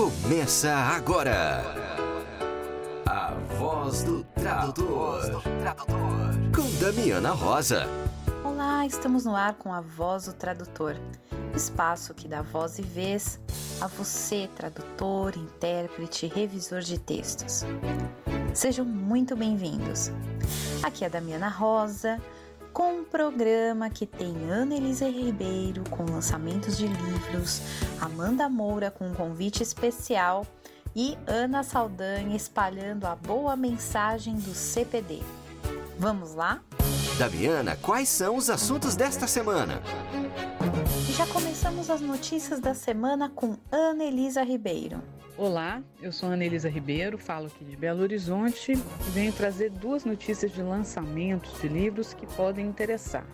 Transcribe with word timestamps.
Começa 0.00 0.72
agora. 0.72 1.62
A 3.04 3.34
voz 3.58 4.02
do 4.02 4.24
tradutor. 4.24 5.42
Com 6.56 6.62
Damiana 6.82 7.32
Rosa. 7.32 7.86
Olá, 8.42 8.86
estamos 8.86 9.26
no 9.26 9.36
ar 9.36 9.52
com 9.56 9.70
a 9.70 9.82
Voz 9.82 10.24
do 10.24 10.32
Tradutor. 10.32 10.96
Espaço 11.54 12.14
que 12.14 12.26
dá 12.26 12.40
voz 12.40 12.78
e 12.78 12.82
vez 12.82 13.38
a 13.78 13.88
você, 13.88 14.48
tradutor, 14.56 15.36
intérprete, 15.36 16.26
revisor 16.28 16.80
de 16.80 16.98
textos. 16.98 17.66
Sejam 18.54 18.86
muito 18.86 19.36
bem-vindos. 19.36 20.10
Aqui 20.82 21.04
é 21.04 21.08
a 21.08 21.10
Damiana 21.10 21.50
Rosa 21.50 22.18
com 22.72 23.00
um 23.00 23.04
programa 23.04 23.90
que 23.90 24.06
tem 24.06 24.34
Ana 24.50 24.74
Elisa 24.74 25.08
Ribeiro 25.08 25.82
com 25.90 26.04
lançamentos 26.04 26.76
de 26.76 26.86
livros, 26.86 27.60
Amanda 28.00 28.48
Moura 28.48 28.90
com 28.90 29.08
um 29.08 29.14
convite 29.14 29.62
especial 29.62 30.46
e 30.94 31.16
Ana 31.26 31.62
Saldanha 31.62 32.36
espalhando 32.36 33.06
a 33.06 33.14
boa 33.14 33.56
mensagem 33.56 34.36
do 34.36 34.54
CPD. 34.54 35.20
Vamos 35.98 36.34
lá? 36.34 36.60
Damiana, 37.18 37.76
quais 37.76 38.08
são 38.08 38.36
os 38.36 38.48
assuntos 38.48 38.96
desta 38.96 39.26
semana? 39.26 39.82
Já 41.16 41.26
começamos 41.26 41.90
as 41.90 42.00
notícias 42.00 42.60
da 42.60 42.74
semana 42.74 43.28
com 43.28 43.56
Ana 43.70 44.04
Elisa 44.04 44.42
Ribeiro. 44.42 45.02
Olá, 45.40 45.82
eu 46.02 46.12
sou 46.12 46.28
Ana 46.28 46.44
Elisa 46.44 46.68
Ribeiro, 46.68 47.16
falo 47.16 47.46
aqui 47.46 47.64
de 47.64 47.74
Belo 47.74 48.02
Horizonte 48.02 48.72
e 48.72 49.10
venho 49.10 49.32
trazer 49.32 49.70
duas 49.70 50.04
notícias 50.04 50.52
de 50.52 50.60
lançamentos 50.62 51.58
de 51.62 51.66
livros 51.66 52.12
que 52.12 52.26
podem 52.26 52.66
interessar. 52.66 53.24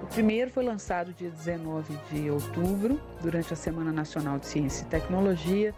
O 0.00 0.06
primeiro 0.06 0.48
foi 0.48 0.62
lançado 0.62 1.12
dia 1.12 1.28
19 1.28 1.98
de 2.12 2.30
outubro, 2.30 3.00
durante 3.20 3.52
a 3.52 3.56
Semana 3.56 3.90
Nacional 3.90 4.38
de 4.38 4.46
Ciência 4.46 4.84
e 4.84 4.86
Tecnologia. 4.86 5.74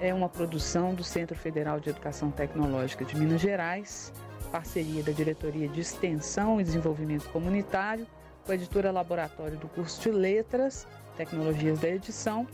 É 0.00 0.14
uma 0.14 0.30
produção 0.30 0.94
do 0.94 1.04
Centro 1.04 1.36
Federal 1.36 1.78
de 1.78 1.90
Educação 1.90 2.30
Tecnológica 2.30 3.04
de 3.04 3.14
Minas 3.18 3.42
Gerais, 3.42 4.14
parceria 4.50 5.02
da 5.02 5.12
Diretoria 5.12 5.68
de 5.68 5.82
Extensão 5.82 6.58
e 6.58 6.64
Desenvolvimento 6.64 7.28
Comunitário, 7.28 8.06
com 8.46 8.52
a 8.52 8.54
editora 8.54 8.90
Laboratório 8.90 9.58
do 9.58 9.68
curso 9.68 10.00
de 10.00 10.10
Letras, 10.10 10.86
Tecnologias 11.20 11.78
da 11.78 11.88
Edição 11.90 12.46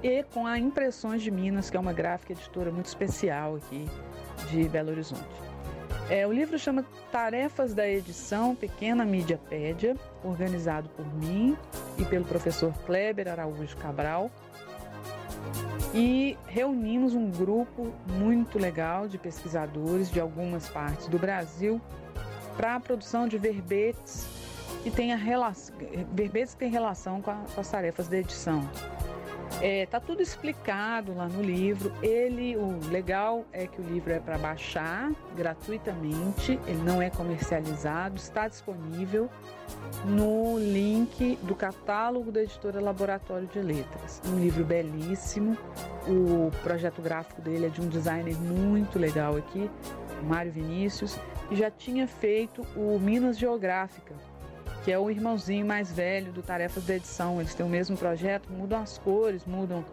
e 0.00 0.22
com 0.22 0.46
a 0.46 0.56
Impressões 0.56 1.22
de 1.22 1.30
Minas, 1.30 1.68
que 1.68 1.76
é 1.76 1.80
uma 1.80 1.92
gráfica 1.92 2.32
editora 2.32 2.70
muito 2.70 2.86
especial 2.86 3.56
aqui 3.56 3.84
de 4.48 4.68
Belo 4.68 4.92
Horizonte. 4.92 5.26
É, 6.08 6.24
o 6.24 6.30
livro 6.30 6.56
chama 6.56 6.86
Tarefas 7.10 7.74
da 7.74 7.88
Edição 7.88 8.54
Pequena 8.54 9.04
Mídiapédia, 9.04 9.96
organizado 10.22 10.88
por 10.90 11.04
mim 11.16 11.56
e 11.98 12.04
pelo 12.04 12.24
professor 12.24 12.72
Kleber 12.86 13.26
Araújo 13.26 13.76
Cabral. 13.78 14.30
E 15.92 16.38
reunimos 16.46 17.14
um 17.14 17.28
grupo 17.28 17.92
muito 18.06 18.56
legal 18.56 19.08
de 19.08 19.18
pesquisadores 19.18 20.08
de 20.08 20.20
algumas 20.20 20.68
partes 20.68 21.08
do 21.08 21.18
Brasil 21.18 21.80
para 22.56 22.76
a 22.76 22.80
produção 22.80 23.26
de 23.26 23.36
verbetes 23.36 24.41
que 24.82 24.90
tenha 24.90 25.16
relação, 25.16 25.74
verbetes 26.12 26.54
que 26.54 26.60
têm 26.60 26.70
relação 26.70 27.22
com, 27.22 27.30
a, 27.30 27.44
com 27.54 27.60
as 27.60 27.70
tarefas 27.70 28.08
da 28.08 28.18
edição. 28.18 28.68
É, 29.60 29.86
tá 29.86 30.00
tudo 30.00 30.22
explicado 30.22 31.14
lá 31.14 31.28
no 31.28 31.42
livro. 31.42 31.92
Ele, 32.02 32.56
o 32.56 32.78
legal 32.90 33.44
é 33.52 33.66
que 33.66 33.80
o 33.80 33.84
livro 33.84 34.12
é 34.12 34.18
para 34.18 34.38
baixar 34.38 35.12
gratuitamente, 35.36 36.58
ele 36.66 36.82
não 36.84 37.02
é 37.02 37.10
comercializado, 37.10 38.16
está 38.16 38.48
disponível 38.48 39.28
no 40.04 40.58
link 40.58 41.38
do 41.42 41.54
catálogo 41.54 42.32
da 42.32 42.42
editora 42.42 42.80
Laboratório 42.80 43.46
de 43.46 43.60
Letras. 43.60 44.20
Um 44.26 44.38
livro 44.38 44.64
belíssimo. 44.64 45.56
O 46.08 46.50
projeto 46.62 47.00
gráfico 47.00 47.40
dele 47.40 47.66
é 47.66 47.68
de 47.68 47.80
um 47.80 47.88
designer 47.88 48.34
muito 48.36 48.98
legal 48.98 49.36
aqui, 49.36 49.70
Mário 50.24 50.50
Vinícius, 50.50 51.16
e 51.50 51.56
já 51.56 51.70
tinha 51.70 52.08
feito 52.08 52.62
o 52.74 52.98
Minas 52.98 53.38
Geográfica, 53.38 54.14
que 54.84 54.90
é 54.90 54.98
o 54.98 55.10
irmãozinho 55.10 55.64
mais 55.66 55.92
velho 55.92 56.32
do 56.32 56.42
Tarefas 56.42 56.84
da 56.84 56.96
Edição. 56.96 57.40
Eles 57.40 57.54
têm 57.54 57.64
o 57.64 57.68
mesmo 57.68 57.96
projeto, 57.96 58.50
mudam 58.52 58.80
as 58.80 58.98
cores, 58.98 59.44
mudam 59.44 59.84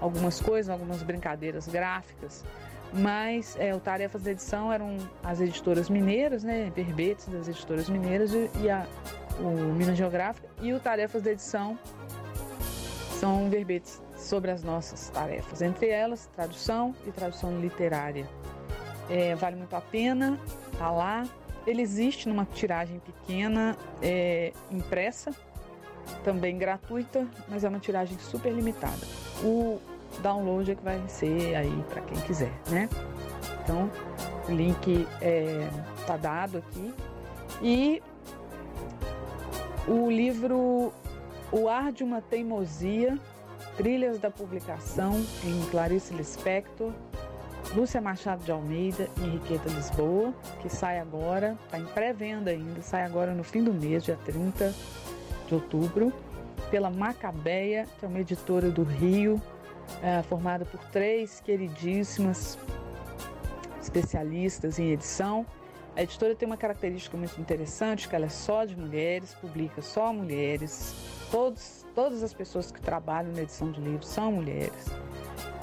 algumas 0.00 0.40
coisas, 0.40 0.70
algumas 0.70 1.02
brincadeiras 1.02 1.68
gráficas. 1.68 2.44
Mas 2.92 3.54
é, 3.58 3.74
o 3.74 3.80
Tarefas 3.80 4.22
da 4.22 4.30
Edição 4.30 4.72
eram 4.72 4.96
as 5.22 5.40
editoras 5.40 5.90
mineiras, 5.90 6.42
né, 6.42 6.72
verbetes 6.74 7.28
das 7.28 7.46
editoras 7.46 7.88
mineiras 7.88 8.32
e, 8.32 8.50
e 8.62 8.70
a, 8.70 8.86
o 9.38 9.72
Minas 9.74 9.98
Geográfica. 9.98 10.48
E 10.62 10.72
o 10.72 10.80
Tarefas 10.80 11.22
da 11.22 11.32
Edição 11.32 11.78
são 13.20 13.50
verbetes 13.50 14.00
sobre 14.16 14.50
as 14.50 14.62
nossas 14.62 15.10
tarefas, 15.10 15.60
entre 15.60 15.88
elas 15.88 16.30
tradução 16.34 16.94
e 17.06 17.10
tradução 17.10 17.60
literária. 17.60 18.26
É, 19.10 19.34
vale 19.34 19.56
muito 19.56 19.74
a 19.74 19.80
pena, 19.80 20.38
tá 20.78 20.90
lá, 20.90 21.24
ele 21.68 21.82
existe 21.82 22.28
numa 22.28 22.46
tiragem 22.46 22.98
pequena, 23.00 23.76
é, 24.00 24.52
impressa, 24.70 25.32
também 26.24 26.56
gratuita, 26.56 27.28
mas 27.46 27.62
é 27.62 27.68
uma 27.68 27.78
tiragem 27.78 28.18
super 28.18 28.50
limitada. 28.50 29.06
O 29.42 29.78
download 30.20 30.70
é 30.70 30.74
que 30.74 30.82
vai 30.82 31.00
ser 31.08 31.54
aí 31.54 31.84
para 31.90 32.00
quem 32.00 32.18
quiser, 32.22 32.52
né? 32.70 32.88
Então, 33.62 33.90
o 34.48 34.52
link 34.52 35.06
é, 35.20 35.68
tá 36.06 36.16
dado 36.16 36.58
aqui. 36.58 36.94
E 37.60 38.02
o 39.86 40.10
livro 40.10 40.90
O 41.52 41.68
Ar 41.68 41.92
de 41.92 42.02
uma 42.02 42.22
Teimosia, 42.22 43.18
Trilhas 43.76 44.18
da 44.18 44.30
Publicação, 44.30 45.22
em 45.44 45.70
Clarice 45.70 46.14
Lispector, 46.14 46.92
Lúcia 47.74 48.00
Machado 48.00 48.42
de 48.44 48.50
Almeida 48.50 49.08
e 49.18 49.24
Henriqueta 49.24 49.68
Lisboa, 49.68 50.32
que 50.62 50.68
sai 50.68 50.98
agora, 50.98 51.56
está 51.64 51.78
em 51.78 51.84
pré-venda 51.84 52.50
ainda, 52.50 52.80
sai 52.80 53.02
agora 53.02 53.34
no 53.34 53.44
fim 53.44 53.62
do 53.62 53.72
mês, 53.72 54.04
dia 54.04 54.18
30 54.24 54.74
de 55.46 55.54
outubro, 55.54 56.12
pela 56.70 56.90
Macabeia, 56.90 57.86
que 57.98 58.04
é 58.04 58.08
uma 58.08 58.20
editora 58.20 58.70
do 58.70 58.82
Rio, 58.82 59.40
é, 60.02 60.22
formada 60.22 60.64
por 60.64 60.80
três 60.86 61.40
queridíssimas 61.40 62.58
especialistas 63.80 64.78
em 64.78 64.90
edição. 64.90 65.46
A 65.94 66.02
editora 66.02 66.34
tem 66.34 66.46
uma 66.46 66.56
característica 66.56 67.16
muito 67.16 67.38
interessante, 67.40 68.08
que 68.08 68.14
ela 68.14 68.26
é 68.26 68.30
só 68.30 68.64
de 68.64 68.76
mulheres, 68.76 69.34
publica 69.34 69.82
só 69.82 70.12
mulheres. 70.12 70.94
Todos, 71.30 71.77
todas 71.98 72.22
as 72.22 72.32
pessoas 72.32 72.70
que 72.70 72.80
trabalham 72.80 73.32
na 73.32 73.42
edição 73.42 73.72
de 73.72 73.80
livros 73.80 74.08
são 74.08 74.30
mulheres. 74.30 74.86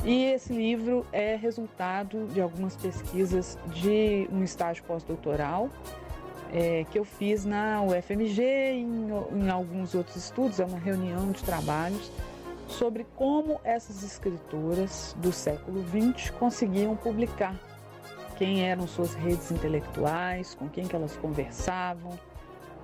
E 0.03 0.25
esse 0.25 0.51
livro 0.51 1.07
é 1.13 1.34
resultado 1.34 2.28
de 2.28 2.41
algumas 2.41 2.75
pesquisas 2.75 3.57
de 3.68 4.28
um 4.29 4.44
estágio 4.44 4.84
pós-doutoral 4.84 5.69
é, 6.51 6.85
que 6.91 7.00
eu 7.00 7.06
fiz 7.06 7.45
na 7.45 7.81
UFMG 7.81 8.41
e 8.41 8.81
em, 8.81 9.07
em 9.34 9.50
alguns 9.50 9.95
outros 9.95 10.18
estudos, 10.18 10.59
é 10.59 10.66
uma 10.66 10.78
reunião 10.78 11.31
de 11.31 11.41
trabalhos 11.41 12.12
sobre 12.68 13.06
como 13.16 13.62
essas 13.63 14.03
escritoras 14.03 15.16
do 15.22 15.31
século 15.31 15.85
XX 15.88 16.31
conseguiam 16.31 16.97
publicar, 16.97 17.57
quem 18.38 18.62
eram 18.62 18.85
suas 18.88 19.13
redes 19.13 19.51
intelectuais, 19.51 20.53
com 20.53 20.68
quem 20.68 20.85
que 20.85 20.97
elas 20.97 21.16
conversavam, 21.16 22.19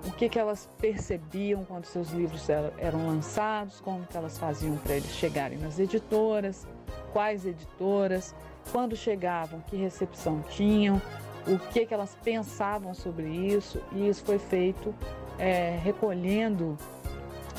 o 0.04 0.10
que, 0.10 0.28
que 0.28 0.38
elas 0.38 0.68
percebiam 0.78 1.64
quando 1.64 1.84
seus 1.84 2.10
livros 2.10 2.48
eram 2.78 3.06
lançados, 3.06 3.80
como 3.80 4.04
que 4.06 4.16
elas 4.16 4.38
faziam 4.38 4.76
para 4.76 4.96
eles 4.96 5.10
chegarem 5.10 5.58
nas 5.58 5.78
editoras, 5.78 6.66
quais 7.12 7.46
editoras, 7.46 8.34
quando 8.70 8.96
chegavam, 8.96 9.60
que 9.60 9.76
recepção 9.76 10.42
tinham, 10.50 11.00
o 11.46 11.58
que, 11.58 11.86
que 11.86 11.94
elas 11.94 12.16
pensavam 12.22 12.94
sobre 12.94 13.28
isso, 13.28 13.80
e 13.92 14.08
isso 14.08 14.24
foi 14.24 14.38
feito 14.38 14.94
é, 15.38 15.78
recolhendo, 15.82 16.76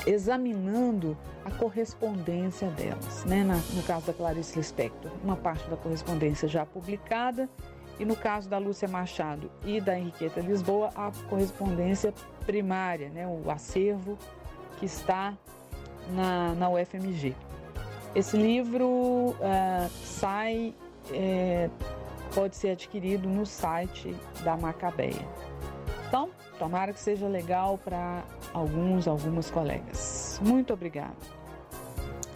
examinando 0.06 1.16
a 1.44 1.50
correspondência 1.50 2.68
delas. 2.68 3.24
Né? 3.24 3.44
Na, 3.44 3.56
no 3.56 3.82
caso 3.82 4.06
da 4.06 4.12
Clarice 4.12 4.56
Lispector, 4.56 5.10
uma 5.22 5.36
parte 5.36 5.68
da 5.68 5.76
correspondência 5.76 6.48
já 6.48 6.64
publicada, 6.64 7.48
e 7.98 8.04
no 8.04 8.16
caso 8.16 8.48
da 8.48 8.58
Lúcia 8.58 8.88
Machado 8.88 9.50
e 9.64 9.80
da 9.80 9.98
Henriqueta 9.98 10.40
Lisboa, 10.40 10.90
a 10.96 11.12
correspondência 11.28 12.12
primária, 12.46 13.08
né? 13.08 13.26
o 13.26 13.50
acervo 13.50 14.18
que 14.78 14.86
está 14.86 15.34
na, 16.10 16.54
na 16.54 16.70
UFMG. 16.70 17.34
Esse 18.14 18.36
livro 18.36 18.86
uh, 18.86 19.90
sai, 20.04 20.74
é, 21.12 21.68
pode 22.34 22.56
ser 22.56 22.70
adquirido 22.70 23.28
no 23.28 23.44
site 23.44 24.14
da 24.44 24.56
Macabeia. 24.56 25.26
Então, 26.06 26.30
tomara 26.58 26.92
que 26.92 27.00
seja 27.00 27.26
legal 27.26 27.76
para 27.76 28.22
alguns, 28.52 29.08
algumas 29.08 29.50
colegas. 29.50 30.38
Muito 30.42 30.72
obrigada. 30.72 31.16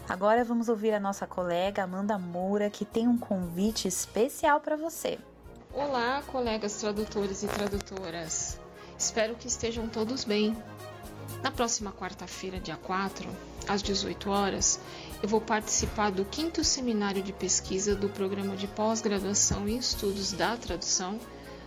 Agora 0.08 0.42
vamos 0.42 0.68
ouvir 0.70 0.94
a 0.94 1.00
nossa 1.00 1.26
colega 1.26 1.84
Amanda 1.84 2.18
Moura, 2.18 2.70
que 2.70 2.84
tem 2.84 3.06
um 3.06 3.18
convite 3.18 3.86
especial 3.86 4.58
para 4.58 4.74
você. 4.74 5.18
Olá, 5.72 6.22
colegas 6.26 6.80
tradutores 6.80 7.42
e 7.42 7.46
tradutoras. 7.46 8.47
Espero 8.98 9.36
que 9.36 9.46
estejam 9.46 9.88
todos 9.88 10.24
bem. 10.24 10.56
Na 11.40 11.52
próxima 11.52 11.92
quarta-feira, 11.92 12.58
dia 12.58 12.76
4, 12.76 13.28
às 13.68 13.80
18 13.80 14.28
horas, 14.28 14.80
eu 15.22 15.28
vou 15.28 15.40
participar 15.40 16.10
do 16.10 16.24
quinto 16.24 16.64
seminário 16.64 17.22
de 17.22 17.32
pesquisa 17.32 17.94
do 17.94 18.08
programa 18.08 18.56
de 18.56 18.66
pós-graduação 18.66 19.68
em 19.68 19.78
estudos 19.78 20.32
da 20.32 20.56
tradução 20.56 21.20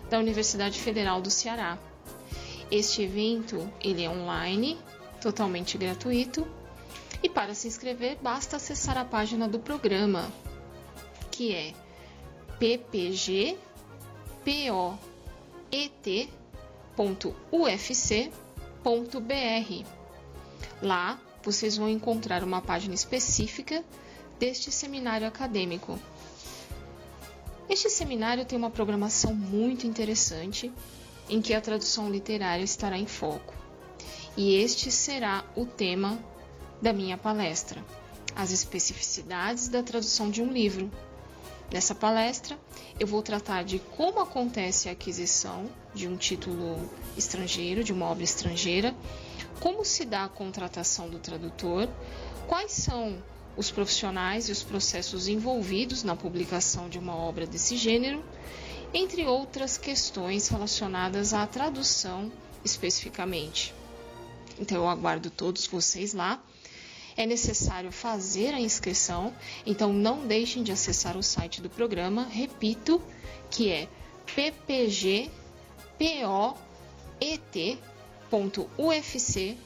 da 0.10 0.20
Universidade 0.20 0.78
Federal 0.78 1.22
do 1.22 1.32
Ceará. 1.32 1.78
Este 2.70 3.04
evento 3.04 3.72
ele 3.80 4.04
é 4.04 4.10
online, 4.10 4.78
totalmente 5.22 5.78
gratuito, 5.78 6.46
e 7.24 7.30
para 7.30 7.54
se 7.54 7.66
inscrever 7.66 8.18
basta 8.22 8.58
acessar 8.58 8.98
a 8.98 9.06
página 9.06 9.48
do 9.48 9.60
programa, 9.60 10.30
que 11.32 11.56
é 11.56 11.74
ppgpoet.ufc.br. 16.96 18.32
Lá 20.82 21.20
vocês 21.44 21.78
vão 21.78 21.90
encontrar 21.90 22.44
uma 22.44 22.62
página 22.62 22.94
específica 22.94 23.84
deste 24.40 24.72
seminário 24.72 25.28
acadêmico. 25.28 26.00
Este 27.70 27.90
seminário 27.90 28.46
tem 28.46 28.58
uma 28.58 28.70
programação 28.70 29.34
muito 29.34 29.88
interessante 29.88 30.72
em 31.30 31.42
que 31.42 31.54
a 31.54 31.62
tradução 31.62 32.10
literária 32.10 32.64
estará 32.64 32.98
em 32.98 33.06
foco. 33.06 33.54
E 34.36 34.56
este 34.56 34.92
será 34.92 35.46
o 35.56 35.66
tema 35.66 36.20
da 36.82 36.92
minha 36.92 37.18
palestra: 37.18 37.84
as 38.36 38.52
especificidades 38.52 39.68
da 39.68 39.82
tradução 39.82 40.30
de 40.30 40.42
um 40.42 40.52
livro. 40.52 40.92
Nessa 41.72 41.96
palestra, 41.96 42.60
eu 43.00 43.08
vou 43.08 43.22
tratar 43.22 43.64
de 43.64 43.80
como 43.80 44.20
acontece 44.20 44.90
a 44.90 44.92
aquisição 44.92 45.70
de 45.94 46.06
um 46.06 46.18
título 46.18 46.78
estrangeiro, 47.16 47.82
de 47.82 47.94
uma 47.94 48.08
obra 48.08 48.26
estrangeira, 48.26 48.94
como 49.62 49.86
se 49.86 50.04
dá 50.04 50.26
a 50.26 50.30
contratação 50.30 51.10
do 51.10 51.18
tradutor, 51.18 51.88
quais 52.46 52.74
são 52.74 53.24
os 53.56 53.72
profissionais 53.72 54.50
e 54.50 54.52
os 54.52 54.64
processos 54.64 55.30
envolvidos 55.30 56.04
na 56.04 56.16
publicação 56.16 56.90
de 56.90 57.00
uma 57.00 57.16
obra 57.16 57.48
desse 57.48 57.78
gênero, 57.78 58.22
entre 58.94 59.26
outras 59.26 59.78
questões 59.78 60.50
relacionadas 60.50 61.34
à 61.34 61.48
tradução 61.48 62.30
especificamente. 62.66 63.74
Então 64.60 64.78
eu 64.78 64.90
aguardo 64.90 65.30
todos 65.30 65.68
vocês 65.68 66.14
lá. 66.14 66.42
É 67.22 67.26
necessário 67.26 67.92
fazer 67.92 68.54
a 68.54 68.60
inscrição, 68.60 69.34
então 69.66 69.94
não 69.94 70.26
deixem 70.26 70.64
de 70.64 70.72
acessar 70.72 71.16
o 71.16 71.24
site 71.24 71.62
do 71.62 71.70
programa, 71.70 72.24
repito, 72.24 73.02
que 73.50 73.70
é 73.70 73.88
ppgpoet.com 74.26 75.32
www.ufc.br. 78.32 79.60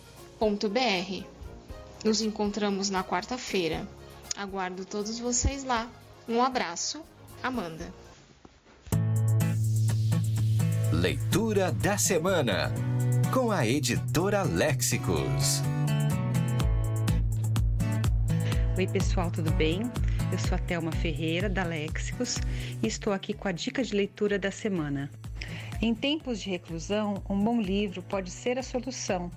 Nos 2.04 2.22
encontramos 2.22 2.90
na 2.90 3.04
quarta-feira. 3.04 3.88
Aguardo 4.36 4.84
todos 4.84 5.20
vocês 5.20 5.64
lá. 5.64 5.88
Um 6.28 6.42
abraço, 6.42 7.02
Amanda. 7.42 7.94
Leitura 10.92 11.72
da 11.72 11.98
semana 11.98 12.72
com 13.34 13.52
a 13.52 13.66
editora 13.66 14.44
Léxicos. 14.44 15.62
Oi, 18.78 18.86
pessoal, 18.88 19.32
tudo 19.32 19.52
bem? 19.54 19.84
Eu 20.34 20.38
sou 20.38 20.56
a 20.56 20.58
Thelma 20.58 20.92
Ferreira, 20.92 21.48
da 21.48 21.64
Léxicos, 21.64 22.38
e 22.84 22.88
estou 22.88 23.14
aqui 23.14 23.34
com 23.34 23.48
a 23.48 23.54
dica 23.54 23.82
de 23.82 23.96
leitura 23.96 24.38
da 24.38 24.52
semana. 24.52 25.10
Em 25.82 25.96
tempos 25.96 26.42
de 26.42 26.50
reclusão, 26.50 27.24
um 27.30 27.40
bom 27.40 27.62
livro 27.62 28.04
pode 28.04 28.30
ser 28.30 28.60
a 28.60 28.64
solução. 28.64 29.32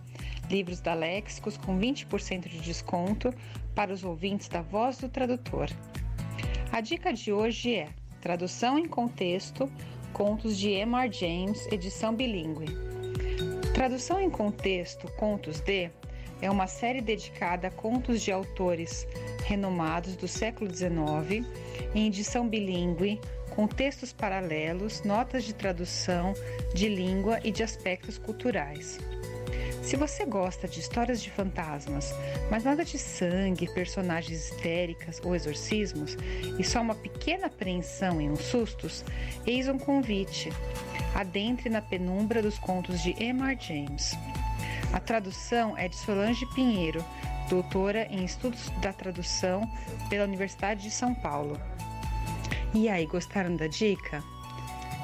Livros 0.50 0.80
da 0.80 0.92
Léxicos 0.92 1.56
com 1.56 1.78
20% 1.78 2.48
de 2.48 2.58
desconto 2.58 3.32
para 3.76 3.92
os 3.92 4.02
ouvintes 4.02 4.48
da 4.48 4.60
Voz 4.60 4.98
do 4.98 5.08
Tradutor. 5.08 5.68
A 6.72 6.80
dica 6.80 7.12
de 7.12 7.32
hoje 7.32 7.76
é 7.76 7.90
Tradução 8.20 8.76
em 8.76 8.88
Contexto, 8.88 9.70
Contos 10.12 10.58
de 10.58 10.70
M.R. 10.70 11.12
James, 11.12 11.64
edição 11.70 12.12
bilíngue. 12.12 12.66
Tradução 13.72 14.20
em 14.20 14.30
Contexto, 14.30 15.06
Contos 15.12 15.60
de 15.60 15.92
é 16.40 16.50
uma 16.50 16.66
série 16.66 17.00
dedicada 17.00 17.68
a 17.68 17.70
contos 17.70 18.22
de 18.22 18.30
autores 18.30 19.06
renomados 19.44 20.16
do 20.16 20.28
século 20.28 20.72
XIX, 20.72 21.46
em 21.94 22.06
edição 22.06 22.48
bilíngue, 22.48 23.20
com 23.50 23.66
textos 23.66 24.12
paralelos, 24.12 25.02
notas 25.02 25.44
de 25.44 25.52
tradução, 25.52 26.34
de 26.74 26.88
língua 26.88 27.40
e 27.42 27.50
de 27.50 27.62
aspectos 27.62 28.18
culturais. 28.18 28.98
Se 29.82 29.96
você 29.96 30.26
gosta 30.26 30.68
de 30.68 30.80
histórias 30.80 31.22
de 31.22 31.30
fantasmas, 31.30 32.14
mas 32.50 32.62
nada 32.62 32.84
de 32.84 32.98
sangue, 32.98 33.72
personagens 33.72 34.50
histéricas 34.50 35.18
ou 35.24 35.34
exorcismos, 35.34 36.14
e 36.58 36.62
só 36.62 36.82
uma 36.82 36.94
pequena 36.94 37.46
apreensão 37.46 38.20
e 38.20 38.28
uns 38.28 38.40
sustos, 38.40 39.02
eis 39.46 39.66
um 39.66 39.78
convite. 39.78 40.52
Adentre 41.14 41.70
na 41.70 41.80
penumbra 41.80 42.42
dos 42.42 42.58
contos 42.58 43.02
de 43.02 43.10
M.R. 43.18 43.56
James. 43.58 44.14
A 44.92 45.00
tradução 45.00 45.76
é 45.76 45.88
de 45.88 45.96
Solange 45.96 46.46
Pinheiro, 46.54 47.04
doutora 47.48 48.06
em 48.10 48.24
Estudos 48.24 48.70
da 48.80 48.92
Tradução 48.92 49.68
pela 50.08 50.24
Universidade 50.24 50.82
de 50.82 50.90
São 50.90 51.14
Paulo. 51.14 51.60
E 52.74 52.88
aí, 52.88 53.06
gostaram 53.06 53.56
da 53.56 53.66
dica? 53.66 54.22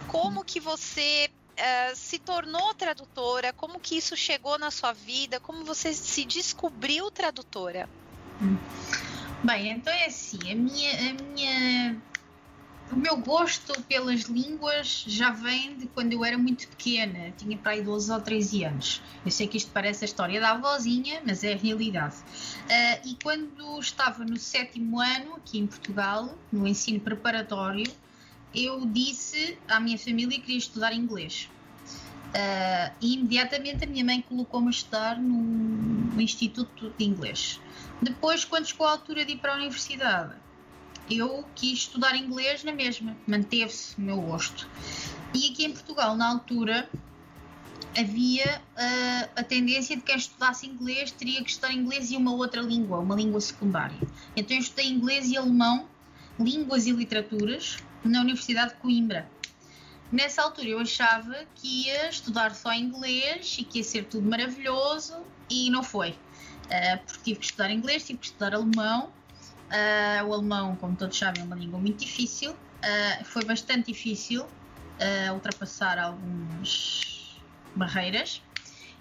como 0.09 0.45
que 0.45 0.61
você 0.61 1.31
uh, 1.55 1.97
se 1.97 2.19
tornou 2.19 2.75
tradutora, 2.75 3.55
como 3.55 3.81
que 3.81 3.97
isso 3.97 4.15
chegou 4.19 4.59
na 4.59 4.71
sua 4.71 4.93
vida, 4.93 5.41
como 5.41 5.65
você 5.65 5.95
se 5.95 6.27
descobriu 6.27 7.11
tradutora. 7.11 7.89
Bem, 9.43 9.71
então 9.71 9.93
é 9.93 10.05
assim, 10.05 10.39
a 10.53 10.55
minha, 10.55 11.11
a 11.11 11.13
minha 11.23 12.03
o 12.91 12.97
meu 12.97 13.19
gosto 13.19 13.81
pelas 13.83 14.23
línguas 14.23 15.05
já 15.07 15.31
vem 15.31 15.77
de 15.77 15.87
quando 15.87 16.13
eu 16.13 16.25
era 16.25 16.39
muito 16.39 16.67
pequena, 16.69 17.33
tinha 17.37 17.57
para 17.57 17.73
aí 17.73 17.83
12 17.83 18.11
ou 18.11 18.21
13 18.21 18.65
anos. 18.65 19.03
Eu 19.25 19.31
sei 19.31 19.47
que 19.47 19.57
isto 19.57 19.71
parece 19.73 20.05
a 20.05 20.07
história 20.07 20.41
da 20.41 20.51
avózinha, 20.53 21.21
mas 21.25 21.45
é 21.45 21.53
a 21.53 21.57
realidade. 21.57 22.17
Uh, 22.17 23.09
e 23.09 23.17
quando 23.23 23.79
estava 23.79 24.25
no 24.25 24.37
sétimo 24.39 25.01
ano, 25.01 25.35
aqui 25.37 25.59
em 25.59 25.67
Portugal, 25.67 26.35
no 26.51 26.67
ensino 26.67 26.99
preparatório, 27.01 27.91
eu 28.55 28.87
disse 28.87 29.59
à 29.69 29.79
minha 29.79 29.99
família 29.99 30.39
que 30.39 30.47
queria 30.47 30.59
estudar 30.59 30.93
inglês. 30.95 31.51
Uh, 32.29 32.93
e 33.01 33.15
imediatamente 33.15 33.85
a 33.85 33.87
minha 33.87 34.05
mãe 34.05 34.23
colocou-me 34.23 34.69
a 34.69 34.71
estudar 34.71 35.19
no 35.19 36.21
Instituto 36.21 36.93
de 36.97 37.05
Inglês. 37.05 37.61
Depois, 38.01 38.45
quando 38.45 38.67
chegou 38.67 38.87
a 38.87 38.93
altura 38.93 39.25
de 39.25 39.33
ir 39.33 39.39
para 39.39 39.53
a 39.53 39.57
universidade, 39.57 40.35
eu 41.11 41.45
quis 41.55 41.81
estudar 41.81 42.17
inglês 42.17 42.65
na 42.65 42.73
mesma, 42.73 43.17
manteve-se 43.27 43.97
o 43.97 44.01
meu 44.01 44.21
gosto. 44.21 44.69
E 45.35 45.51
aqui 45.51 45.65
em 45.65 45.73
Portugal, 45.73 46.17
na 46.17 46.29
altura, 46.29 46.89
havia 47.97 48.61
uh, 48.61 49.31
a 49.37 49.43
tendência 49.43 49.97
de 49.97 50.03
quem 50.03 50.17
estudasse 50.17 50.67
inglês 50.67 51.11
teria 51.11 51.43
que 51.43 51.51
estudar 51.51 51.73
inglês 51.73 52.11
e 52.11 52.17
uma 52.17 52.33
outra 52.33 52.61
língua, 52.61 52.99
uma 52.99 53.15
língua 53.15 53.41
secundária. 53.41 53.99
Então 54.37 54.57
eu 54.57 54.61
estudei 54.61 54.89
inglês 54.89 55.29
e 55.29 55.37
alemão, 55.37 55.87
línguas 56.39 56.87
e 56.87 56.93
literaturas, 56.93 57.79
na 58.05 58.21
Universidade 58.21 58.75
de 58.75 58.81
Coimbra. 58.81 59.29
Nessa 60.11 60.43
altura 60.43 60.69
eu 60.69 60.79
achava 60.79 61.45
que 61.55 61.87
ia 61.87 62.09
estudar 62.09 62.55
só 62.55 62.73
inglês 62.73 63.57
e 63.59 63.65
que 63.65 63.79
ia 63.79 63.85
ser 63.85 64.05
tudo 64.05 64.29
maravilhoso 64.29 65.17
e 65.51 65.71
não 65.71 65.83
foi. 65.83 66.11
Uh, 66.11 66.99
porque 67.07 67.23
tive 67.25 67.41
que 67.41 67.47
estudar 67.47 67.71
inglês, 67.71 68.07
tive 68.07 68.19
que 68.19 68.27
estudar 68.27 68.55
alemão. 68.55 69.13
Uh, 69.69 70.27
o 70.27 70.35
alemão, 70.35 70.77
como 70.77 70.97
todos 70.97 71.19
sabem, 71.19 71.43
é 71.43 71.45
uma 71.45 71.57
língua 71.57 71.79
muito 71.79 71.99
difícil. 71.99 72.53
Uh, 72.53 73.25
foi 73.25 73.45
bastante 73.45 73.93
difícil 73.93 74.47
ultrapassar 75.33 75.97
algumas 75.97 77.39
barreiras. 77.73 78.43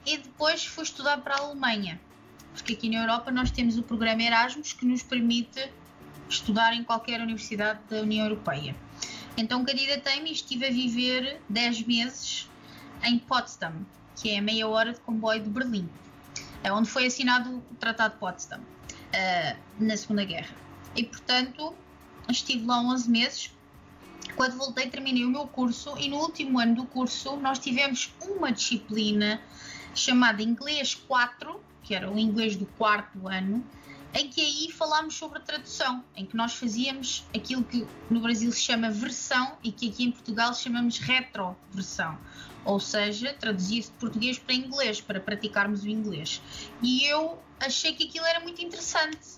E 0.05 0.17
depois 0.17 0.63
fui 0.63 0.83
estudar 0.83 1.17
para 1.17 1.33
a 1.35 1.39
Alemanha, 1.39 1.99
porque 2.53 2.73
aqui 2.73 2.87
na 2.87 3.01
Europa 3.01 3.31
nós 3.31 3.49
temos 3.49 3.79
o 3.79 3.83
programa 3.83 4.21
Erasmus 4.21 4.73
que 4.73 4.85
nos 4.85 5.01
permite 5.01 5.71
estudar 6.29 6.73
em 6.73 6.83
qualquer 6.83 7.19
universidade 7.19 7.79
da 7.89 8.01
União 8.01 8.27
Europeia. 8.27 8.75
Então 9.35 9.65
candidatei-me 9.65 10.29
e 10.29 10.33
estive 10.33 10.67
a 10.67 10.69
viver 10.69 11.41
10 11.49 11.87
meses 11.87 12.47
em 13.03 13.17
Potsdam, 13.17 13.73
que 14.15 14.29
é 14.29 14.37
a 14.37 14.41
meia 14.41 14.67
hora 14.67 14.93
de 14.93 14.99
comboio 14.99 15.41
de 15.41 15.49
Berlim, 15.49 15.89
é 16.63 16.71
onde 16.71 16.89
foi 16.89 17.07
assinado 17.07 17.57
o 17.71 17.75
Tratado 17.79 18.13
de 18.13 18.19
Potsdam 18.19 18.61
uh, 19.17 19.57
na 19.79 19.97
Segunda 19.97 20.23
Guerra. 20.23 20.55
E 20.95 21.03
portanto 21.03 21.73
estive 22.29 22.65
lá 22.65 22.79
11 22.81 23.09
meses. 23.09 23.51
Quando 24.35 24.57
voltei, 24.57 24.89
terminei 24.89 25.25
o 25.25 25.29
meu 25.29 25.47
curso 25.47 25.97
e 25.97 26.09
no 26.09 26.17
último 26.17 26.59
ano 26.59 26.75
do 26.75 26.85
curso 26.85 27.37
nós 27.37 27.59
tivemos 27.59 28.13
uma 28.21 28.51
disciplina 28.51 29.41
chamada 29.95 30.43
Inglês 30.43 30.93
4, 30.93 31.59
que 31.83 31.95
era 31.95 32.11
o 32.11 32.19
inglês 32.19 32.55
do 32.55 32.65
quarto 32.65 33.27
ano, 33.27 33.63
em 34.13 34.29
que 34.29 34.41
aí 34.41 34.71
falámos 34.71 35.15
sobre 35.15 35.39
a 35.39 35.41
tradução, 35.41 36.03
em 36.15 36.25
que 36.25 36.35
nós 36.35 36.53
fazíamos 36.53 37.25
aquilo 37.35 37.63
que 37.63 37.85
no 38.09 38.19
Brasil 38.19 38.51
se 38.51 38.61
chama 38.61 38.89
versão 38.89 39.57
e 39.63 39.71
que 39.71 39.89
aqui 39.89 40.03
em 40.03 40.11
Portugal 40.11 40.53
chamamos 40.53 40.99
retroversão, 40.99 42.17
ou 42.65 42.79
seja, 42.79 43.33
traduzia-se 43.33 43.91
de 43.91 43.97
português 43.97 44.37
para 44.37 44.53
inglês, 44.53 45.01
para 45.01 45.19
praticarmos 45.19 45.83
o 45.83 45.87
inglês. 45.87 46.41
E 46.81 47.05
eu 47.05 47.39
achei 47.59 47.93
que 47.93 48.07
aquilo 48.07 48.25
era 48.25 48.39
muito 48.39 48.63
interessante 48.63 49.37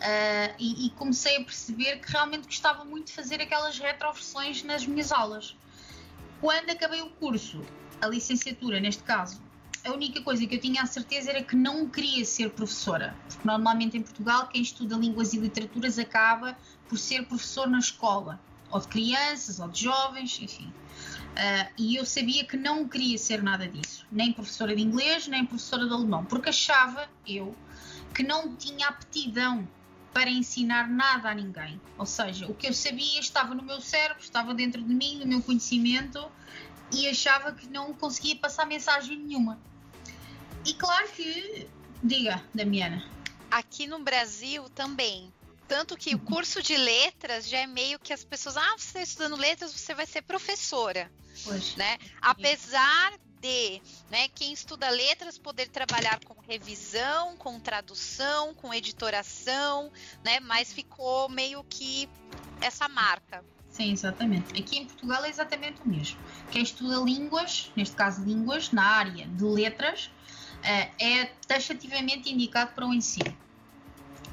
uh, 0.00 0.54
e, 0.58 0.86
e, 0.86 0.90
comecei 0.90 1.36
a 1.36 1.44
perceber 1.44 2.00
que 2.00 2.10
realmente 2.10 2.46
gostava 2.46 2.84
muito 2.84 3.06
de 3.06 3.12
fazer 3.12 3.40
aquelas 3.40 3.78
retroversões 3.78 4.62
nas 4.62 4.86
minhas 4.86 5.12
aulas. 5.12 5.56
Quando 6.40 6.70
acabei 6.70 7.02
o 7.02 7.10
curso, 7.10 7.64
a 8.00 8.06
licenciatura 8.06 8.80
neste 8.80 9.02
caso, 9.02 9.40
a 9.84 9.92
única 9.92 10.20
coisa 10.22 10.46
que 10.46 10.54
eu 10.54 10.60
tinha 10.60 10.82
a 10.82 10.86
certeza 10.86 11.30
era 11.30 11.42
que 11.42 11.56
não 11.56 11.88
queria 11.88 12.24
ser 12.24 12.50
professora. 12.50 13.14
Porque 13.28 13.46
normalmente 13.46 13.96
em 13.96 14.02
Portugal 14.02 14.48
quem 14.48 14.62
estuda 14.62 14.96
línguas 14.96 15.32
e 15.32 15.38
literaturas 15.38 15.98
acaba 15.98 16.56
por 16.88 16.98
ser 16.98 17.26
professor 17.26 17.68
na 17.68 17.78
escola, 17.78 18.40
ou 18.70 18.80
de 18.80 18.88
crianças, 18.88 19.58
ou 19.58 19.68
de 19.68 19.84
jovens, 19.84 20.38
enfim. 20.40 20.72
Uh, 21.30 21.72
e 21.78 21.96
eu 21.96 22.04
sabia 22.04 22.44
que 22.44 22.56
não 22.56 22.88
queria 22.88 23.16
ser 23.16 23.42
nada 23.42 23.66
disso, 23.66 24.04
nem 24.10 24.32
professora 24.32 24.74
de 24.74 24.82
inglês, 24.82 25.26
nem 25.26 25.46
professora 25.46 25.86
de 25.86 25.92
alemão, 25.92 26.24
porque 26.24 26.50
achava 26.50 27.08
eu 27.26 27.54
que 28.14 28.22
não 28.22 28.54
tinha 28.56 28.88
aptidão 28.88 29.66
para 30.12 30.28
ensinar 30.28 30.88
nada 30.88 31.30
a 31.30 31.34
ninguém. 31.34 31.80
Ou 31.96 32.06
seja, 32.06 32.46
o 32.46 32.54
que 32.54 32.66
eu 32.66 32.74
sabia 32.74 33.20
estava 33.20 33.54
no 33.54 33.62
meu 33.62 33.80
cérebro, 33.80 34.22
estava 34.22 34.52
dentro 34.52 34.82
de 34.82 34.92
mim, 34.92 35.18
no 35.18 35.26
meu 35.26 35.40
conhecimento, 35.40 36.30
e 36.92 37.08
achava 37.08 37.52
que 37.52 37.68
não 37.68 37.94
conseguia 37.94 38.36
passar 38.36 38.66
mensagem 38.66 39.16
nenhuma. 39.16 39.58
E 40.64 40.74
claro 40.74 41.08
que. 41.12 41.68
Diga, 42.02 42.42
Damiana. 42.54 43.04
Aqui 43.50 43.86
no 43.86 44.00
Brasil 44.00 44.68
também. 44.70 45.32
Tanto 45.70 45.96
que 45.96 46.16
o 46.16 46.18
uhum. 46.18 46.24
curso 46.24 46.60
de 46.60 46.76
letras 46.76 47.48
já 47.48 47.58
é 47.58 47.66
meio 47.66 47.96
que 48.00 48.12
as 48.12 48.24
pessoas. 48.24 48.56
Ah, 48.56 48.74
você 48.76 48.86
está 48.86 49.02
estudando 49.02 49.36
letras, 49.36 49.72
você 49.72 49.94
vai 49.94 50.04
ser 50.04 50.20
professora. 50.22 51.08
Poxa. 51.44 51.76
Né? 51.76 51.96
Apesar 52.20 53.12
de 53.40 53.80
né, 54.10 54.26
quem 54.34 54.52
estuda 54.52 54.90
letras 54.90 55.38
poder 55.38 55.68
trabalhar 55.68 56.18
com 56.24 56.34
revisão, 56.40 57.36
com 57.36 57.60
tradução, 57.60 58.52
com 58.52 58.74
editoração, 58.74 59.92
né, 60.24 60.40
mas 60.40 60.72
ficou 60.72 61.28
meio 61.28 61.62
que 61.62 62.08
essa 62.60 62.88
marca. 62.88 63.44
Sim, 63.70 63.92
exatamente. 63.92 64.60
Aqui 64.60 64.76
em 64.76 64.86
Portugal 64.86 65.24
é 65.24 65.28
exatamente 65.28 65.80
o 65.82 65.88
mesmo. 65.88 66.18
Quem 66.50 66.64
estuda 66.64 66.96
línguas, 66.96 67.70
neste 67.76 67.94
caso 67.94 68.24
línguas, 68.24 68.72
na 68.72 68.84
área 68.84 69.24
de 69.24 69.44
letras, 69.44 70.10
eh, 70.64 70.90
é 70.98 71.26
taxativamente 71.46 72.28
indicado 72.28 72.72
para 72.72 72.84
o 72.84 72.92
ensino. 72.92 73.32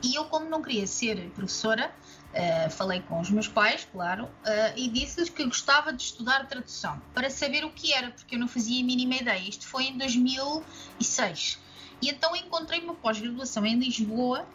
E 0.04 0.16
eu, 0.16 0.26
como 0.26 0.50
não 0.50 0.62
queria 0.62 0.86
ser 0.86 1.30
professora, 1.32 1.92
uh, 2.34 2.70
falei 2.70 3.02
com 3.02 3.20
os 3.20 3.30
meus 3.30 3.48
pais, 3.48 3.88
claro, 3.92 4.26
uh, 4.26 4.30
e 4.76 4.88
disse-lhes 4.90 5.30
que 5.30 5.44
gostava 5.44 5.92
de 5.92 6.04
estudar 6.04 6.48
tradução, 6.48 7.02
para 7.14 7.30
saber 7.30 7.66
o 7.66 7.72
que 7.72 7.94
era, 7.94 8.12
porque 8.12 8.36
eu 8.36 8.40
não 8.40 8.48
fazia 8.48 8.82
a 8.82 8.86
mínima 8.86 9.16
ideia. 9.16 9.50
Isto 9.50 9.66
foi 9.68 9.86
em 9.86 9.98
2006. 9.98 11.60
E 12.02 12.10
então 12.10 12.36
encontrei 12.36 12.80
uma 12.82 12.94
pós-graduação 12.94 13.66
em 13.66 13.80
Lisboa 13.80 14.48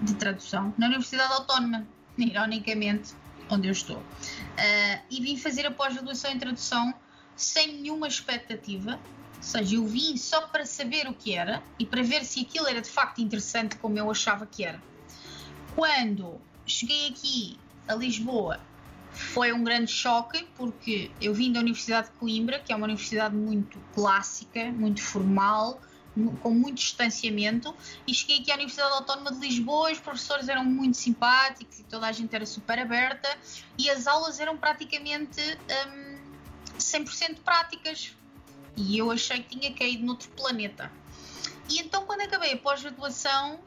de 0.00 0.14
tradução, 0.14 0.74
na 0.76 0.86
Universidade 0.86 1.32
Autónoma, 1.32 1.86
ironicamente, 2.18 3.14
onde 3.48 3.68
eu 3.68 3.72
estou. 3.72 3.98
Uh, 3.98 5.02
e 5.10 5.20
vim 5.20 5.36
fazer 5.36 5.66
a 5.66 5.70
pós-graduação 5.70 6.30
em 6.30 6.38
tradução 6.38 6.92
sem 7.36 7.80
nenhuma 7.80 8.08
expectativa, 8.08 8.98
ou 9.42 9.48
seja, 9.48 9.74
eu 9.74 9.84
vim 9.84 10.16
só 10.16 10.42
para 10.42 10.64
saber 10.64 11.08
o 11.08 11.12
que 11.12 11.34
era 11.34 11.60
e 11.76 11.84
para 11.84 12.00
ver 12.00 12.24
se 12.24 12.40
aquilo 12.40 12.68
era 12.68 12.80
de 12.80 12.88
facto 12.88 13.20
interessante 13.20 13.74
como 13.76 13.98
eu 13.98 14.08
achava 14.08 14.46
que 14.46 14.64
era. 14.64 14.80
Quando 15.74 16.40
cheguei 16.64 17.08
aqui 17.08 17.58
a 17.88 17.96
Lisboa, 17.96 18.60
foi 19.10 19.52
um 19.52 19.64
grande 19.64 19.90
choque 19.90 20.46
porque 20.56 21.10
eu 21.20 21.34
vim 21.34 21.52
da 21.52 21.58
Universidade 21.58 22.06
de 22.06 22.14
Coimbra, 22.14 22.60
que 22.60 22.72
é 22.72 22.76
uma 22.76 22.84
universidade 22.84 23.34
muito 23.34 23.80
clássica, 23.92 24.70
muito 24.70 25.02
formal, 25.02 25.80
com 26.40 26.50
muito 26.50 26.76
distanciamento, 26.76 27.74
e 28.06 28.14
cheguei 28.14 28.38
aqui 28.38 28.52
à 28.52 28.54
Universidade 28.54 28.92
Autónoma 28.92 29.32
de 29.32 29.40
Lisboa, 29.40 29.90
os 29.90 29.98
professores 29.98 30.48
eram 30.48 30.64
muito 30.64 30.96
simpáticos 30.96 31.80
e 31.80 31.82
toda 31.84 32.06
a 32.06 32.12
gente 32.12 32.32
era 32.32 32.46
super 32.46 32.78
aberta, 32.78 33.28
e 33.76 33.90
as 33.90 34.06
aulas 34.06 34.38
eram 34.38 34.56
praticamente 34.56 35.40
hum, 35.88 36.18
100% 36.78 37.38
práticas, 37.42 38.14
e 38.76 38.98
eu 38.98 39.10
achei 39.10 39.42
que 39.42 39.58
tinha 39.58 39.72
caído 39.74 40.04
noutro 40.04 40.28
planeta. 40.30 40.90
E 41.68 41.78
então, 41.78 42.04
quando 42.06 42.22
acabei 42.22 42.52
a 42.52 42.56
pós-graduação, 42.56 43.58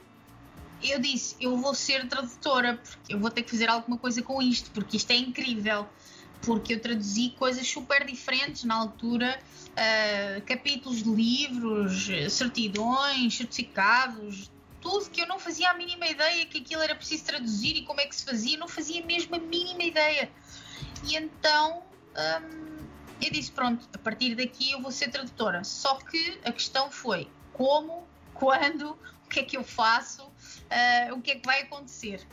eu 0.84 1.00
disse: 1.00 1.36
eu 1.40 1.58
vou 1.58 1.74
ser 1.74 2.08
tradutora, 2.08 2.78
porque 2.78 3.14
eu 3.14 3.20
vou 3.20 3.30
ter 3.30 3.44
que 3.44 3.52
fazer 3.52 3.70
alguma 3.70 3.98
coisa 3.98 4.22
com 4.22 4.42
isto, 4.42 4.72
porque 4.72 4.98
isto 4.98 5.12
é 5.12 5.16
incrível. 5.16 5.88
Porque 6.42 6.74
eu 6.76 6.80
traduzi 6.80 7.34
coisas 7.40 7.68
super 7.68 8.06
diferentes 8.06 8.66
na 8.66 8.76
altura, 8.76 9.40
uh, 9.72 10.42
capítulos 10.46 11.02
de 11.02 11.10
livros, 11.10 12.08
certidões, 12.30 13.36
certificados, 13.36 14.52
tudo 14.80 15.10
que 15.10 15.22
eu 15.22 15.28
não 15.28 15.40
fazia 15.40 15.72
a 15.72 15.74
mínima 15.74 16.06
ideia 16.06 16.46
que 16.46 16.60
aquilo 16.60 16.84
era 16.84 16.94
preciso 16.94 17.24
traduzir 17.24 17.78
e 17.78 17.82
como 17.84 18.00
é 18.00 18.06
que 18.06 18.16
se 18.16 18.24
fazia, 18.24 18.58
não 18.58 18.68
fazia 18.68 19.04
mesmo 19.04 19.36
a 19.36 19.40
mínima 19.40 19.84
ideia. 19.84 20.30
E 21.08 21.16
então. 21.16 21.82
Um, 22.16 22.75
eu 23.22 23.32
disse: 23.32 23.52
pronto, 23.52 23.88
a 23.94 23.98
partir 23.98 24.36
daqui 24.36 24.72
eu 24.72 24.82
vou 24.82 24.92
ser 24.92 25.10
tradutora. 25.10 25.64
Só 25.64 25.96
que 25.96 26.40
a 26.44 26.52
questão 26.52 26.92
foi 26.92 27.28
como, 27.54 28.08
quando, 28.34 28.92
o 29.26 29.30
que 29.30 29.40
é 29.40 29.44
que 29.44 29.58
eu 29.58 29.64
faço, 29.64 30.24
uh, 30.24 31.14
o 31.14 31.22
que 31.22 31.32
é 31.32 31.36
que 31.36 31.46
vai 31.46 31.62
acontecer. 31.62 32.26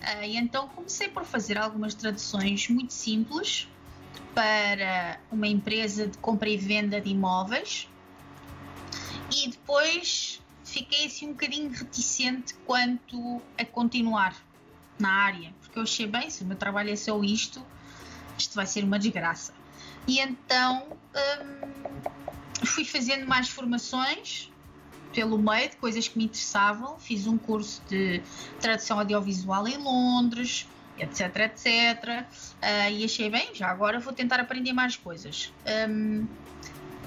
Uh, 0.00 0.24
e 0.24 0.36
então 0.36 0.68
comecei 0.68 1.08
por 1.08 1.24
fazer 1.24 1.58
algumas 1.58 1.94
traduções 1.94 2.68
muito 2.68 2.92
simples 2.92 3.68
para 4.34 5.20
uma 5.30 5.48
empresa 5.48 6.06
de 6.06 6.16
compra 6.18 6.48
e 6.48 6.56
venda 6.56 7.00
de 7.00 7.10
imóveis 7.10 7.88
e 9.30 9.48
depois 9.48 10.40
fiquei 10.64 11.06
assim 11.06 11.28
um 11.28 11.32
bocadinho 11.32 11.70
reticente 11.70 12.54
quanto 12.66 13.42
a 13.58 13.64
continuar 13.64 14.36
na 14.98 15.10
área, 15.10 15.52
porque 15.60 15.78
eu 15.78 15.82
achei 15.82 16.06
bem, 16.06 16.28
se 16.28 16.42
o 16.42 16.46
meu 16.46 16.56
trabalho 16.56 16.90
é 16.90 16.96
só 16.96 17.22
isto, 17.22 17.64
isto 18.36 18.54
vai 18.54 18.66
ser 18.66 18.84
uma 18.84 18.98
desgraça. 18.98 19.52
E 20.08 20.20
então 20.20 20.86
hum, 21.14 22.64
fui 22.64 22.84
fazendo 22.84 23.28
mais 23.28 23.50
formações 23.50 24.50
pelo 25.12 25.38
meio 25.38 25.68
de 25.68 25.76
coisas 25.76 26.08
que 26.08 26.16
me 26.16 26.24
interessavam. 26.24 26.98
Fiz 26.98 27.26
um 27.26 27.36
curso 27.36 27.82
de 27.88 28.22
tradução 28.58 28.98
audiovisual 28.98 29.68
em 29.68 29.76
Londres, 29.76 30.66
etc, 30.98 31.36
etc. 31.36 31.66
Uh, 31.66 32.90
e 32.90 33.04
achei 33.04 33.28
bem, 33.28 33.54
já 33.54 33.68
agora 33.68 34.00
vou 34.00 34.12
tentar 34.14 34.40
aprender 34.40 34.72
mais 34.72 34.96
coisas. 34.96 35.52
Um, 35.88 36.26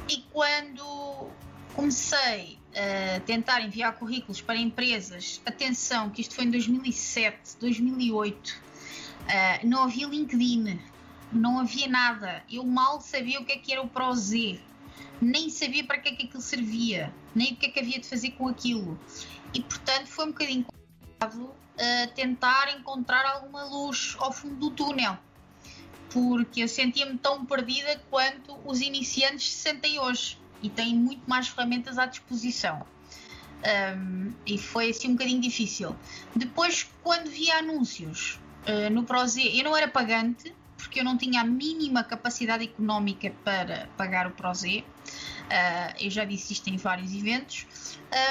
e 0.07 0.17
quando 0.31 1.27
comecei 1.73 2.59
a 2.75 3.19
tentar 3.21 3.61
enviar 3.61 3.93
currículos 3.93 4.41
para 4.41 4.57
empresas, 4.57 5.41
atenção 5.45 6.09
que 6.09 6.21
isto 6.21 6.35
foi 6.35 6.45
em 6.45 6.51
2007, 6.51 7.57
2008, 7.59 8.71
Uh, 9.21 9.67
não 9.67 9.83
havia 9.83 10.07
LinkedIn, 10.07 10.79
não 11.31 11.59
havia 11.59 11.87
nada. 11.87 12.43
Eu 12.49 12.63
mal 12.63 13.01
sabia 13.01 13.39
o 13.39 13.45
que 13.45 13.53
é 13.53 13.57
que 13.57 13.71
era 13.71 13.81
o 13.81 13.87
ProZ, 13.87 14.59
nem 15.21 15.49
sabia 15.49 15.83
para 15.83 15.99
que 15.99 16.09
é 16.09 16.15
que 16.15 16.25
aquilo 16.25 16.41
servia, 16.41 17.13
nem 17.33 17.53
o 17.53 17.55
que 17.55 17.67
é 17.67 17.69
que 17.69 17.79
havia 17.79 17.99
de 17.99 18.07
fazer 18.07 18.31
com 18.31 18.47
aquilo. 18.47 18.99
E 19.53 19.61
portanto 19.61 20.07
foi 20.07 20.25
um 20.25 20.29
bocadinho 20.29 20.65
complicado 20.65 21.43
uh, 21.43 22.13
tentar 22.15 22.75
encontrar 22.77 23.25
alguma 23.25 23.63
luz 23.65 24.15
ao 24.19 24.31
fundo 24.31 24.55
do 24.55 24.71
túnel, 24.71 25.17
porque 26.09 26.63
eu 26.63 26.67
sentia-me 26.67 27.17
tão 27.17 27.45
perdida 27.45 28.01
quanto 28.09 28.57
os 28.65 28.81
iniciantes 28.81 29.51
se 29.51 29.59
sentem 29.61 29.99
hoje 29.99 30.37
e 30.61 30.69
têm 30.69 30.95
muito 30.95 31.29
mais 31.29 31.47
ferramentas 31.47 31.97
à 31.97 32.05
disposição. 32.05 32.85
Um, 33.63 34.33
e 34.45 34.57
foi 34.57 34.89
assim 34.89 35.09
um 35.09 35.11
bocadinho 35.11 35.39
difícil. 35.39 35.95
Depois, 36.35 36.89
quando 37.03 37.29
via 37.29 37.59
anúncios 37.59 38.39
uh, 38.67 38.89
no 38.91 39.03
Prozé, 39.03 39.43
eu 39.43 39.63
não 39.63 39.77
era 39.77 39.87
pagante, 39.87 40.53
porque 40.91 40.99
eu 40.99 41.05
não 41.05 41.17
tinha 41.17 41.39
a 41.39 41.45
mínima 41.45 42.03
capacidade 42.03 42.65
económica 42.65 43.33
para 43.45 43.87
pagar 43.95 44.27
o 44.27 44.31
Prozé. 44.31 44.79
Uh, 44.79 45.95
eu 46.01 46.11
já 46.11 46.25
disse 46.25 46.51
isto 46.51 46.69
em 46.69 46.75
vários 46.75 47.13
eventos. 47.13 47.65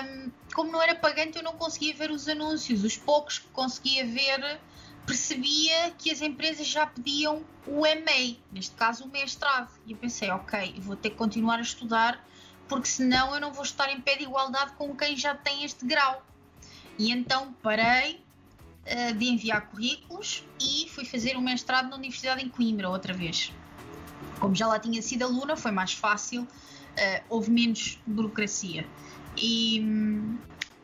Um, 0.04 0.30
como 0.52 0.70
não 0.70 0.82
era 0.82 0.94
pagante, 0.94 1.38
eu 1.38 1.42
não 1.42 1.54
conseguia 1.54 1.94
ver 1.94 2.10
os 2.10 2.28
anúncios. 2.28 2.84
Os 2.84 2.98
poucos 2.98 3.38
que 3.38 3.48
conseguia 3.48 4.04
ver, 4.04 4.60
percebia 5.06 5.90
que 5.96 6.10
as 6.10 6.20
empresas 6.20 6.66
já 6.66 6.86
pediam 6.86 7.42
o 7.66 7.80
MA, 7.80 8.36
neste 8.52 8.76
caso 8.76 9.04
o 9.04 9.08
mestrado. 9.08 9.72
E 9.86 9.92
eu 9.92 9.96
pensei, 9.96 10.30
ok, 10.30 10.74
vou 10.80 10.96
ter 10.96 11.08
que 11.08 11.16
continuar 11.16 11.60
a 11.60 11.62
estudar 11.62 12.22
porque 12.68 12.88
senão 12.88 13.34
eu 13.34 13.40
não 13.40 13.54
vou 13.54 13.64
estar 13.64 13.90
em 13.90 14.02
pé 14.02 14.16
de 14.16 14.24
igualdade 14.24 14.72
com 14.72 14.94
quem 14.94 15.16
já 15.16 15.34
tem 15.34 15.64
este 15.64 15.86
grau. 15.86 16.22
E 16.98 17.10
então 17.10 17.54
parei 17.62 18.22
uh, 18.86 19.14
de 19.14 19.26
enviar 19.26 19.68
currículos 19.68 20.44
e 20.60 20.88
fui 20.88 21.04
fazer 21.04 21.36
o 21.36 21.40
um 21.40 21.42
mestrado 21.42 21.88
na 21.88 21.96
Universidade 21.96 22.44
em 22.44 22.48
Coimbra 22.48 22.88
outra 22.88 23.12
vez. 23.12 23.52
Como 24.38 24.54
já 24.54 24.66
lá 24.66 24.78
tinha 24.78 25.00
sido 25.02 25.24
aluna, 25.24 25.56
foi 25.56 25.70
mais 25.70 25.92
fácil, 25.92 26.42
uh, 26.42 27.24
houve 27.28 27.50
menos 27.50 27.98
burocracia. 28.06 28.86
E, 29.36 29.84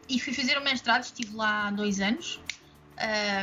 e 0.09 0.21
fui 0.21 0.33
fazer 0.33 0.59
o 0.59 0.65
mestrado, 0.65 1.03
estive 1.03 1.35
lá 1.35 1.71
dois 1.71 2.01
anos. 2.01 2.41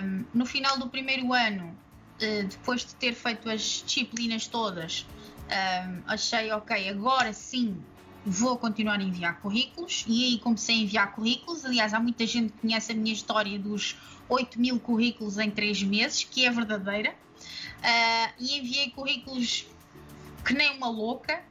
Um, 0.04 0.26
no 0.34 0.46
final 0.46 0.78
do 0.78 0.90
primeiro 0.90 1.32
ano, 1.34 1.66
uh, 1.68 2.48
depois 2.48 2.82
de 2.86 2.96
ter 2.96 3.14
feito 3.14 3.50
as 3.50 3.84
disciplinas 3.86 4.48
todas, 4.48 5.06
um, 5.48 6.02
achei 6.08 6.52
ok, 6.52 6.90
agora 6.90 7.34
sim 7.34 7.78
vou 8.26 8.58
continuar 8.58 9.00
a 9.00 9.04
enviar 9.04 9.40
currículos 9.40 10.06
e 10.08 10.24
aí 10.26 10.40
comecei 10.40 10.76
a 10.76 10.80
enviar 10.80 11.12
currículos. 11.14 11.66
Aliás, 11.66 11.94
há 11.94 12.00
muita 12.00 12.26
gente 12.26 12.54
que 12.54 12.60
conhece 12.60 12.92
a 12.92 12.96
minha 12.96 13.14
história 13.14 13.60
dos 13.60 13.98
8 14.30 14.60
mil 14.60 14.80
currículos 14.80 15.38
em 15.38 15.52
3 15.52 15.84
meses, 15.84 16.24
que 16.24 16.46
é 16.46 16.52
verdadeira. 16.52 17.12
Uh, 17.12 18.34
e 18.40 18.60
enviei 18.60 18.90
currículos 18.92 19.68
que 20.46 20.54
nem 20.54 20.78
uma 20.78 20.90
louca. 20.90 21.42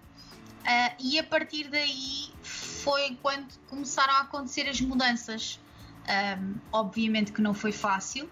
Uh, 0.62 0.94
e 0.98 1.18
a 1.18 1.24
partir 1.24 1.68
daí 1.68 2.30
foi 2.42 3.18
quando 3.20 3.52
começaram 3.68 4.14
a 4.14 4.20
acontecer 4.20 4.68
as 4.68 4.80
mudanças. 4.80 5.60
Um, 6.02 6.54
obviamente 6.72 7.32
que 7.32 7.40
não 7.40 7.54
foi 7.54 7.70
fácil, 7.70 8.28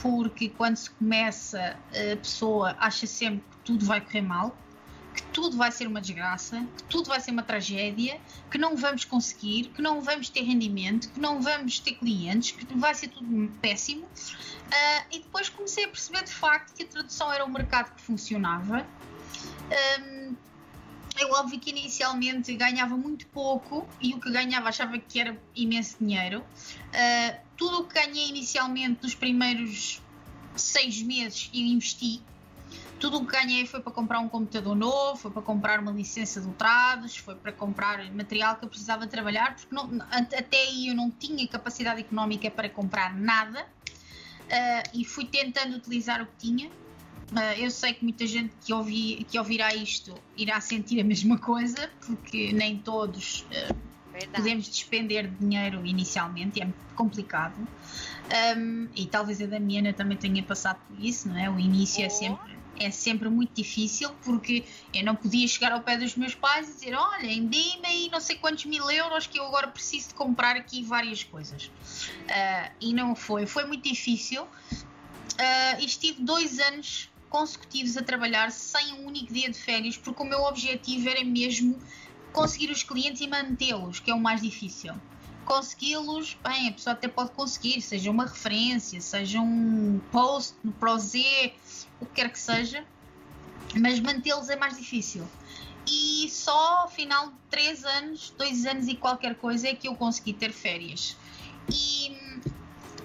porque 0.00 0.48
quando 0.48 0.76
se 0.76 0.88
começa, 0.90 1.76
a 1.90 2.16
pessoa 2.16 2.76
acha 2.78 3.08
sempre 3.08 3.42
que 3.50 3.56
tudo 3.64 3.84
vai 3.84 4.00
correr 4.00 4.22
mal 4.22 4.56
que 5.12 5.22
tudo 5.24 5.56
vai 5.56 5.70
ser 5.70 5.86
uma 5.86 6.00
desgraça, 6.00 6.66
que 6.76 6.84
tudo 6.84 7.08
vai 7.08 7.20
ser 7.20 7.30
uma 7.30 7.42
tragédia, 7.42 8.20
que 8.50 8.58
não 8.58 8.76
vamos 8.76 9.04
conseguir, 9.04 9.70
que 9.74 9.82
não 9.82 10.00
vamos 10.00 10.28
ter 10.28 10.42
rendimento, 10.42 11.10
que 11.10 11.20
não 11.20 11.40
vamos 11.40 11.78
ter 11.78 11.92
clientes, 11.92 12.52
que 12.52 12.66
vai 12.74 12.94
ser 12.94 13.08
tudo 13.08 13.50
péssimo. 13.60 14.04
Uh, 14.04 15.04
e 15.10 15.18
depois 15.20 15.48
comecei 15.48 15.84
a 15.84 15.88
perceber 15.88 16.24
de 16.24 16.32
facto 16.32 16.74
que 16.74 16.82
a 16.82 16.86
tradução 16.86 17.32
era 17.32 17.44
um 17.44 17.50
mercado 17.50 17.94
que 17.94 18.00
funcionava. 18.00 18.86
Um, 20.00 20.34
eu, 21.18 21.30
óbvio 21.32 21.60
que 21.60 21.70
inicialmente 21.70 22.54
ganhava 22.54 22.96
muito 22.96 23.26
pouco 23.26 23.86
e 24.00 24.14
o 24.14 24.20
que 24.20 24.30
ganhava 24.30 24.70
achava 24.70 24.98
que 24.98 25.20
era 25.20 25.38
imenso 25.54 25.96
dinheiro. 26.00 26.40
Uh, 26.40 27.38
tudo 27.56 27.80
o 27.80 27.84
que 27.84 27.94
ganhei 27.94 28.28
inicialmente 28.28 29.02
nos 29.02 29.14
primeiros 29.14 30.00
seis 30.56 31.02
meses 31.02 31.50
eu 31.52 31.60
investi 31.60 32.22
tudo 33.02 33.18
o 33.18 33.26
que 33.26 33.32
ganhei 33.32 33.66
foi 33.66 33.80
para 33.80 33.90
comprar 33.90 34.20
um 34.20 34.28
computador 34.28 34.76
novo, 34.76 35.16
foi 35.16 35.32
para 35.32 35.42
comprar 35.42 35.80
uma 35.80 35.90
licença 35.90 36.40
de 36.40 36.46
ultrados, 36.46 37.16
foi 37.16 37.34
para 37.34 37.50
comprar 37.50 37.98
material 38.12 38.54
que 38.54 38.64
eu 38.64 38.68
precisava 38.68 39.08
trabalhar, 39.08 39.56
porque 39.56 39.74
não, 39.74 40.00
até 40.08 40.62
aí 40.68 40.86
eu 40.86 40.94
não 40.94 41.10
tinha 41.10 41.44
capacidade 41.48 42.00
económica 42.00 42.48
para 42.48 42.68
comprar 42.68 43.12
nada 43.16 43.62
uh, 43.62 44.90
e 44.94 45.04
fui 45.04 45.24
tentando 45.24 45.74
utilizar 45.74 46.22
o 46.22 46.26
que 46.26 46.46
tinha. 46.46 46.68
Uh, 46.68 47.58
eu 47.58 47.72
sei 47.72 47.92
que 47.92 48.04
muita 48.04 48.24
gente 48.24 48.54
que, 48.64 48.72
ouvi, 48.72 49.26
que 49.28 49.36
ouvirá 49.36 49.74
isto 49.74 50.14
irá 50.36 50.60
sentir 50.60 51.00
a 51.00 51.04
mesma 51.04 51.36
coisa, 51.38 51.90
porque 52.06 52.52
nem 52.52 52.78
todos 52.78 53.44
uh, 53.50 53.74
podemos 54.32 54.68
despender 54.68 55.28
dinheiro 55.40 55.84
inicialmente, 55.84 56.62
é 56.62 56.68
complicado. 56.94 57.56
Um, 58.56 58.86
e 58.94 59.06
talvez 59.06 59.42
a 59.42 59.46
Damiana 59.46 59.92
também 59.92 60.16
tenha 60.16 60.42
passado 60.44 60.78
por 60.86 61.04
isso, 61.04 61.28
não 61.28 61.36
é? 61.36 61.50
O 61.50 61.58
início 61.58 62.00
é 62.00 62.04
oh. 62.04 62.06
é 62.06 62.10
sempre 62.10 62.61
é 62.78 62.90
sempre 62.90 63.28
muito 63.28 63.52
difícil 63.54 64.10
porque 64.24 64.64
eu 64.92 65.04
não 65.04 65.14
podia 65.14 65.46
chegar 65.46 65.72
ao 65.72 65.80
pé 65.80 65.96
dos 65.96 66.16
meus 66.16 66.34
pais 66.34 66.68
e 66.68 66.72
dizer: 66.72 66.94
Olhem, 66.94 67.46
dê-me 67.46 67.86
aí 67.86 68.08
não 68.10 68.20
sei 68.20 68.36
quantos 68.36 68.64
mil 68.64 68.90
euros 68.90 69.26
que 69.26 69.38
eu 69.38 69.46
agora 69.46 69.68
preciso 69.68 70.08
de 70.08 70.14
comprar 70.14 70.56
aqui 70.56 70.82
várias 70.82 71.22
coisas. 71.22 71.66
Uh, 71.66 72.72
e 72.80 72.92
não 72.92 73.14
foi, 73.14 73.46
foi 73.46 73.64
muito 73.66 73.88
difícil. 73.88 74.42
Uh, 74.42 75.80
e 75.80 75.84
estive 75.84 76.22
dois 76.22 76.58
anos 76.58 77.10
consecutivos 77.28 77.96
a 77.96 78.02
trabalhar 78.02 78.50
sem 78.50 78.92
um 78.94 79.06
único 79.06 79.32
dia 79.32 79.48
de 79.48 79.58
férias 79.58 79.96
porque 79.96 80.22
o 80.22 80.26
meu 80.26 80.42
objetivo 80.42 81.08
era 81.08 81.24
mesmo 81.24 81.78
conseguir 82.30 82.70
os 82.70 82.82
clientes 82.82 83.22
e 83.22 83.26
mantê-los, 83.26 84.00
que 84.00 84.10
é 84.10 84.14
o 84.14 84.20
mais 84.20 84.42
difícil 84.42 84.94
consegui-los, 85.44 86.36
bem, 86.42 86.68
a 86.68 86.72
pessoa 86.72 86.94
até 86.94 87.08
pode 87.08 87.32
conseguir, 87.32 87.80
seja 87.80 88.10
uma 88.10 88.24
referência, 88.24 89.00
seja 89.00 89.40
um 89.40 90.00
post 90.10 90.54
no 90.62 90.72
Prozé, 90.72 91.54
o 92.02 92.06
que 92.06 92.14
quer 92.14 92.30
que 92.30 92.38
seja, 92.38 92.84
mas 93.78 94.00
mantê-los 94.00 94.48
é 94.48 94.56
mais 94.56 94.76
difícil. 94.76 95.26
E 95.86 96.28
só 96.30 96.82
ao 96.82 96.88
final 96.88 97.28
de 97.28 97.36
3 97.50 97.84
anos, 97.84 98.34
2 98.36 98.66
anos 98.66 98.88
e 98.88 98.96
qualquer 98.96 99.34
coisa 99.36 99.68
é 99.68 99.74
que 99.74 99.88
eu 99.88 99.94
consegui 99.94 100.32
ter 100.32 100.52
férias. 100.52 101.16
E, 101.72 102.16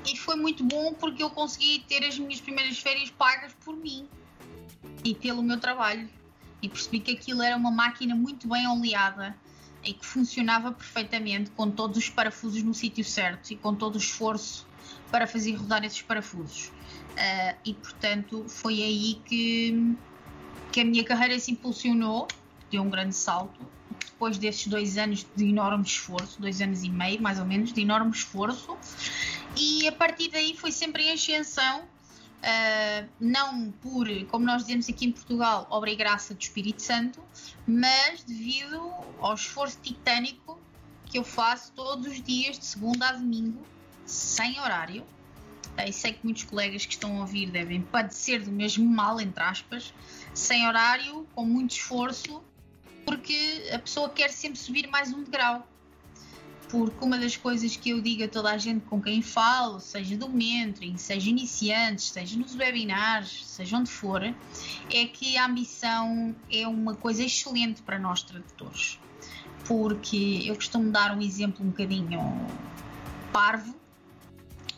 e 0.05 0.17
foi 0.17 0.35
muito 0.35 0.63
bom 0.63 0.93
porque 0.93 1.21
eu 1.23 1.29
consegui 1.29 1.85
ter 1.87 2.03
as 2.03 2.17
minhas 2.17 2.41
primeiras 2.41 2.79
férias 2.79 3.09
pagas 3.09 3.53
por 3.63 3.75
mim 3.75 4.07
e 5.03 5.13
pelo 5.13 5.41
meu 5.41 5.59
trabalho. 5.59 6.09
E 6.61 6.67
percebi 6.67 6.99
que 6.99 7.11
aquilo 7.11 7.41
era 7.41 7.55
uma 7.55 7.71
máquina 7.71 8.15
muito 8.15 8.47
bem 8.47 8.67
oleada 8.67 9.35
e 9.83 9.93
que 9.93 10.05
funcionava 10.05 10.71
perfeitamente 10.71 11.51
com 11.51 11.69
todos 11.69 11.97
os 11.97 12.09
parafusos 12.09 12.63
no 12.63 12.73
sítio 12.73 13.03
certo 13.03 13.51
e 13.51 13.55
com 13.55 13.75
todo 13.75 13.95
o 13.95 13.99
esforço 13.99 14.67
para 15.11 15.27
fazer 15.27 15.53
rodar 15.53 15.83
esses 15.83 16.01
parafusos. 16.01 16.71
Uh, 17.17 17.57
e 17.65 17.73
portanto 17.73 18.45
foi 18.47 18.83
aí 18.83 19.19
que, 19.25 19.95
que 20.71 20.81
a 20.81 20.85
minha 20.85 21.03
carreira 21.03 21.39
se 21.39 21.51
impulsionou, 21.51 22.27
deu 22.69 22.83
um 22.83 22.89
grande 22.91 23.15
salto. 23.15 23.59
Depois 24.05 24.37
desses 24.37 24.67
dois 24.67 24.97
anos 24.99 25.25
de 25.35 25.45
enorme 25.45 25.83
esforço, 25.83 26.39
dois 26.39 26.61
anos 26.61 26.83
e 26.83 26.89
meio 26.89 27.19
mais 27.19 27.39
ou 27.39 27.45
menos, 27.45 27.73
de 27.73 27.81
enorme 27.81 28.11
esforço, 28.11 28.77
e 29.55 29.87
a 29.87 29.91
partir 29.91 30.29
daí 30.29 30.55
foi 30.55 30.71
sempre 30.71 31.03
em 31.03 31.11
ascensão. 31.11 31.81
Uh, 32.37 33.09
não 33.19 33.71
por, 33.81 34.07
como 34.27 34.45
nós 34.45 34.61
dizemos 34.61 34.87
aqui 34.87 35.07
em 35.07 35.11
Portugal, 35.11 35.65
obra 35.71 35.89
e 35.89 35.95
graça 35.95 36.35
do 36.35 36.39
Espírito 36.39 36.83
Santo, 36.83 37.19
mas 37.65 38.23
devido 38.23 38.91
ao 39.19 39.33
esforço 39.33 39.79
titânico 39.81 40.59
que 41.07 41.17
eu 41.17 41.23
faço 41.23 41.71
todos 41.71 42.05
os 42.05 42.21
dias, 42.21 42.59
de 42.59 42.65
segunda 42.65 43.09
a 43.09 43.13
domingo, 43.13 43.59
sem 44.05 44.59
horário, 44.59 45.03
e 45.85 45.93
sei 45.93 46.13
que 46.13 46.19
muitos 46.23 46.43
colegas 46.43 46.85
que 46.85 46.93
estão 46.93 47.17
a 47.17 47.21
ouvir 47.21 47.51
devem 47.51 47.81
padecer 47.81 48.43
do 48.43 48.51
mesmo 48.51 48.85
mal, 48.85 49.19
entre 49.19 49.43
aspas, 49.43 49.93
sem 50.33 50.67
horário, 50.67 51.27
com 51.35 51.45
muito 51.45 51.71
esforço, 51.71 52.43
porque 53.05 53.69
a 53.71 53.79
pessoa 53.79 54.09
quer 54.09 54.29
sempre 54.29 54.59
subir 54.59 54.87
mais 54.87 55.13
um 55.13 55.23
degrau. 55.23 55.67
Porque 56.69 57.05
uma 57.05 57.17
das 57.17 57.37
coisas 57.37 57.77
que 57.77 57.91
eu 57.91 58.01
digo 58.01 58.25
a 58.25 58.27
toda 58.27 58.51
a 58.51 58.57
gente 58.57 58.85
com 58.85 59.01
quem 59.01 59.21
falo, 59.21 59.79
seja 59.79 60.17
do 60.17 60.27
mentoring, 60.27 60.97
seja 60.97 61.29
iniciantes, 61.29 62.09
seja 62.09 62.37
nos 62.37 62.55
webinars, 62.55 63.45
seja 63.45 63.77
onde 63.77 63.89
for, 63.89 64.21
é 64.23 65.05
que 65.05 65.37
a 65.37 65.45
ambição 65.45 66.35
é 66.51 66.67
uma 66.67 66.93
coisa 66.93 67.23
excelente 67.23 67.81
para 67.81 67.97
nós 67.97 68.21
tradutores. 68.21 68.99
Porque 69.65 70.43
eu 70.45 70.55
costumo 70.55 70.91
dar 70.91 71.17
um 71.17 71.21
exemplo 71.21 71.65
um 71.65 71.69
bocadinho 71.69 72.19
parvo, 73.31 73.76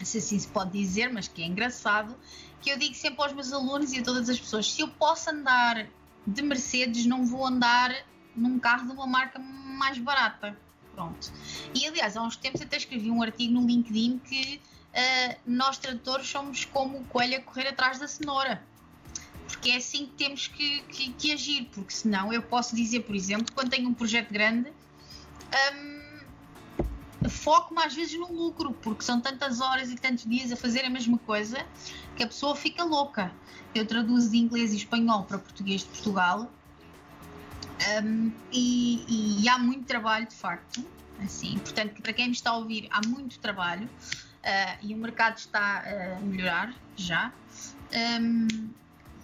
se 0.05 0.17
assim 0.17 0.39
se 0.39 0.47
pode 0.47 0.71
dizer, 0.71 1.12
mas 1.12 1.27
que 1.27 1.41
é 1.41 1.45
engraçado, 1.45 2.15
que 2.62 2.69
eu 2.69 2.77
digo 2.77 2.95
sempre 2.95 3.23
aos 3.23 3.33
meus 3.33 3.51
alunos 3.53 3.93
e 3.93 3.99
a 3.99 4.03
todas 4.03 4.29
as 4.29 4.39
pessoas: 4.39 4.71
se 4.71 4.81
eu 4.81 4.88
posso 4.88 5.29
andar 5.29 5.88
de 6.25 6.41
Mercedes, 6.41 7.05
não 7.05 7.25
vou 7.25 7.45
andar 7.45 7.95
num 8.35 8.59
carro 8.59 8.88
de 8.88 8.93
uma 8.93 9.07
marca 9.07 9.39
mais 9.39 9.97
barata. 9.97 10.57
Pronto. 10.93 11.31
E 11.73 11.88
aliás, 11.88 12.17
há 12.17 12.21
uns 12.21 12.35
tempos 12.35 12.62
até 12.62 12.77
escrevi 12.77 13.09
um 13.09 13.21
artigo 13.21 13.53
no 13.53 13.65
LinkedIn 13.65 14.19
que 14.19 14.59
uh, 14.89 15.39
nós 15.45 15.77
tradutores 15.77 16.27
somos 16.27 16.65
como 16.65 16.99
o 16.99 17.03
coelho 17.05 17.38
a 17.38 17.41
correr 17.41 17.67
atrás 17.67 17.99
da 17.99 18.07
cenoura. 18.07 18.62
Porque 19.47 19.71
é 19.71 19.77
assim 19.77 20.05
que 20.05 20.13
temos 20.13 20.47
que, 20.47 20.81
que, 20.81 21.12
que 21.13 21.33
agir, 21.33 21.69
porque 21.73 21.91
senão 21.91 22.31
eu 22.31 22.41
posso 22.41 22.75
dizer, 22.75 23.01
por 23.01 23.15
exemplo, 23.15 23.47
quando 23.53 23.69
tenho 23.69 23.89
um 23.89 23.93
projeto 23.93 24.31
grande, 24.31 24.71
um, 25.73 25.98
foco-me 27.39 27.82
às 27.82 27.93
vezes 27.93 28.19
no 28.19 28.32
lucro, 28.32 28.73
porque 28.73 29.04
são 29.04 29.19
tantas 29.19 29.62
horas 29.62 29.89
e 29.89 29.95
tantos 29.95 30.25
dias 30.25 30.52
a 30.52 30.56
fazer 30.56 30.86
a 30.86 30.89
mesma 30.89 31.17
coisa 31.19 31.65
que 32.15 32.23
a 32.23 32.28
pessoa 32.28 32.56
fica 32.56 32.84
louca. 32.84 33.32
Eu 33.73 33.86
traduzo 33.86 34.30
de 34.30 34.38
inglês 34.38 34.73
e 34.73 34.78
espanhol 34.78 35.23
para 35.23 35.38
português 35.38 35.82
de 35.82 35.88
Portugal 35.88 36.52
um, 38.04 38.32
e, 38.52 39.41
e, 39.41 39.49
há 39.49 39.58
muito 39.58 39.86
trabalho 39.86 40.28
de 40.28 40.36
facto. 40.36 40.86
Assim, 41.23 41.58
portanto, 41.60 42.02
para 42.02 42.13
quem 42.13 42.28
me 42.28 42.34
está 42.34 42.52
a 42.52 42.58
ouvir, 42.58 42.88
há 42.91 43.06
muito 43.08 43.39
trabalho 43.39 43.86
uh, 43.86 44.78
e 44.82 44.93
o 44.93 44.97
mercado 44.97 45.38
está 45.38 45.84
a 46.17 46.19
melhorar 46.19 46.73
já. 46.95 47.32
Um, 48.21 48.69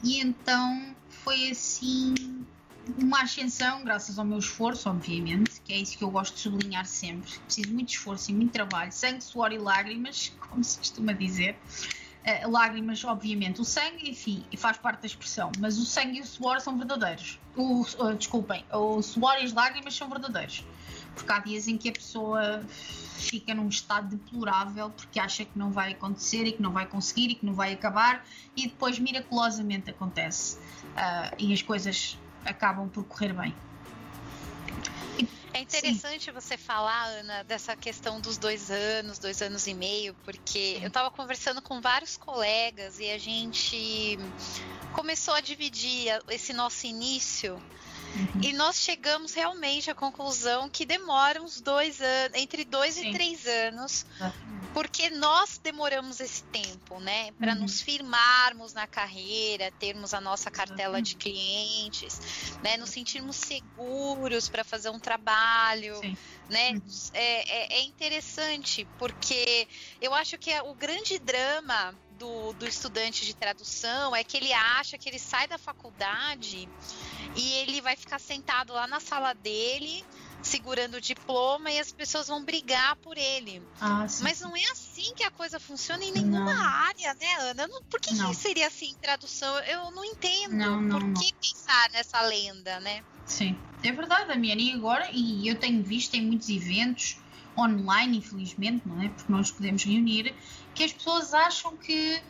e 0.03 0.19
então 0.19 0.95
foi 1.09 1.49
assim 1.49 2.45
uma 2.97 3.23
ascensão, 3.23 3.83
graças 3.83 4.19
ao 4.19 4.25
meu 4.25 4.37
esforço, 4.37 4.89
obviamente, 4.89 5.61
que 5.61 5.73
é 5.73 5.77
isso 5.77 5.97
que 5.97 6.03
eu 6.03 6.09
gosto 6.09 6.35
de 6.35 6.41
sublinhar 6.41 6.85
sempre. 6.85 7.31
Preciso 7.45 7.73
muito 7.73 7.89
esforço 7.89 8.31
e 8.31 8.33
muito 8.33 8.51
trabalho, 8.51 8.91
sangue, 8.91 9.23
suor 9.23 9.51
e 9.51 9.57
lágrimas, 9.57 10.31
como 10.49 10.63
se 10.63 10.77
costuma 10.77 11.13
dizer. 11.13 11.57
Uh, 12.25 12.49
lágrimas, 12.49 13.03
obviamente, 13.03 13.61
o 13.61 13.63
sangue, 13.63 14.09
enfim, 14.09 14.43
faz 14.57 14.77
parte 14.77 15.01
da 15.01 15.05
expressão, 15.05 15.51
mas 15.59 15.77
o 15.77 15.85
sangue 15.85 16.17
e 16.17 16.21
o 16.21 16.25
suor 16.25 16.59
são 16.59 16.75
verdadeiros. 16.77 17.39
O, 17.55 17.81
uh, 17.81 18.15
desculpem, 18.15 18.65
o 18.71 19.01
suor 19.01 19.37
e 19.39 19.43
as 19.43 19.53
lágrimas 19.53 19.95
são 19.95 20.09
verdadeiros. 20.09 20.63
Porque 21.13 21.31
há 21.31 21.39
dias 21.39 21.67
em 21.67 21.77
que 21.77 21.89
a 21.89 21.91
pessoa 21.91 22.63
fica 23.15 23.53
num 23.53 23.69
estado 23.69 24.15
deplorável 24.15 24.89
porque 24.89 25.19
acha 25.19 25.45
que 25.45 25.57
não 25.57 25.71
vai 25.71 25.93
acontecer 25.93 26.43
e 26.45 26.51
que 26.51 26.61
não 26.61 26.71
vai 26.71 26.85
conseguir 26.85 27.29
e 27.29 27.35
que 27.35 27.45
não 27.45 27.53
vai 27.53 27.73
acabar 27.73 28.25
e 28.55 28.67
depois 28.67 28.99
miraculosamente 28.99 29.89
acontece 29.89 30.57
uh, 30.57 31.33
e 31.39 31.53
as 31.53 31.61
coisas 31.61 32.17
acabam 32.45 32.87
por 32.89 33.03
correr 33.05 33.33
bem. 33.33 33.53
É 35.53 35.61
interessante 35.61 36.25
Sim. 36.25 36.31
você 36.31 36.57
falar, 36.57 37.05
Ana, 37.05 37.43
dessa 37.45 37.77
questão 37.77 38.19
dos 38.19 38.37
dois 38.37 38.69
anos, 38.69 39.17
dois 39.17 39.41
anos 39.41 39.65
e 39.67 39.73
meio, 39.73 40.13
porque 40.25 40.79
eu 40.81 40.89
estava 40.89 41.09
conversando 41.09 41.61
com 41.61 41.79
vários 41.79 42.17
colegas 42.17 42.99
e 42.99 43.09
a 43.09 43.17
gente 43.17 44.19
começou 44.91 45.33
a 45.33 45.39
dividir 45.39 46.09
esse 46.29 46.51
nosso 46.51 46.85
início 46.85 47.57
Uhum. 48.15 48.41
E 48.41 48.53
nós 48.53 48.77
chegamos 48.77 49.33
realmente 49.33 49.91
à 49.91 49.95
conclusão 49.95 50.69
que 50.69 50.85
demora 50.85 51.41
uns 51.41 51.59
dois 51.59 51.99
anos, 51.99 52.37
entre 52.37 52.63
dois 52.63 52.95
Sim. 52.95 53.09
e 53.09 53.13
três 53.13 53.45
anos, 53.45 54.05
porque 54.73 55.09
nós 55.09 55.59
demoramos 55.61 56.21
esse 56.21 56.43
tempo, 56.43 56.99
né? 57.01 57.31
Para 57.33 57.53
uhum. 57.53 57.61
nos 57.61 57.81
firmarmos 57.81 58.73
na 58.73 58.87
carreira, 58.87 59.71
termos 59.77 60.13
a 60.13 60.21
nossa 60.21 60.49
cartela 60.49 61.01
de 61.01 61.15
clientes, 61.15 62.57
né? 62.61 62.77
Nos 62.77 62.91
sentirmos 62.91 63.35
seguros 63.35 64.47
para 64.47 64.63
fazer 64.63 64.89
um 64.89 64.99
trabalho, 64.99 65.97
Sim. 65.99 66.17
né? 66.49 66.71
Uhum. 66.71 66.81
É, 67.13 67.75
é, 67.75 67.79
é 67.79 67.83
interessante, 67.83 68.87
porque 68.97 69.67
eu 69.99 70.13
acho 70.13 70.37
que 70.37 70.51
é 70.51 70.61
o 70.61 70.73
grande 70.73 71.19
drama 71.19 71.93
do, 72.17 72.53
do 72.53 72.67
estudante 72.67 73.25
de 73.25 73.33
tradução 73.33 74.15
é 74.15 74.23
que 74.23 74.37
ele 74.37 74.51
acha 74.53 74.97
que 74.97 75.07
ele 75.09 75.19
sai 75.19 75.47
da 75.47 75.57
faculdade 75.57 76.67
e 77.35 77.51
ele 77.53 77.81
vai 77.81 77.95
ficar 77.95 78.19
sentado 78.19 78.73
lá 78.73 78.87
na 78.87 78.99
sala 78.99 79.33
dele 79.33 80.03
segurando 80.45 80.95
o 80.95 81.01
diploma 81.01 81.71
e 81.71 81.79
as 81.79 81.91
pessoas 81.91 82.27
vão 82.27 82.43
brigar 82.43 82.95
por 82.97 83.17
ele. 83.17 83.61
Ah, 83.81 84.05
Mas 84.21 84.39
não 84.39 84.55
é 84.55 84.63
assim 84.71 85.13
que 85.15 85.23
a 85.23 85.31
coisa 85.31 85.59
funciona 85.59 86.03
em 86.03 86.11
nenhuma 86.11 86.53
não. 86.53 86.63
área, 86.63 87.13
né, 87.15 87.35
Ana? 87.39 87.67
por 87.89 87.99
que, 87.99 88.15
que, 88.15 88.35
seria 88.35 88.67
assim 88.67 88.91
em 88.91 88.95
tradução? 88.95 89.57
Eu 89.61 89.91
não 89.91 90.05
entendo. 90.05 90.53
Não, 90.53 90.79
não, 90.79 90.99
por 90.99 91.13
que 91.13 91.33
pensar 91.33 91.89
nessa 91.91 92.21
lenda, 92.21 92.79
né? 92.79 93.03
Sim, 93.25 93.57
é 93.83 93.91
verdade, 93.91 94.27
Damiana. 94.27 94.61
E 94.61 94.71
agora, 94.71 95.09
e 95.11 95.47
eu 95.47 95.55
tenho 95.55 95.83
visto 95.83 96.13
em 96.13 96.21
muitos 96.21 96.47
eventos 96.47 97.17
online, 97.57 98.17
infelizmente, 98.17 98.87
não 98.87 99.01
é? 99.01 99.09
Porque 99.09 99.31
nós 99.31 99.49
podemos 99.49 99.83
reunir, 99.83 100.35
que 100.75 100.83
as 100.83 100.91
pessoas 100.91 101.33
acham 101.33 101.75
que 101.77 102.21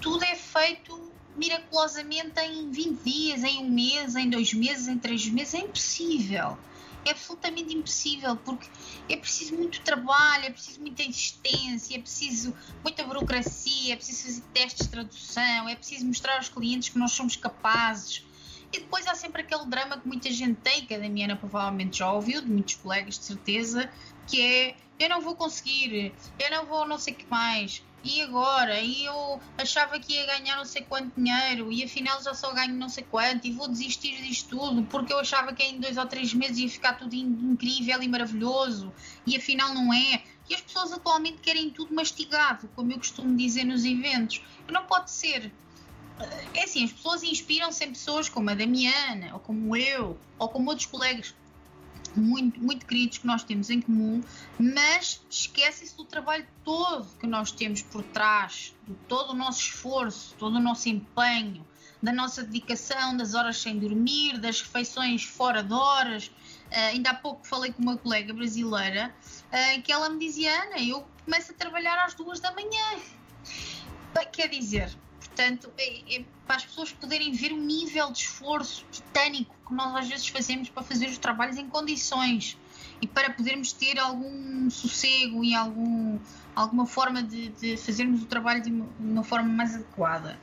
tudo 0.00 0.24
é 0.24 0.34
feito 0.34 1.12
miraculosamente 1.36 2.38
em 2.40 2.70
20 2.70 3.02
dias, 3.02 3.44
em 3.44 3.60
um 3.60 3.70
mês, 3.70 4.14
em 4.16 4.28
dois 4.28 4.52
meses, 4.52 4.88
em 4.88 4.98
três 4.98 5.26
meses. 5.28 5.54
É 5.54 5.58
impossível. 5.60 6.58
É 7.04 7.10
absolutamente 7.10 7.74
impossível, 7.76 8.36
porque 8.36 8.66
é 9.08 9.16
preciso 9.16 9.56
muito 9.56 9.80
trabalho, 9.82 10.46
é 10.46 10.50
preciso 10.50 10.80
muita 10.80 11.02
insistência, 11.02 11.96
é 11.96 11.98
preciso 11.98 12.54
muita 12.82 13.04
burocracia, 13.04 13.92
é 13.92 13.96
preciso 13.96 14.22
fazer 14.22 14.42
testes 14.54 14.86
de 14.86 14.90
tradução, 14.90 15.68
é 15.68 15.76
preciso 15.76 16.06
mostrar 16.06 16.36
aos 16.36 16.48
clientes 16.48 16.88
que 16.88 16.98
nós 16.98 17.12
somos 17.12 17.36
capazes. 17.36 18.24
E 18.74 18.80
depois 18.80 19.06
há 19.06 19.14
sempre 19.14 19.42
aquele 19.42 19.66
drama 19.66 19.98
que 19.98 20.08
muita 20.08 20.32
gente 20.32 20.60
tem, 20.60 20.84
que 20.84 20.92
a 20.92 20.98
Damiana 20.98 21.36
provavelmente 21.36 21.98
já 21.98 22.12
ouviu, 22.12 22.40
de 22.40 22.50
muitos 22.50 22.74
colegas 22.74 23.16
de 23.16 23.24
certeza, 23.24 23.88
que 24.26 24.40
é 24.40 24.76
eu 24.98 25.08
não 25.08 25.20
vou 25.20 25.36
conseguir, 25.36 26.12
eu 26.40 26.50
não 26.50 26.66
vou 26.66 26.84
não 26.84 26.98
sei 26.98 27.14
o 27.14 27.16
que 27.16 27.26
mais, 27.30 27.84
e 28.02 28.20
agora? 28.20 28.80
E 28.80 29.04
eu 29.04 29.40
achava 29.56 30.00
que 30.00 30.14
ia 30.14 30.26
ganhar 30.26 30.56
não 30.56 30.64
sei 30.64 30.82
quanto 30.82 31.14
dinheiro 31.16 31.70
e 31.70 31.84
afinal 31.84 32.20
já 32.20 32.34
só 32.34 32.52
ganho 32.52 32.74
não 32.74 32.88
sei 32.88 33.04
quanto 33.04 33.46
e 33.46 33.52
vou 33.52 33.68
desistir 33.68 34.20
disto 34.22 34.50
tudo 34.50 34.82
porque 34.84 35.12
eu 35.12 35.20
achava 35.20 35.54
que 35.54 35.62
em 35.62 35.78
dois 35.78 35.96
ou 35.96 36.06
três 36.06 36.34
meses 36.34 36.58
ia 36.58 36.68
ficar 36.68 36.94
tudo 36.94 37.14
incrível 37.14 38.02
e 38.02 38.08
maravilhoso 38.08 38.92
e 39.24 39.36
afinal 39.36 39.72
não 39.72 39.94
é. 39.94 40.22
E 40.50 40.54
as 40.54 40.60
pessoas 40.60 40.92
atualmente 40.92 41.38
querem 41.38 41.70
tudo 41.70 41.94
mastigado, 41.94 42.68
como 42.74 42.92
eu 42.92 42.98
costumo 42.98 43.34
dizer 43.36 43.64
nos 43.64 43.84
eventos. 43.84 44.42
Não 44.68 44.84
pode 44.84 45.10
ser. 45.10 45.50
É 46.54 46.64
assim, 46.64 46.84
as 46.84 46.92
pessoas 46.92 47.22
inspiram-se 47.22 47.84
em 47.84 47.88
pessoas 47.88 48.28
como 48.28 48.48
a 48.50 48.54
Damiana, 48.54 49.34
ou 49.34 49.40
como 49.40 49.76
eu, 49.76 50.18
ou 50.38 50.48
como 50.48 50.70
outros 50.70 50.86
colegas 50.86 51.34
muito, 52.14 52.60
muito 52.60 52.86
queridos 52.86 53.18
que 53.18 53.26
nós 53.26 53.42
temos 53.42 53.70
em 53.70 53.80
comum, 53.80 54.22
mas 54.58 55.20
esquecem-se 55.28 55.96
do 55.96 56.04
trabalho 56.04 56.46
todo 56.64 57.06
que 57.18 57.26
nós 57.26 57.50
temos 57.50 57.82
por 57.82 58.02
trás, 58.04 58.74
de 58.86 58.94
todo 59.08 59.30
o 59.30 59.34
nosso 59.34 59.60
esforço, 59.60 60.34
todo 60.38 60.56
o 60.56 60.60
nosso 60.60 60.88
empenho, 60.88 61.66
da 62.02 62.12
nossa 62.12 62.42
dedicação, 62.44 63.16
das 63.16 63.34
horas 63.34 63.56
sem 63.56 63.78
dormir, 63.78 64.38
das 64.38 64.60
refeições 64.60 65.24
fora 65.24 65.62
de 65.62 65.72
horas. 65.72 66.26
Uh, 66.26 66.90
ainda 66.90 67.10
há 67.10 67.14
pouco 67.14 67.46
falei 67.46 67.72
com 67.72 67.82
uma 67.82 67.96
colega 67.96 68.32
brasileira 68.32 69.14
uh, 69.48 69.82
que 69.82 69.90
ela 69.90 70.10
me 70.10 70.18
dizia: 70.18 70.64
Ana, 70.64 70.78
eu 70.78 71.06
começo 71.24 71.52
a 71.52 71.54
trabalhar 71.54 72.04
às 72.04 72.14
duas 72.14 72.40
da 72.40 72.52
manhã. 72.52 73.00
Quer 74.32 74.48
dizer, 74.48 74.96
Portanto, 75.34 75.68
é, 75.76 76.16
é 76.16 76.24
para 76.46 76.56
as 76.56 76.64
pessoas 76.64 76.92
poderem 76.92 77.32
ver 77.32 77.52
o 77.52 77.56
nível 77.56 78.12
de 78.12 78.18
esforço 78.18 78.86
titânico 78.92 79.54
que 79.66 79.74
nós 79.74 79.96
às 79.96 80.08
vezes 80.08 80.28
fazemos 80.28 80.68
para 80.68 80.84
fazer 80.84 81.06
os 81.06 81.18
trabalhos 81.18 81.56
em 81.56 81.68
condições 81.68 82.56
e 83.02 83.06
para 83.06 83.30
podermos 83.30 83.72
ter 83.72 83.98
algum 83.98 84.70
sossego 84.70 85.42
e 85.42 85.52
algum, 85.52 86.20
alguma 86.54 86.86
forma 86.86 87.20
de, 87.20 87.48
de 87.48 87.76
fazermos 87.76 88.22
o 88.22 88.26
trabalho 88.26 88.62
de 88.62 88.70
uma, 88.70 88.86
uma 89.00 89.24
forma 89.24 89.48
mais 89.48 89.74
adequada. 89.74 90.38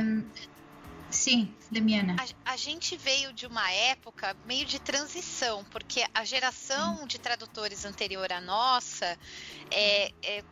Um, 0.00 0.22
sim, 1.14 1.54
Damiana. 1.70 2.16
A, 2.44 2.52
a, 2.52 2.56
gente 2.56 2.96
veio 2.96 3.32
de 3.32 3.46
uma 3.46 3.70
época 3.70 4.36
meio 4.44 4.66
de 4.66 4.78
transição, 4.78 5.64
porque 5.64 6.04
a 6.12 6.24
geração 6.24 7.02
hum. 7.02 7.06
de 7.06 7.18
tradutores 7.18 7.84
anterior 7.84 8.32
à 8.32 8.40
nossa 8.40 9.18
é, 9.70 10.12
é 10.22 10.44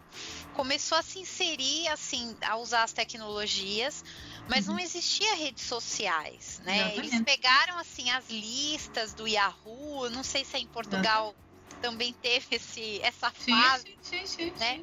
começou 0.55 0.99
a 0.99 1.03
se 1.03 1.19
inserir, 1.19 1.89
assim, 1.89 2.37
a 2.43 2.57
usar 2.57 2.83
as 2.83 2.93
tecnologias, 2.93 4.05
mas 4.49 4.69
uhum. 4.69 4.75
não 4.75 4.81
existia 4.81 5.35
redes 5.35 5.65
sociais, 5.65 6.61
né? 6.65 6.77
Exatamente. 6.77 7.15
Eles 7.15 7.23
pegaram, 7.23 7.79
assim, 7.79 8.11
as 8.11 8.29
listas 8.29 9.15
do 9.15 9.27
Yahoo, 9.27 10.11
não 10.11 10.23
sei 10.23 10.45
se 10.45 10.57
é 10.57 10.61
em 10.61 10.67
Portugal 10.67 11.29
uhum. 11.29 11.81
também 11.81 12.13
teve 12.13 12.57
esse, 12.57 13.01
essa 13.03 13.31
fase, 13.31 13.99
sim, 14.03 14.27
sim, 14.27 14.27
sim, 14.27 14.53
né? 14.59 14.83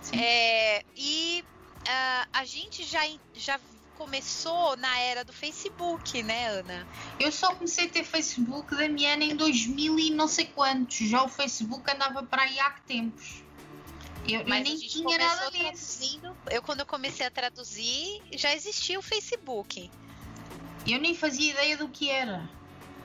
Sim, 0.00 0.18
é, 0.18 0.84
e 0.96 1.44
uh, 1.82 2.28
a 2.32 2.44
gente 2.44 2.84
já, 2.84 3.00
já 3.34 3.60
começou 4.02 4.76
na 4.78 4.98
era 4.98 5.24
do 5.24 5.32
Facebook, 5.32 6.24
né, 6.24 6.48
Ana? 6.48 6.86
Eu 7.20 7.30
só 7.30 7.54
comecei 7.54 7.86
a 7.86 7.88
ter 7.88 8.02
Facebook 8.02 8.74
da 8.74 8.88
minha 8.88 9.14
em 9.14 9.36
2000 9.36 9.98
e 10.00 10.10
não 10.10 10.26
sei 10.26 10.46
quantos. 10.46 11.08
Já 11.08 11.22
o 11.22 11.28
Facebook 11.28 11.88
andava 11.88 12.24
para 12.24 12.42
aí 12.42 12.58
há 12.58 12.70
tempos. 12.84 13.44
Eu, 14.28 14.44
Mas 14.46 14.64
nem 14.64 14.76
tinha 14.76 15.18
nada 15.18 15.50
disso. 15.52 16.20
Eu, 16.50 16.62
quando 16.62 16.80
eu 16.80 16.86
comecei 16.86 17.24
a 17.24 17.30
traduzir, 17.30 18.20
já 18.32 18.52
existia 18.52 18.98
o 18.98 19.02
Facebook. 19.02 19.88
Eu 20.84 20.98
nem 20.98 21.14
fazia 21.14 21.52
ideia 21.52 21.76
do 21.76 21.88
que 21.88 22.10
era. 22.10 22.50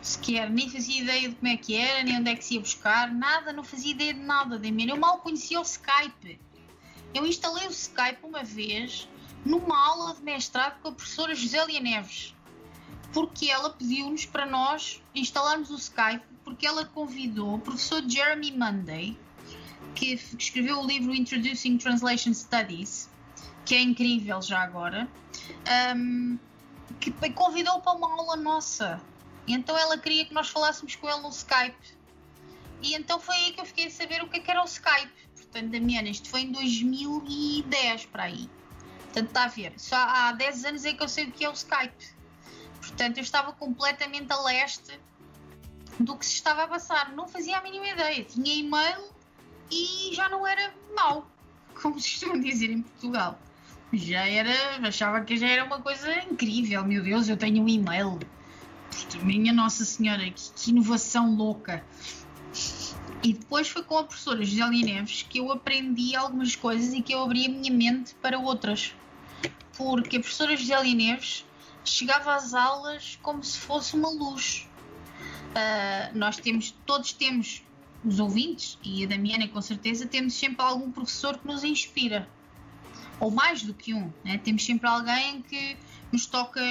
Sequer, 0.01 0.49
nem 0.49 0.67
fazia 0.67 1.01
ideia 1.01 1.29
de 1.29 1.35
como 1.35 1.47
é 1.47 1.57
que 1.57 1.75
era, 1.75 2.03
nem 2.03 2.17
onde 2.17 2.31
é 2.31 2.35
que 2.35 2.43
se 2.43 2.55
ia 2.55 2.59
buscar, 2.59 3.13
nada, 3.13 3.53
não 3.53 3.63
fazia 3.63 3.91
ideia 3.91 4.13
de 4.15 4.19
nada, 4.19 4.57
mim. 4.57 4.89
Eu 4.89 4.97
mal 4.97 5.19
conhecia 5.19 5.59
o 5.59 5.63
Skype. 5.63 6.39
Eu 7.13 7.25
instalei 7.25 7.67
o 7.67 7.71
Skype 7.71 8.19
uma 8.23 8.43
vez 8.43 9.07
numa 9.45 9.77
aula 9.87 10.15
de 10.15 10.21
mestrado 10.21 10.81
com 10.81 10.89
a 10.89 10.91
professora 10.91 11.33
Josélia 11.33 11.79
Neves, 11.79 12.35
porque 13.13 13.49
ela 13.49 13.69
pediu-nos 13.69 14.25
para 14.25 14.45
nós 14.45 15.01
instalarmos 15.15 15.69
o 15.69 15.75
Skype, 15.75 16.25
porque 16.43 16.65
ela 16.65 16.85
convidou 16.85 17.55
o 17.55 17.59
professor 17.59 18.01
Jeremy 18.07 18.51
Monday 18.51 19.17
que 19.95 20.13
escreveu 20.37 20.79
o 20.79 20.85
livro 20.85 21.13
Introducing 21.13 21.77
Translation 21.77 22.33
Studies, 22.33 23.09
que 23.65 23.73
é 23.73 23.81
incrível 23.81 24.41
já 24.41 24.61
agora, 24.61 25.07
um, 25.95 26.37
que 26.99 27.11
convidou 27.31 27.81
para 27.81 27.93
uma 27.93 28.11
aula 28.11 28.35
nossa. 28.35 29.01
Então 29.47 29.77
ela 29.77 29.97
queria 29.97 30.25
que 30.25 30.33
nós 30.33 30.49
falássemos 30.49 30.95
com 30.95 31.09
ele 31.09 31.21
no 31.21 31.29
Skype. 31.29 31.75
E 32.81 32.93
então 32.93 33.19
foi 33.19 33.35
aí 33.35 33.53
que 33.53 33.61
eu 33.61 33.65
fiquei 33.65 33.87
a 33.87 33.89
saber 33.89 34.21
o 34.21 34.29
que, 34.29 34.37
é 34.37 34.39
que 34.39 34.51
era 34.51 34.61
o 34.61 34.65
Skype. 34.65 35.11
Portanto, 35.35 35.71
Damiana, 35.71 36.09
isto 36.09 36.29
foi 36.29 36.41
em 36.41 36.51
2010 36.51 38.05
para 38.05 38.23
aí. 38.23 38.49
Portanto, 39.17 39.29
está 39.29 39.43
a 39.45 39.47
ver. 39.47 39.73
Só 39.77 39.95
há 39.95 40.31
10 40.31 40.65
anos 40.65 40.85
é 40.85 40.93
que 40.93 41.03
eu 41.03 41.09
sei 41.09 41.25
o 41.25 41.31
que 41.31 41.43
é 41.43 41.49
o 41.49 41.53
Skype. 41.53 42.05
Portanto, 42.79 43.17
eu 43.17 43.23
estava 43.23 43.51
completamente 43.51 44.31
a 44.31 44.39
leste 44.43 44.99
do 45.99 46.15
que 46.15 46.25
se 46.25 46.33
estava 46.33 46.63
a 46.63 46.67
passar. 46.67 47.13
Não 47.13 47.27
fazia 47.27 47.57
a 47.57 47.63
mínima 47.63 47.87
ideia. 47.87 48.23
Tinha 48.23 48.53
e-mail 48.53 49.09
e 49.71 50.11
já 50.13 50.29
não 50.29 50.45
era 50.45 50.71
mau, 50.95 51.27
como 51.81 51.99
se 51.99 52.11
costuma 52.11 52.37
dizer 52.37 52.69
em 52.69 52.83
Portugal. 52.83 53.39
Já 53.91 54.27
era, 54.27 54.87
achava 54.87 55.21
que 55.21 55.35
já 55.35 55.47
era 55.47 55.63
uma 55.63 55.81
coisa 55.81 56.13
incrível. 56.23 56.83
Meu 56.85 57.01
Deus, 57.01 57.27
eu 57.27 57.37
tenho 57.37 57.63
um 57.63 57.67
e-mail. 57.67 58.19
Minha 59.23 59.51
Nossa 59.51 59.83
Senhora, 59.83 60.29
que, 60.29 60.51
que 60.55 60.69
inovação 60.69 61.35
louca. 61.35 61.83
E 63.23 63.33
depois 63.33 63.67
foi 63.67 63.81
com 63.81 63.97
a 63.97 64.03
professora 64.03 64.43
Gisele 64.45 64.83
Neves 64.83 65.23
que 65.23 65.39
eu 65.39 65.51
aprendi 65.51 66.15
algumas 66.15 66.55
coisas 66.55 66.93
e 66.93 67.01
que 67.01 67.13
eu 67.13 67.23
abri 67.23 67.47
a 67.47 67.49
minha 67.49 67.71
mente 67.71 68.13
para 68.21 68.37
outras. 68.37 68.93
Porque 69.77 70.17
a 70.17 70.19
professora 70.19 70.57
Gisele 70.57 70.95
Neves 70.95 71.45
chegava 71.85 72.35
às 72.35 72.53
aulas 72.53 73.17
como 73.21 73.43
se 73.43 73.59
fosse 73.59 73.95
uma 73.95 74.09
luz. 74.09 74.67
Uh, 75.51 76.17
nós 76.17 76.37
temos, 76.37 76.71
todos 76.85 77.13
temos, 77.13 77.63
os 78.03 78.19
ouvintes, 78.19 78.77
e 78.83 79.03
a 79.03 79.07
Damiana 79.07 79.47
com 79.47 79.61
certeza, 79.61 80.05
temos 80.05 80.33
sempre 80.33 80.65
algum 80.65 80.91
professor 80.91 81.37
que 81.37 81.47
nos 81.47 81.63
inspira. 81.63 82.27
Ou 83.19 83.31
mais 83.31 83.63
do 83.63 83.73
que 83.73 83.93
um. 83.93 84.11
Né? 84.23 84.37
Temos 84.37 84.65
sempre 84.65 84.87
alguém 84.87 85.41
que 85.41 85.77
nos 86.11 86.25
toca 86.25 86.61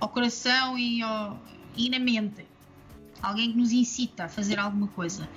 ao 0.00 0.08
coração 0.08 0.78
e, 0.78 1.02
ao, 1.02 1.40
e 1.76 1.88
na 1.88 1.98
mente. 1.98 2.46
Alguém 3.22 3.52
que 3.52 3.56
nos 3.56 3.72
incita 3.72 4.24
a 4.24 4.28
fazer 4.28 4.58
alguma 4.58 4.88
coisa. 4.88 5.28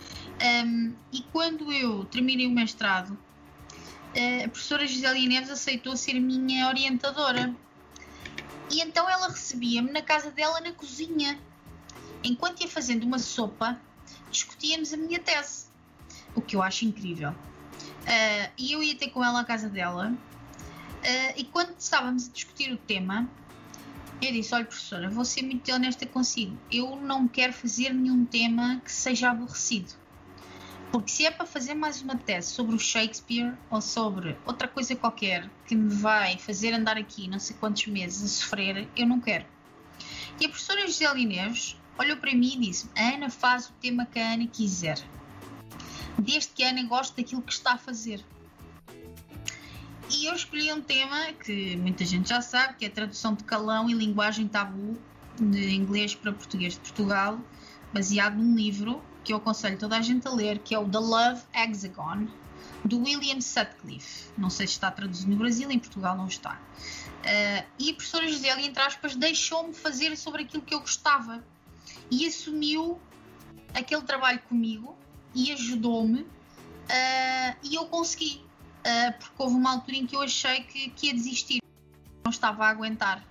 Um, 0.65 0.93
e 1.13 1.21
quando 1.31 1.71
eu 1.71 2.03
terminei 2.05 2.47
o 2.47 2.51
mestrado, 2.51 3.17
a 4.43 4.47
professora 4.47 4.87
Gisele 4.87 5.27
Neves 5.27 5.49
aceitou 5.49 5.97
ser 5.97 6.19
minha 6.19 6.67
orientadora. 6.67 7.53
E 8.71 8.81
então 8.81 9.09
ela 9.09 9.27
recebia-me 9.27 9.91
na 9.91 10.01
casa 10.01 10.31
dela 10.31 10.59
na 10.61 10.71
cozinha. 10.71 11.39
Enquanto 12.23 12.61
ia 12.61 12.67
fazendo 12.67 13.03
uma 13.03 13.19
sopa, 13.19 13.79
discutíamos 14.31 14.93
a 14.93 14.97
minha 14.97 15.19
tese. 15.19 15.65
O 16.33 16.41
que 16.41 16.55
eu 16.55 16.63
acho 16.63 16.85
incrível. 16.85 17.31
Uh, 17.31 18.51
e 18.57 18.71
eu 18.71 18.81
ia 18.81 18.95
ter 18.95 19.09
com 19.09 19.23
ela 19.23 19.41
à 19.41 19.45
casa 19.45 19.69
dela. 19.69 20.11
Uh, 20.11 21.33
e 21.35 21.43
quando 21.43 21.75
estávamos 21.77 22.27
a 22.27 22.31
discutir 22.31 22.71
o 22.71 22.77
tema, 22.77 23.29
eu 24.21 24.31
disse: 24.31 24.53
Olha, 24.55 24.65
professora, 24.65 25.09
vou 25.09 25.25
ser 25.25 25.43
muito 25.43 25.71
honesta 25.71 26.05
consigo. 26.05 26.57
Eu 26.71 26.95
não 26.95 27.27
quero 27.27 27.53
fazer 27.53 27.93
nenhum 27.93 28.25
tema 28.25 28.81
que 28.83 28.91
seja 28.91 29.29
aborrecido. 29.29 29.93
Porque 30.91 31.11
se 31.11 31.25
é 31.25 31.31
para 31.31 31.45
fazer 31.45 31.73
mais 31.73 32.01
uma 32.01 32.15
tese 32.15 32.49
sobre 32.51 32.75
o 32.75 32.79
Shakespeare 32.79 33.53
ou 33.69 33.81
sobre 33.81 34.37
outra 34.45 34.67
coisa 34.67 34.95
qualquer 34.95 35.49
que 35.67 35.75
me 35.75 35.93
vai 35.93 36.37
fazer 36.37 36.73
andar 36.73 36.97
aqui 36.97 37.27
não 37.27 37.39
sei 37.39 37.55
quantos 37.59 37.87
meses 37.87 38.23
a 38.23 38.27
sofrer, 38.27 38.87
eu 38.95 39.05
não 39.05 39.19
quero. 39.19 39.45
E 40.39 40.45
a 40.45 40.49
professora 40.49 40.85
Gisele 40.87 41.21
Inês 41.21 41.77
olhou 41.97 42.17
para 42.17 42.33
mim 42.33 42.53
e 42.55 42.59
disse: 42.67 42.89
Ana 42.95 43.29
faz 43.29 43.69
o 43.69 43.73
tema 43.73 44.05
que 44.05 44.19
a 44.19 44.33
Ana 44.33 44.47
quiser. 44.47 44.99
Desde 46.17 46.49
que 46.49 46.63
a 46.63 46.69
Ana 46.69 46.83
goste 46.83 47.15
daquilo 47.17 47.41
que 47.41 47.51
está 47.51 47.73
a 47.73 47.77
fazer. 47.77 48.23
E 50.09 50.25
eu 50.25 50.35
escolhi 50.35 50.71
um 50.71 50.81
tema 50.81 51.33
que 51.33 51.75
muita 51.77 52.05
gente 52.05 52.29
já 52.29 52.41
sabe, 52.41 52.75
que 52.75 52.85
é 52.85 52.87
a 52.87 52.91
tradução 52.91 53.33
de 53.33 53.43
calão 53.43 53.89
e 53.89 53.93
linguagem 53.93 54.47
tabu 54.47 54.97
de 55.39 55.73
inglês 55.73 56.13
para 56.13 56.31
português 56.31 56.73
de 56.73 56.79
Portugal, 56.79 57.39
baseado 57.91 58.35
num 58.35 58.55
livro 58.55 59.01
que 59.25 59.33
eu 59.33 59.37
aconselho 59.37 59.77
toda 59.77 59.97
a 59.97 60.01
gente 60.01 60.27
a 60.27 60.31
ler, 60.31 60.59
que 60.59 60.73
é 60.73 60.79
o 60.79 60.87
The 60.87 60.99
Love 60.99 61.41
Hexagon, 61.51 62.27
do 62.85 63.01
William 63.01 63.41
Sutcliffe. 63.41 64.29
Não 64.37 64.51
sei 64.51 64.67
se 64.67 64.73
está 64.73 64.91
traduzido 64.91 65.31
no 65.31 65.37
Brasil, 65.37 65.69
em 65.71 65.79
Portugal 65.79 66.15
não 66.15 66.27
está. 66.27 66.53
Uh, 66.53 67.65
e 67.79 67.89
a 67.89 67.93
professora 67.95 68.27
Gisele, 68.27 68.67
entre 68.67 68.83
aspas, 68.83 69.15
deixou-me 69.15 69.73
fazer 69.73 70.15
sobre 70.15 70.43
aquilo 70.43 70.61
que 70.61 70.75
eu 70.75 70.79
gostava 70.79 71.43
e 72.11 72.27
assumiu 72.27 72.99
aquele 73.73 74.03
trabalho 74.03 74.39
comigo 74.47 74.95
e 75.33 75.51
ajudou-me 75.51 76.21
uh, 76.21 77.57
e 77.63 77.73
eu 77.75 77.87
consegui. 77.87 78.45
Uh, 78.85 79.17
porque 79.17 79.33
houve 79.39 79.55
uma 79.55 79.71
altura 79.71 79.97
em 79.97 80.05
que 80.05 80.15
eu 80.15 80.21
achei 80.21 80.61
que, 80.61 80.91
que 80.91 81.07
ia 81.07 81.13
desistir, 81.15 81.59
não 82.23 82.29
estava 82.29 82.65
a 82.65 82.69
aguentar. 82.69 83.25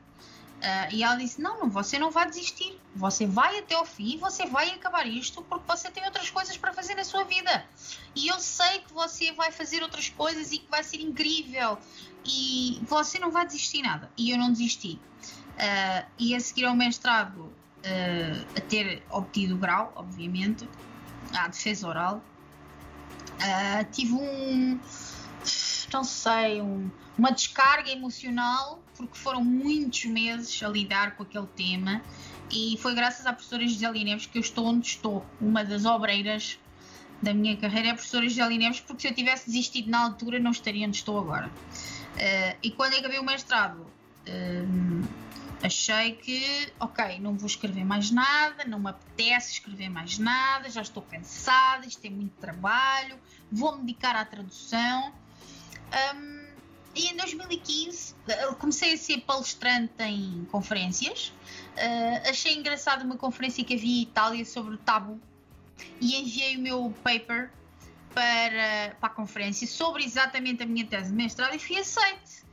Uh, 0.64 0.94
e 0.94 1.03
ela 1.03 1.16
disse: 1.16 1.42
Não, 1.42 1.61
não, 1.61 1.68
você 1.68 1.98
não 1.98 2.11
vai 2.11 2.27
desistir. 2.27 2.81
Você 2.96 3.27
vai 3.27 3.59
até 3.59 3.74
ao 3.74 3.85
fim 3.85 4.16
você 4.16 4.46
vai 4.46 4.70
acabar 4.70 5.07
isto 5.07 5.42
porque 5.42 5.64
você 5.68 5.90
tem 5.90 6.03
outras 6.07 6.31
coisas 6.31 6.57
para 6.57 6.72
fazer 6.72 6.94
na 6.94 7.05
sua 7.05 7.22
vida. 7.24 7.66
E 8.14 8.29
eu 8.29 8.40
sei 8.40 8.79
que 8.79 8.90
você 8.94 9.31
vai 9.33 9.53
fazer 9.53 9.83
outras 9.83 10.09
coisas 10.09 10.53
e 10.53 10.59
que 10.59 10.70
vai 10.70 10.83
ser 10.83 11.03
incrível. 11.03 11.77
E 12.24 12.81
você 12.88 13.18
não 13.18 13.31
vai 13.31 13.44
desistir 13.44 13.83
nada. 13.83 14.11
E 14.16 14.31
eu 14.31 14.38
não 14.38 14.50
desisti. 14.50 14.98
Uh, 15.55 16.07
e 16.18 16.35
a 16.35 16.40
seguir 16.40 16.64
ao 16.64 16.74
mestrado, 16.74 17.40
uh, 17.40 18.46
a 18.57 18.61
ter 18.62 19.03
obtido 19.11 19.57
o 19.57 19.59
grau, 19.59 19.92
obviamente, 19.94 20.66
à 21.35 21.46
defesa 21.46 21.87
oral, 21.87 22.22
tive 23.92 24.14
um. 24.14 24.81
Não 25.92 26.05
sei, 26.05 26.61
um, 26.61 26.90
uma 27.16 27.31
descarga 27.31 27.90
emocional 27.90 28.83
porque 28.97 29.16
foram 29.16 29.44
muitos 29.44 30.05
meses 30.05 30.62
a 30.62 30.68
lidar 30.68 31.16
com 31.16 31.23
aquele 31.23 31.47
tema 31.49 32.03
e 32.51 32.77
foi 32.81 32.94
graças 32.94 33.27
à 33.27 33.33
professora 33.33 33.66
Gisele 33.66 34.05
Neves 34.05 34.27
que 34.27 34.38
eu 34.38 34.42
estou 34.42 34.66
onde 34.66 34.87
estou. 34.87 35.25
Uma 35.40 35.64
das 35.64 35.85
obreiras 35.85 36.59
da 37.23 37.33
minha 37.33 37.57
carreira 37.57 37.88
é 37.88 37.90
a 37.92 37.94
professora 37.94 38.29
Gisele 38.29 38.59
Neves, 38.59 38.81
porque 38.81 39.03
se 39.03 39.09
eu 39.09 39.14
tivesse 39.14 39.47
desistido 39.47 39.90
na 39.90 40.05
altura 40.05 40.38
não 40.38 40.51
estaria 40.51 40.87
onde 40.87 40.97
estou 40.97 41.18
agora. 41.18 41.49
Uh, 41.49 42.57
e 42.62 42.70
quando 42.70 42.94
acabei 42.94 43.18
o 43.18 43.25
mestrado, 43.25 43.81
uh, 43.81 45.09
achei 45.62 46.12
que, 46.12 46.73
ok, 46.79 47.18
não 47.18 47.37
vou 47.37 47.47
escrever 47.47 47.85
mais 47.85 48.11
nada, 48.11 48.64
não 48.64 48.79
me 48.79 48.90
apetece 48.90 49.55
escrever 49.55 49.88
mais 49.88 50.18
nada, 50.18 50.68
já 50.68 50.83
estou 50.83 51.03
cansada, 51.03 51.87
isto 51.87 52.05
é 52.05 52.11
muito 52.11 52.33
trabalho, 52.33 53.18
vou 53.51 53.77
me 53.77 53.81
dedicar 53.85 54.14
à 54.14 54.25
tradução. 54.25 55.12
Um, 55.94 56.44
e 56.94 57.09
em 57.09 57.16
2015 57.16 58.14
comecei 58.59 58.94
a 58.94 58.96
ser 58.96 59.20
palestrante 59.22 60.02
em 60.02 60.46
conferências. 60.50 61.28
Uh, 61.76 62.30
achei 62.30 62.54
engraçado 62.54 63.02
uma 63.02 63.16
conferência 63.16 63.64
que 63.64 63.74
havia 63.74 64.00
em 64.00 64.02
Itália 64.02 64.44
sobre 64.44 64.74
o 64.74 64.78
tabu 64.78 65.20
e 66.00 66.16
enviei 66.20 66.57
o 66.57 66.61
meu 66.61 66.94
paper 67.02 67.50
para, 68.14 68.96
para 69.00 69.09
a 69.09 69.11
conferência 69.11 69.66
sobre 69.66 70.04
exatamente 70.04 70.62
a 70.62 70.66
minha 70.66 70.87
tese 70.87 71.11
de 71.11 71.16
mestrado 71.16 71.54
e 71.54 71.59
fui 71.59 71.76
aceite, 71.76 72.44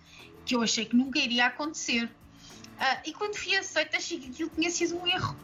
que 0.43 0.55
eu 0.55 0.63
achei 0.63 0.85
que 0.85 0.95
nunca 0.95 1.19
iria 1.19 1.45
acontecer. 1.45 2.05
Uh, 2.05 3.01
e 3.05 3.13
quando 3.13 3.35
fui 3.35 3.55
aceite, 3.55 3.95
achei 3.95 4.19
que 4.19 4.29
aquilo 4.31 4.49
tinha 4.49 4.71
sido 4.71 4.97
um 4.97 5.07
erro 5.07 5.35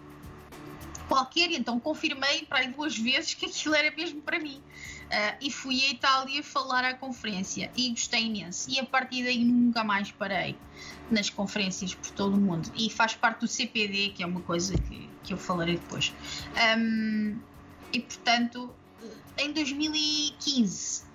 qualquer, 1.08 1.52
então 1.52 1.80
confirmei 1.80 2.44
para 2.44 2.60
aí 2.60 2.68
duas 2.68 2.98
vezes 2.98 3.34
que 3.34 3.46
aquilo 3.46 3.76
era 3.76 3.96
mesmo 3.96 4.22
para 4.22 4.40
mim. 4.40 4.62
Uh, 5.08 5.38
e 5.40 5.50
fui 5.50 5.82
à 5.86 5.90
Itália 5.92 6.44
falar 6.44 6.84
à 6.84 6.94
conferência 6.94 7.72
e 7.78 7.90
gostei 7.90 8.26
imenso. 8.26 8.70
E 8.70 8.80
a 8.80 8.86
partir 8.86 9.24
daí 9.24 9.44
nunca 9.44 9.84
mais 9.84 10.12
parei 10.12 10.58
nas 11.10 11.30
conferências 11.30 11.96
por 11.96 12.12
todo 12.12 12.36
o 12.36 12.38
mundo. 12.38 12.70
E 12.76 12.90
faz 12.90 13.16
parte 13.16 13.40
do 13.40 13.48
CPD, 13.48 14.10
que 14.10 14.22
é 14.22 14.26
uma 14.26 14.42
coisa 14.42 14.78
que, 14.78 15.10
que 15.24 15.34
eu 15.34 15.38
falarei 15.38 15.78
depois. 15.78 16.14
Um, 16.78 17.40
e 17.94 18.02
portanto, 18.02 18.74
em 19.38 19.54
2015 19.54 21.06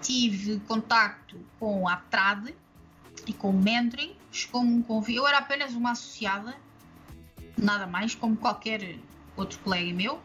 tive 0.00 0.60
contacto 0.60 1.38
com 1.58 1.86
a 1.86 1.96
TRAD 1.96 2.54
e 3.26 3.32
com 3.34 3.50
o 3.50 3.52
mentoring. 3.52 4.16
Chegou-me 4.32 4.72
um 4.72 4.82
convite. 4.82 5.16
Eu 5.16 5.26
era 5.26 5.38
apenas 5.38 5.74
uma 5.74 5.90
associada, 5.90 6.56
nada 7.58 7.86
mais, 7.86 8.14
como 8.14 8.36
qualquer 8.36 8.96
outro 9.36 9.58
colega 9.60 9.92
meu 9.92 10.22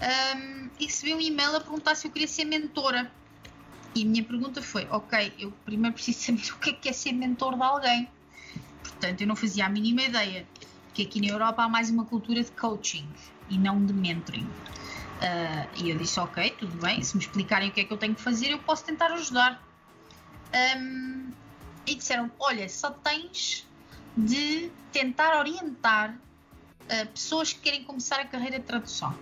um, 0.00 0.70
e 0.78 0.86
recebi 0.86 1.14
um 1.14 1.20
e-mail 1.20 1.56
a 1.56 1.60
perguntar 1.60 1.94
se 1.94 2.06
eu 2.06 2.10
queria 2.10 2.28
ser 2.28 2.44
mentora. 2.44 3.10
E 3.94 4.02
a 4.02 4.06
minha 4.06 4.24
pergunta 4.24 4.62
foi: 4.62 4.86
Ok, 4.90 5.32
eu 5.38 5.52
primeiro 5.64 5.94
preciso 5.94 6.20
saber 6.20 6.52
o 6.52 6.58
que 6.58 6.70
é, 6.70 6.72
que 6.72 6.88
é 6.88 6.92
ser 6.92 7.12
mentor 7.12 7.56
de 7.56 7.62
alguém. 7.62 8.08
Portanto, 8.82 9.20
eu 9.20 9.26
não 9.26 9.36
fazia 9.36 9.66
a 9.66 9.68
mínima 9.68 10.02
ideia 10.02 10.46
que 10.94 11.02
aqui 11.02 11.20
na 11.20 11.28
Europa 11.28 11.62
há 11.62 11.68
mais 11.68 11.90
uma 11.90 12.04
cultura 12.04 12.42
de 12.42 12.50
coaching 12.52 13.08
e 13.48 13.58
não 13.58 13.84
de 13.84 13.92
mentoring. 13.92 14.44
Uh, 14.46 15.68
e 15.82 15.90
eu 15.90 15.98
disse: 15.98 16.18
Ok, 16.18 16.50
tudo 16.58 16.76
bem, 16.78 17.02
se 17.02 17.16
me 17.16 17.22
explicarem 17.22 17.68
o 17.68 17.72
que 17.72 17.80
é 17.80 17.84
que 17.84 17.92
eu 17.92 17.98
tenho 17.98 18.14
que 18.14 18.22
fazer, 18.22 18.50
eu 18.50 18.58
posso 18.58 18.84
tentar 18.84 19.12
ajudar. 19.12 19.62
Um, 20.76 21.30
e 21.86 21.94
disseram: 21.94 22.30
Olha, 22.38 22.68
só 22.68 22.90
tens 22.90 23.66
de 24.16 24.70
tentar 24.92 25.38
orientar 25.38 26.18
pessoas 27.12 27.52
que 27.52 27.60
querem 27.60 27.84
começar 27.84 28.20
a 28.20 28.24
carreira 28.24 28.58
de 28.58 28.64
tradução. 28.64 29.16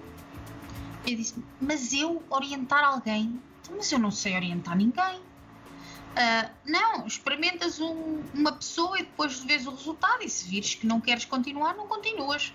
Eu 1.06 1.16
disse, 1.16 1.42
mas 1.60 1.92
eu 1.92 2.22
orientar 2.28 2.84
alguém 2.84 3.40
Mas 3.70 3.90
eu 3.92 3.98
não 3.98 4.10
sei 4.10 4.34
orientar 4.34 4.76
ninguém. 4.76 5.16
Uh, 5.16 6.50
não, 6.64 7.06
experimentas 7.06 7.78
um, 7.80 8.22
uma 8.34 8.52
pessoa 8.52 8.98
e 8.98 9.02
depois 9.02 9.40
vês 9.40 9.66
o 9.66 9.70
resultado. 9.70 10.22
E 10.22 10.28
se 10.28 10.48
vires 10.48 10.74
que 10.74 10.86
não 10.86 11.00
queres 11.00 11.24
continuar, 11.24 11.74
não 11.74 11.86
continuas. 11.86 12.52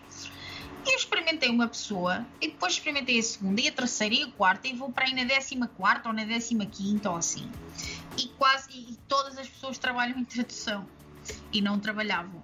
Eu 0.86 0.98
experimentei 0.98 1.50
uma 1.50 1.68
pessoa 1.68 2.26
e 2.42 2.50
depois 2.50 2.74
experimentei 2.74 3.18
a 3.18 3.24
segunda 3.24 3.62
e 3.62 3.70
a 3.70 3.72
terceira 3.72 4.16
e 4.16 4.24
a 4.24 4.32
quarta 4.32 4.68
e 4.68 4.74
vou 4.74 4.92
para 4.92 5.06
aí 5.06 5.14
na 5.14 5.24
décima 5.24 5.68
quarta 5.68 6.10
ou 6.10 6.16
na 6.16 6.26
décima 6.26 6.66
quinta 6.66 7.10
ou 7.10 7.16
assim. 7.16 7.50
E 8.18 8.28
quase 8.38 8.70
e 8.72 8.98
todas 9.08 9.38
as 9.38 9.48
pessoas 9.48 9.78
trabalham 9.78 10.20
em 10.20 10.26
tradução 10.26 10.86
e 11.54 11.62
não 11.62 11.80
trabalhavam. 11.80 12.44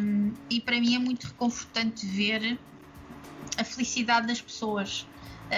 Um, 0.00 0.32
e 0.50 0.60
para 0.60 0.80
mim 0.80 0.94
é 0.94 0.98
muito 0.98 1.28
reconfortante 1.28 2.04
ver 2.04 2.58
a 3.56 3.64
felicidade 3.64 4.26
das 4.26 4.40
pessoas, 4.40 5.06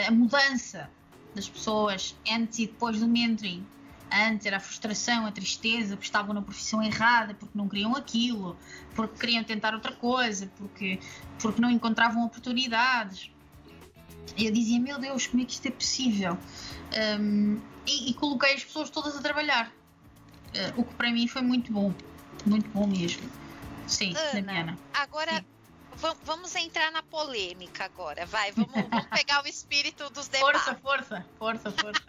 a 0.06 0.10
mudança 0.10 0.88
das 1.34 1.48
pessoas 1.48 2.14
antes 2.30 2.58
e 2.58 2.66
depois 2.66 3.00
do 3.00 3.08
mentoring 3.08 3.64
Antes 4.12 4.44
era 4.46 4.56
a 4.56 4.60
frustração, 4.60 5.24
a 5.24 5.30
tristeza, 5.30 5.94
porque 5.94 6.06
estavam 6.06 6.34
na 6.34 6.42
profissão 6.42 6.82
errada, 6.82 7.32
porque 7.32 7.56
não 7.56 7.68
queriam 7.68 7.94
aquilo, 7.94 8.56
porque 8.94 9.18
queriam 9.18 9.44
tentar 9.44 9.72
outra 9.72 9.92
coisa, 9.92 10.50
porque, 10.56 10.98
porque 11.38 11.60
não 11.60 11.70
encontravam 11.70 12.24
oportunidades. 12.24 13.30
Eu 14.36 14.50
dizia, 14.50 14.80
meu 14.80 14.98
Deus, 14.98 15.28
como 15.28 15.42
é 15.42 15.46
que 15.46 15.52
isto 15.52 15.66
é 15.66 15.70
possível? 15.70 16.36
Um, 17.20 17.60
e, 17.86 18.10
e, 18.10 18.14
coloquei 18.14 18.54
as 18.54 18.64
pessoas 18.64 18.90
todas 18.90 19.16
a 19.16 19.22
trabalhar. 19.22 19.68
Uh, 19.68 20.80
o 20.80 20.84
que 20.84 20.94
para 20.94 21.12
mim 21.12 21.28
foi 21.28 21.42
muito 21.42 21.72
bom. 21.72 21.94
Muito 22.46 22.68
bom 22.70 22.86
mesmo. 22.86 23.28
Sim, 23.86 24.14
Ana, 24.16 24.78
Agora, 24.94 25.32
Sim. 25.32 26.14
vamos 26.24 26.54
entrar 26.54 26.92
na 26.92 27.02
polêmica 27.02 27.84
agora. 27.84 28.24
Vai, 28.26 28.52
vamos, 28.52 28.70
vamos 28.88 29.06
pegar 29.08 29.42
o 29.44 29.48
espírito 29.48 30.08
dos 30.10 30.28
debates. 30.28 30.62
Força, 30.62 30.74
força, 30.76 31.26
força, 31.38 31.70
força. 31.82 32.02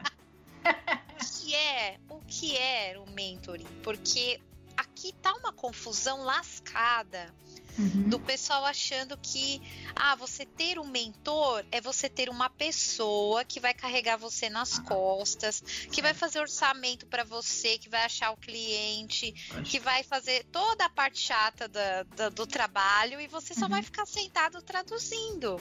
que 1.39 1.55
é 1.55 1.99
o 2.07 2.19
que 2.21 2.55
é 2.55 2.99
o 2.99 3.09
mentoring? 3.11 3.65
Porque 3.83 4.39
aqui 4.77 5.11
tá 5.21 5.33
uma 5.33 5.51
confusão 5.51 6.23
lascada. 6.23 7.33
Uhum. 7.77 8.09
Do 8.09 8.19
pessoal 8.19 8.65
achando 8.65 9.17
que 9.17 9.61
ah, 9.95 10.15
você 10.15 10.45
ter 10.45 10.77
um 10.77 10.87
mentor 10.87 11.65
é 11.71 11.79
você 11.79 12.09
ter 12.09 12.29
uma 12.29 12.49
pessoa 12.49 13.43
que 13.45 13.59
vai 13.59 13.73
carregar 13.73 14.17
você 14.17 14.49
nas 14.49 14.77
costas, 14.79 15.61
que 15.91 16.01
vai 16.01 16.13
fazer 16.13 16.39
orçamento 16.39 17.05
para 17.07 17.23
você, 17.23 17.77
que 17.77 17.89
vai 17.89 18.03
achar 18.03 18.31
o 18.31 18.37
cliente, 18.37 19.31
que 19.63 19.79
vai 19.79 20.03
fazer 20.03 20.43
toda 20.51 20.85
a 20.85 20.89
parte 20.89 21.19
chata 21.19 21.67
da, 21.67 22.03
da, 22.03 22.29
do 22.29 22.45
trabalho 22.45 23.19
e 23.19 23.27
você 23.27 23.53
só 23.53 23.61
uhum. 23.61 23.69
vai 23.69 23.83
ficar 23.83 24.05
sentado 24.05 24.61
traduzindo, 24.61 25.57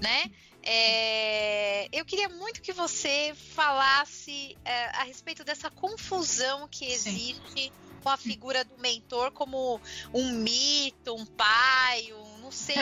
né? 0.00 0.30
É, 0.62 1.88
eu 1.90 2.04
queria 2.04 2.28
muito 2.28 2.60
que 2.60 2.72
você 2.72 3.34
falasse 3.54 4.56
é, 4.64 4.86
a 4.96 5.04
respeito 5.04 5.42
dessa 5.42 5.70
confusão 5.70 6.68
que 6.68 6.84
existe 6.84 7.40
Sim. 7.54 7.89
Com 8.00 8.08
a 8.08 8.16
figura 8.16 8.64
do 8.64 8.76
mentor 8.78 9.30
como 9.32 9.80
um 10.12 10.32
mito, 10.32 11.14
um 11.14 11.26
pai, 11.26 12.12
um 12.12 12.30
não 12.50 12.50
sei, 12.50 12.76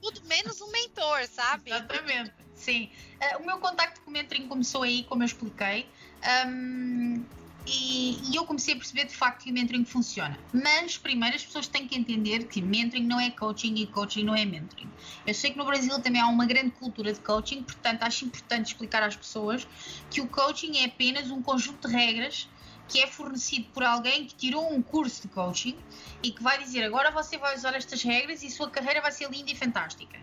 tudo 0.00 0.22
menos 0.26 0.60
um 0.60 0.70
mentor, 0.70 1.26
sabe? 1.26 1.70
Exatamente. 1.70 2.32
Sim. 2.54 2.90
Uh, 3.20 3.42
o 3.42 3.46
meu 3.46 3.58
contacto 3.58 4.00
com 4.02 4.10
o 4.10 4.12
mentoring 4.12 4.46
começou 4.46 4.82
aí, 4.82 5.02
como 5.04 5.22
eu 5.22 5.26
expliquei. 5.26 5.86
Um, 6.46 7.24
e, 7.66 8.18
e, 8.30 8.36
eu 8.36 8.44
comecei 8.44 8.74
a 8.74 8.76
perceber 8.76 9.04
de 9.04 9.14
facto 9.14 9.44
que 9.44 9.50
o 9.50 9.54
mentoring 9.54 9.84
funciona. 9.84 10.38
Mas 10.52 10.96
primeiro 10.96 11.36
as 11.36 11.44
pessoas 11.44 11.66
têm 11.66 11.86
que 11.86 11.96
entender 11.96 12.44
que 12.44 12.62
mentoring 12.62 13.06
não 13.06 13.20
é 13.20 13.30
coaching 13.30 13.74
e 13.74 13.86
coaching 13.86 14.24
não 14.24 14.34
é 14.34 14.44
mentoring. 14.44 14.88
Eu 15.26 15.34
sei 15.34 15.50
que 15.50 15.58
no 15.58 15.64
Brasil 15.64 15.98
também 16.00 16.20
há 16.20 16.26
uma 16.26 16.46
grande 16.46 16.70
cultura 16.70 17.12
de 17.12 17.20
coaching, 17.20 17.62
portanto 17.62 18.02
acho 18.02 18.24
importante 18.24 18.68
explicar 18.68 19.02
às 19.02 19.16
pessoas 19.16 19.66
que 20.10 20.20
o 20.20 20.26
coaching 20.26 20.78
é 20.78 20.84
apenas 20.86 21.30
um 21.30 21.42
conjunto 21.42 21.88
de 21.88 21.94
regras 21.94 22.48
que 22.90 23.00
é 23.00 23.06
fornecido 23.06 23.66
por 23.72 23.84
alguém 23.84 24.26
que 24.26 24.34
tirou 24.34 24.72
um 24.72 24.82
curso 24.82 25.22
de 25.22 25.28
coaching 25.28 25.78
e 26.22 26.32
que 26.32 26.42
vai 26.42 26.58
dizer 26.58 26.84
agora 26.84 27.10
você 27.10 27.38
vai 27.38 27.56
usar 27.56 27.74
estas 27.74 28.02
regras 28.02 28.42
e 28.42 28.50
sua 28.50 28.68
carreira 28.68 29.00
vai 29.00 29.12
ser 29.12 29.30
linda 29.30 29.50
e 29.50 29.56
fantástica 29.56 30.18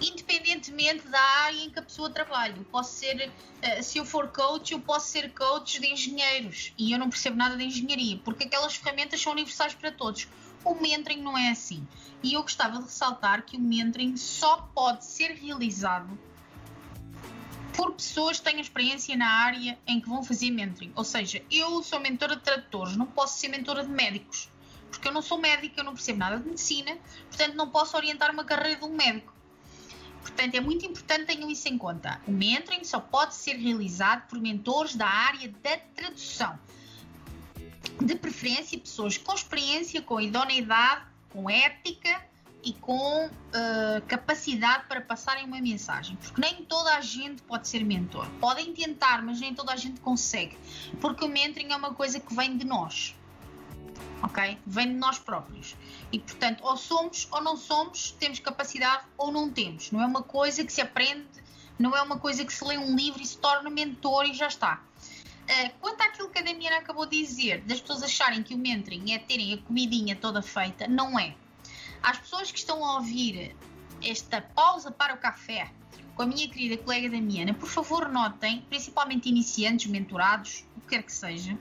independentemente 0.00 1.08
da 1.08 1.20
área 1.20 1.58
em 1.58 1.70
que 1.70 1.78
a 1.78 1.82
pessoa 1.82 2.10
trabalha. 2.10 2.54
Eu 2.56 2.64
posso 2.64 2.94
ser, 2.94 3.30
uh, 3.30 3.82
se 3.82 3.98
eu 3.98 4.04
for 4.04 4.28
coach, 4.28 4.72
eu 4.72 4.80
posso 4.80 5.08
ser 5.08 5.32
coach 5.32 5.80
de 5.80 5.88
engenheiros 5.88 6.72
e 6.78 6.92
eu 6.92 6.98
não 6.98 7.08
percebo 7.08 7.36
nada 7.36 7.56
de 7.56 7.64
engenharia, 7.64 8.20
porque 8.24 8.44
aquelas 8.44 8.76
ferramentas 8.76 9.20
são 9.20 9.32
universais 9.32 9.74
para 9.74 9.90
todos. 9.90 10.28
O 10.64 10.74
mentoring 10.74 11.22
não 11.22 11.36
é 11.36 11.50
assim. 11.50 11.86
E 12.22 12.34
eu 12.34 12.42
gostava 12.42 12.78
de 12.78 12.84
ressaltar 12.84 13.42
que 13.44 13.56
o 13.56 13.60
mentoring 13.60 14.16
só 14.16 14.68
pode 14.74 15.04
ser 15.04 15.32
realizado 15.32 16.18
por 17.76 17.92
pessoas 17.92 18.38
que 18.38 18.44
tenham 18.44 18.60
experiência 18.60 19.14
na 19.16 19.28
área 19.28 19.78
em 19.86 20.00
que 20.00 20.08
vão 20.08 20.24
fazer 20.24 20.50
mentoring. 20.50 20.92
Ou 20.96 21.04
seja, 21.04 21.42
eu 21.50 21.82
sou 21.82 22.00
mentora 22.00 22.34
de 22.34 22.42
tradutores, 22.42 22.96
não 22.96 23.06
posso 23.06 23.38
ser 23.38 23.48
mentora 23.48 23.84
de 23.84 23.90
médicos, 23.90 24.48
porque 24.90 25.06
eu 25.06 25.12
não 25.12 25.20
sou 25.20 25.38
médica, 25.38 25.80
eu 25.80 25.84
não 25.84 25.92
percebo 25.92 26.18
nada 26.18 26.38
de 26.38 26.48
medicina, 26.48 26.96
portanto 27.28 27.54
não 27.54 27.68
posso 27.68 27.96
orientar 27.96 28.32
uma 28.32 28.44
carreira 28.44 28.80
de 28.80 28.84
um 28.86 28.96
médico. 28.96 29.34
Portanto, 30.22 30.56
é 30.56 30.60
muito 30.60 30.84
importante 30.84 31.26
tenham 31.26 31.48
isso 31.48 31.68
em 31.68 31.78
conta. 31.78 32.20
O 32.26 32.32
mentoring 32.32 32.82
só 32.82 32.98
pode 32.98 33.34
ser 33.34 33.54
realizado 33.56 34.26
por 34.26 34.40
mentores 34.40 34.96
da 34.96 35.06
área 35.06 35.48
da 35.62 35.76
tradução. 35.94 36.58
De 38.00 38.16
preferência, 38.16 38.76
pessoas 38.78 39.16
com 39.16 39.32
experiência, 39.32 40.02
com 40.02 40.20
idoneidade, 40.20 41.04
com 41.30 41.48
ética 41.48 42.20
e 42.66 42.72
com 42.72 43.26
uh, 43.26 43.30
capacidade 44.08 44.86
para 44.88 45.00
passarem 45.00 45.44
uma 45.44 45.60
mensagem. 45.60 46.16
Porque 46.16 46.40
nem 46.40 46.64
toda 46.64 46.96
a 46.96 47.00
gente 47.00 47.40
pode 47.42 47.68
ser 47.68 47.84
mentor. 47.84 48.28
Podem 48.40 48.74
tentar, 48.74 49.22
mas 49.22 49.38
nem 49.38 49.54
toda 49.54 49.72
a 49.72 49.76
gente 49.76 50.00
consegue. 50.00 50.58
Porque 51.00 51.24
o 51.24 51.28
mentoring 51.28 51.70
é 51.70 51.76
uma 51.76 51.94
coisa 51.94 52.18
que 52.18 52.34
vem 52.34 52.56
de 52.56 52.66
nós 52.66 53.14
ok? 54.22 54.58
Vem 54.66 54.88
de 54.88 54.94
nós 54.94 55.18
próprios. 55.18 55.76
E, 56.10 56.18
portanto, 56.18 56.64
ou 56.64 56.76
somos 56.76 57.28
ou 57.30 57.42
não 57.42 57.56
somos, 57.56 58.10
temos 58.12 58.40
capacidade 58.40 59.04
ou 59.16 59.30
não 59.30 59.50
temos. 59.50 59.92
Não 59.92 60.02
é 60.02 60.06
uma 60.06 60.22
coisa 60.22 60.64
que 60.64 60.72
se 60.72 60.80
aprende, 60.80 61.26
não 61.78 61.94
é 61.94 62.02
uma 62.02 62.18
coisa 62.18 62.44
que 62.44 62.52
se 62.52 62.64
lê 62.64 62.76
um 62.76 62.96
livro 62.96 63.22
e 63.22 63.26
se 63.26 63.38
torna 63.38 63.70
mentor 63.70 64.24
e 64.24 64.34
já 64.34 64.48
está. 64.48 64.82
Uh, 65.44 65.70
quanto 65.80 66.00
àquilo 66.00 66.28
que 66.28 66.40
a 66.40 66.42
Damiana 66.42 66.78
acabou 66.78 67.06
de 67.06 67.20
dizer, 67.20 67.60
das 67.60 67.80
pessoas 67.80 68.02
acharem 68.02 68.42
que 68.42 68.54
o 68.54 68.58
mentoring 68.58 69.12
é 69.12 69.18
terem 69.18 69.54
a 69.54 69.58
comidinha 69.58 70.16
toda 70.16 70.42
feita, 70.42 70.88
não 70.88 71.16
é. 71.16 71.36
As 72.06 72.18
pessoas 72.18 72.52
que 72.52 72.58
estão 72.60 72.84
a 72.84 72.98
ouvir 72.98 73.56
esta 74.00 74.40
pausa 74.40 74.92
para 74.92 75.12
o 75.12 75.16
café 75.16 75.72
com 76.14 76.22
a 76.22 76.26
minha 76.26 76.48
querida 76.48 76.80
colega 76.80 77.10
Damiana, 77.10 77.52
por 77.52 77.68
favor 77.68 78.08
notem, 78.08 78.60
principalmente 78.68 79.28
iniciantes, 79.28 79.90
mentorados, 79.90 80.64
o 80.76 80.82
que 80.82 80.86
quer 80.90 81.02
que 81.02 81.12
seja, 81.12 81.58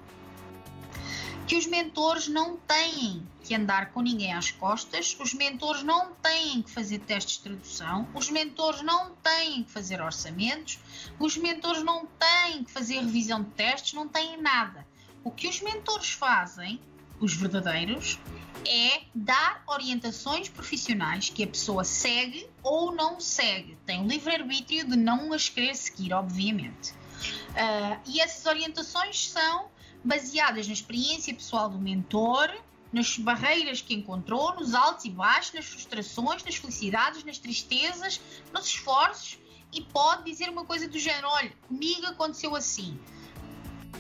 que 1.48 1.56
os 1.56 1.66
mentores 1.66 2.28
não 2.28 2.58
têm 2.58 3.28
que 3.44 3.56
andar 3.56 3.92
com 3.92 4.02
ninguém 4.02 4.34
às 4.34 4.52
costas, 4.52 5.18
os 5.20 5.34
mentores 5.34 5.82
não 5.82 6.14
têm 6.14 6.62
que 6.62 6.70
fazer 6.70 7.00
testes 7.00 7.38
de 7.38 7.44
tradução, 7.46 8.08
os 8.14 8.30
mentores 8.30 8.84
não 8.84 9.16
têm 9.16 9.64
que 9.64 9.72
fazer 9.72 10.00
orçamentos, 10.00 10.78
os 11.18 11.36
mentores 11.38 11.82
não 11.82 12.06
têm 12.06 12.64
que 12.64 12.72
fazer 12.72 13.00
revisão 13.00 13.42
de 13.42 13.50
testes, 13.50 13.94
não 13.94 14.08
têm 14.08 14.40
nada. 14.40 14.86
O 15.24 15.32
que 15.32 15.48
os 15.48 15.60
mentores 15.60 16.12
fazem, 16.12 16.80
os 17.20 17.34
verdadeiros, 17.34 18.20
é 18.68 19.04
dar 19.14 19.64
orientações 19.68 20.50
profissionais 20.50 21.30
que 21.30 21.44
a 21.44 21.48
pessoa 21.48 21.84
segue 21.84 22.48
ou 22.64 22.92
não 22.92 23.20
segue. 23.20 23.78
Tem 23.86 24.02
o 24.02 24.08
livre-arbítrio 24.08 24.86
de 24.86 24.96
não 24.96 25.34
as 25.34 25.50
querer 25.50 25.76
seguir, 25.76 26.14
obviamente. 26.14 26.92
Uh, 26.92 28.00
e 28.06 28.20
essas 28.20 28.46
orientações 28.46 29.30
são 29.30 29.70
baseadas 30.04 30.68
na 30.68 30.74
experiência 30.74 31.34
pessoal 31.34 31.70
do 31.70 31.80
mentor, 31.80 32.54
nas 32.92 33.18
barreiras 33.18 33.82
que 33.82 33.94
encontrou, 33.94 34.56
nos 34.56 34.74
altos 34.74 35.06
e 35.06 35.10
baixos, 35.10 35.54
nas 35.54 35.66
frustrações, 35.66 36.44
nas 36.44 36.56
felicidades, 36.56 37.24
nas 37.24 37.38
tristezas, 37.38 38.22
nos 38.54 38.68
esforços 38.68 39.38
e 39.76 39.82
pode 39.82 40.24
dizer 40.24 40.50
uma 40.50 40.66
coisa 40.66 40.88
do 40.88 40.98
género: 40.98 41.28
olha, 41.28 41.52
comigo 41.68 42.06
aconteceu 42.08 42.56
assim. 42.56 42.98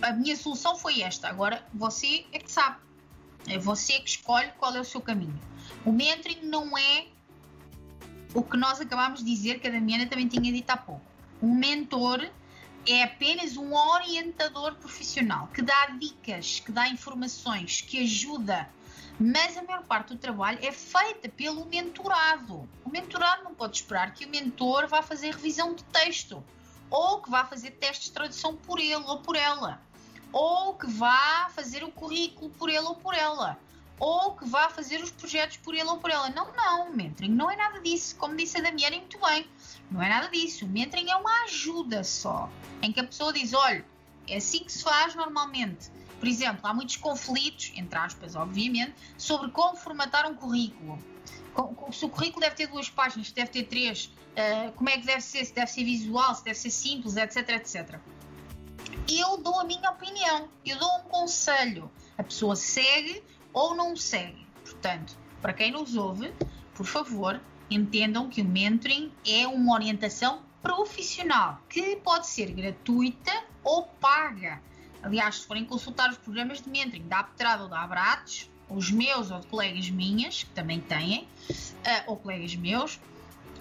A 0.01 0.13
minha 0.13 0.35
solução 0.35 0.77
foi 0.77 1.01
esta. 1.01 1.27
Agora 1.27 1.65
você 1.73 2.25
é 2.31 2.39
que 2.39 2.51
sabe. 2.51 2.84
É 3.47 3.57
você 3.57 3.99
que 3.99 4.09
escolhe 4.09 4.51
qual 4.57 4.75
é 4.75 4.79
o 4.79 4.85
seu 4.85 5.01
caminho. 5.01 5.39
O 5.85 5.91
mentoring 5.91 6.41
não 6.43 6.77
é 6.77 7.07
o 8.33 8.43
que 8.43 8.57
nós 8.57 8.81
acabámos 8.81 9.23
de 9.23 9.25
dizer, 9.25 9.59
que 9.59 9.67
a 9.67 9.71
Damiana 9.71 10.05
também 10.07 10.27
tinha 10.27 10.51
dito 10.51 10.69
há 10.69 10.77
pouco. 10.77 11.01
Um 11.41 11.55
mentor 11.55 12.29
é 12.87 13.03
apenas 13.03 13.55
um 13.55 13.73
orientador 13.73 14.75
profissional 14.75 15.47
que 15.53 15.61
dá 15.61 15.87
dicas, 15.97 16.59
que 16.59 16.71
dá 16.71 16.87
informações, 16.89 17.81
que 17.81 18.03
ajuda. 18.03 18.69
Mas 19.17 19.57
a 19.57 19.63
maior 19.63 19.83
parte 19.83 20.09
do 20.09 20.17
trabalho 20.17 20.59
é 20.61 20.71
feita 20.71 21.29
pelo 21.29 21.65
mentorado. 21.65 22.67
O 22.83 22.89
mentorado 22.89 23.43
não 23.43 23.55
pode 23.55 23.77
esperar 23.77 24.13
que 24.13 24.25
o 24.25 24.29
mentor 24.29 24.87
vá 24.87 25.01
fazer 25.01 25.33
revisão 25.33 25.73
de 25.73 25.83
texto, 25.85 26.43
ou 26.89 27.21
que 27.21 27.29
vá 27.29 27.45
fazer 27.45 27.71
testes 27.71 28.07
de 28.07 28.11
tradução 28.11 28.55
por 28.55 28.79
ele 28.79 28.95
ou 28.95 29.19
por 29.19 29.35
ela, 29.35 29.81
ou 30.35 30.73
que 30.73 30.85
vá 30.85 31.49
fazer 31.55 31.81
o 31.85 31.89
currículo 31.89 32.49
por 32.51 32.67
ele 32.67 32.81
ou 32.81 32.95
por 32.95 33.13
ela, 33.13 33.57
ou 33.97 34.35
que 34.35 34.45
vá 34.45 34.67
fazer 34.67 35.01
os 35.01 35.09
projetos 35.09 35.55
por 35.55 35.73
ele 35.73 35.87
ou 35.87 35.97
por 35.97 36.11
ela. 36.11 36.29
Não, 36.29 36.53
não, 36.53 36.93
mentoring 36.93 37.29
não 37.29 37.49
é 37.49 37.55
nada 37.55 37.79
disso. 37.79 38.17
Como 38.17 38.35
disse 38.35 38.57
a 38.57 38.61
Damiana 38.61 38.97
muito 38.97 39.17
bem, 39.17 39.47
não 39.89 40.03
é 40.03 40.09
nada 40.09 40.27
disso. 40.27 40.65
O 40.65 40.67
mentoring 40.67 41.09
é 41.09 41.15
uma 41.15 41.43
ajuda 41.45 42.03
só, 42.03 42.49
em 42.81 42.91
que 42.91 42.99
a 42.99 43.05
pessoa 43.05 43.31
diz: 43.31 43.53
olha, 43.53 43.85
É 44.27 44.35
assim 44.35 44.61
que 44.65 44.73
se 44.73 44.83
faz 44.83 45.15
normalmente. 45.15 45.89
Por 46.19 46.27
exemplo, 46.27 46.67
há 46.67 46.73
muitos 46.73 46.97
conflitos, 46.97 47.71
entre 47.73 47.97
aspas, 47.97 48.35
obviamente, 48.35 48.93
sobre 49.17 49.49
como 49.51 49.77
formatar 49.77 50.29
um 50.29 50.35
currículo. 50.35 50.99
Se 51.93 52.03
o 52.03 52.09
currículo 52.09 52.41
deve 52.41 52.55
ter 52.55 52.67
duas 52.67 52.89
páginas, 52.89 53.31
deve 53.31 53.51
ter 53.51 53.63
três, 53.63 54.05
uh, 54.05 54.71
como 54.73 54.89
é 54.89 54.97
que 54.97 55.05
deve 55.05 55.21
ser, 55.21 55.45
se 55.45 55.53
deve 55.53 55.71
ser 55.71 55.85
visual, 55.85 56.35
se 56.35 56.43
deve 56.43 56.57
ser 56.57 56.71
simples, 56.71 57.15
etc, 57.15 57.49
etc. 57.51 57.99
Eu 59.09 59.37
dou 59.37 59.59
a 59.59 59.63
minha 59.63 59.89
opinião, 59.91 60.49
eu 60.65 60.77
dou 60.77 60.89
um 60.99 61.03
conselho. 61.03 61.89
A 62.17 62.23
pessoa 62.23 62.55
segue 62.55 63.23
ou 63.53 63.75
não 63.75 63.95
segue. 63.95 64.45
Portanto, 64.63 65.17
para 65.41 65.53
quem 65.53 65.71
nos 65.71 65.95
ouve, 65.95 66.33
por 66.73 66.85
favor, 66.85 67.39
entendam 67.69 68.29
que 68.29 68.41
o 68.41 68.45
mentoring 68.45 69.11
é 69.25 69.47
uma 69.47 69.73
orientação 69.73 70.41
profissional 70.61 71.61
que 71.69 71.97
pode 71.97 72.27
ser 72.27 72.51
gratuita 72.51 73.31
ou 73.63 73.83
paga. 73.83 74.61
Aliás, 75.03 75.35
se 75.35 75.45
forem 75.47 75.65
consultar 75.65 76.09
os 76.09 76.17
programas 76.17 76.61
de 76.61 76.69
mentoring 76.69 77.07
da 77.07 77.19
Aptrad 77.19 77.61
ou 77.61 77.67
da 77.67 77.81
Abrates, 77.81 78.49
os 78.67 78.89
meus 78.89 79.29
ou 79.29 79.39
de 79.39 79.47
colegas 79.47 79.89
minhas, 79.89 80.43
que 80.43 80.49
também 80.49 80.81
têm, 80.81 81.27
uh, 81.49 82.03
ou 82.07 82.17
colegas 82.17 82.55
meus, 82.55 82.99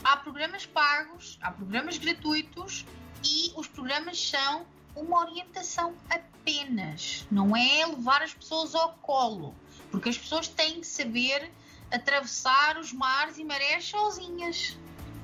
há 0.03 0.17
programas 0.17 0.65
pagos, 0.65 1.39
há 1.43 1.51
programas 1.51 1.99
gratuitos 1.99 2.87
e 3.23 3.53
os 3.57 3.69
programas 3.69 4.19
são 4.19 4.67
uma 4.97 5.21
orientação 5.21 5.95
apenas. 6.09 7.27
Não 7.31 7.57
é 7.57 7.87
levar 7.87 8.23
as 8.23 8.35
pessoas 8.35 8.75
ao 8.75 8.93
colo, 8.95 9.55
porque 9.91 10.09
as 10.09 10.19
pessoas 10.19 10.49
têm 10.49 10.81
que 10.81 10.87
saber 10.87 11.51
atravessar 11.91 12.79
os 12.79 12.93
mares 12.93 13.39
e 13.39 13.45
marés 13.45 13.85
sozinhas 13.85 14.77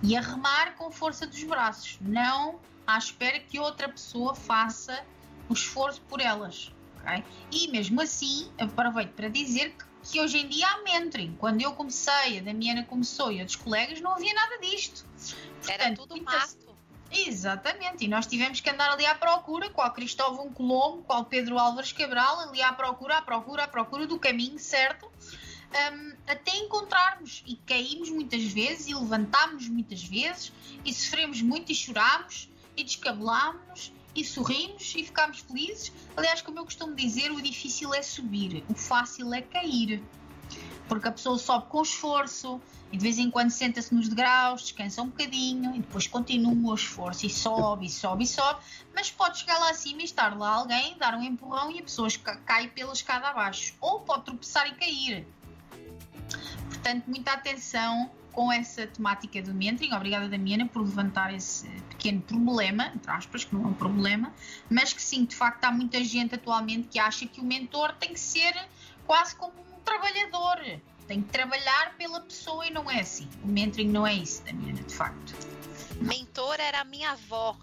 e 0.03 0.17
a 0.17 0.21
remar 0.21 0.77
com 0.77 0.91
força 0.91 1.27
dos 1.27 1.43
braços, 1.45 1.99
não 2.01 2.61
à 2.87 2.97
espera 2.99 3.39
que 3.39 3.59
outra 3.59 3.89
pessoa 3.89 4.35
faça 4.35 5.05
o 5.49 5.53
esforço 5.53 6.01
por 6.03 6.21
elas. 6.21 6.73
Okay? 7.01 7.25
E 7.51 7.69
mesmo 7.69 8.01
assim, 8.01 8.51
aproveito 8.59 9.13
para 9.13 9.29
dizer 9.29 9.75
que, 9.75 9.85
que 10.11 10.21
hoje 10.21 10.39
em 10.39 10.49
dia 10.49 10.67
há 10.67 10.83
mentoring. 10.83 11.37
Quando 11.39 11.61
eu 11.61 11.73
comecei, 11.73 12.39
a 12.39 12.43
Damiana 12.43 12.85
começou 12.85 13.31
e 13.33 13.41
outros 13.41 13.57
colegas, 13.57 14.01
não 14.01 14.13
havia 14.13 14.33
nada 14.35 14.59
disto. 14.59 15.05
Portanto, 15.05 15.71
Era 15.71 15.95
tudo 15.95 16.23
mato. 16.23 16.70
Exatamente, 17.13 18.05
e 18.05 18.09
nós 18.09 18.27
tivemos 18.27 18.61
que 18.61 18.71
andar 18.71 18.91
ali 18.91 19.05
à 19.05 19.15
procura, 19.15 19.69
qual 19.71 19.91
Cristóvão 19.93 20.53
Colombo, 20.53 21.03
qual 21.03 21.25
Pedro 21.25 21.59
Álvares 21.59 21.93
Cabral, 21.93 22.41
ali 22.41 22.63
à 22.63 22.73
procura, 22.73 23.19
à 23.19 23.23
procura, 23.23 23.65
à 23.65 23.69
procura 23.69 24.07
do 24.07 24.19
caminho 24.19 24.59
certo, 24.59 25.07
um, 25.07 26.13
até 26.27 26.57
encontrarmos. 26.57 27.43
E 27.47 27.57
caímos 27.57 28.11
muitas 28.11 28.45
vezes, 28.45 28.87
e 28.89 28.95
levantámos 28.95 29.69
muitas 29.69 30.03
vezes, 30.03 30.53
e 30.85 30.95
sofremos 30.95 31.43
muito 31.43 31.73
e 31.73 31.75
chorámos, 31.75 32.49
e 32.77 32.85
descabelámos 32.85 33.93
e 34.15 34.25
sorrimos 34.25 34.95
e 34.97 35.05
ficamos 35.05 35.41
felizes. 35.41 35.93
Aliás, 36.17 36.43
como 36.43 36.59
eu 36.59 36.65
costumo 36.65 36.95
dizer, 36.95 37.31
o 37.31 37.41
difícil 37.41 37.95
é 37.95 38.03
subir, 38.03 38.65
o 38.69 38.75
fácil 38.75 39.33
é 39.33 39.43
cair. 39.43 40.03
Porque 40.91 41.07
a 41.07 41.13
pessoa 41.13 41.39
sobe 41.39 41.67
com 41.69 41.83
esforço 41.83 42.61
e 42.91 42.97
de 42.97 43.03
vez 43.05 43.17
em 43.17 43.31
quando 43.31 43.51
senta-se 43.51 43.95
nos 43.95 44.09
degraus, 44.09 44.63
descansa 44.63 45.01
um 45.01 45.07
bocadinho 45.07 45.73
e 45.77 45.79
depois 45.79 46.09
continua 46.09 46.53
o 46.53 46.75
esforço 46.75 47.25
e 47.25 47.31
sobe, 47.31 47.87
e 47.87 47.89
sobe, 47.89 48.25
e 48.25 48.27
sobe. 48.27 48.61
Mas 48.93 49.09
pode 49.09 49.39
chegar 49.39 49.57
lá 49.61 49.71
acima 49.71 50.01
e 50.03 50.05
estar 50.05 50.37
lá 50.37 50.55
alguém, 50.55 50.99
dar 50.99 51.15
um 51.15 51.23
empurrão 51.23 51.71
e 51.71 51.79
a 51.79 51.83
pessoa 51.85 52.09
cai 52.45 52.67
pela 52.67 52.93
escada 52.93 53.29
abaixo. 53.29 53.73
Ou 53.81 54.01
pode 54.01 54.25
tropeçar 54.25 54.67
e 54.67 54.75
cair. 54.75 55.29
Portanto, 56.69 57.05
muita 57.07 57.35
atenção 57.35 58.11
com 58.33 58.51
essa 58.51 58.85
temática 58.89 59.41
do 59.43 59.55
mentoring. 59.55 59.95
Obrigada, 59.95 60.29
Damiana, 60.29 60.67
por 60.67 60.83
levantar 60.83 61.33
esse 61.33 61.69
pequeno 61.89 62.21
problema, 62.21 62.91
entre 62.97 63.13
aspas, 63.13 63.45
que 63.45 63.55
não 63.55 63.63
é 63.63 63.67
um 63.69 63.75
problema, 63.75 64.33
mas 64.69 64.93
que 64.93 65.01
sim, 65.01 65.25
de 65.25 65.37
facto, 65.37 65.65
há 65.65 65.71
muita 65.71 66.03
gente 66.03 66.35
atualmente 66.35 66.89
que 66.89 66.99
acha 66.99 67.27
que 67.27 67.41
o 67.41 67.45
mentor 67.45 67.93
tem 67.95 68.13
que 68.13 68.19
ser 68.19 68.53
quase 69.07 69.37
como 69.37 69.53
um 69.61 69.70
trabalhador, 69.85 70.81
tem 71.07 71.23
que 71.23 71.29
trabalhar 71.31 71.95
pela 71.97 72.21
pessoa 72.21 72.67
e 72.67 72.71
não 72.71 72.91
é 72.91 73.01
assim. 73.01 73.29
O 73.43 73.49
mentoring 73.49 73.89
não 73.89 74.07
é 74.07 74.15
isso, 74.15 74.43
Damiana, 74.45 74.83
de 74.83 74.95
facto. 74.95 75.35
Mentor 76.01 76.61
era 76.61 76.81
a 76.81 76.85
minha 76.85 77.11
avó, 77.11 77.57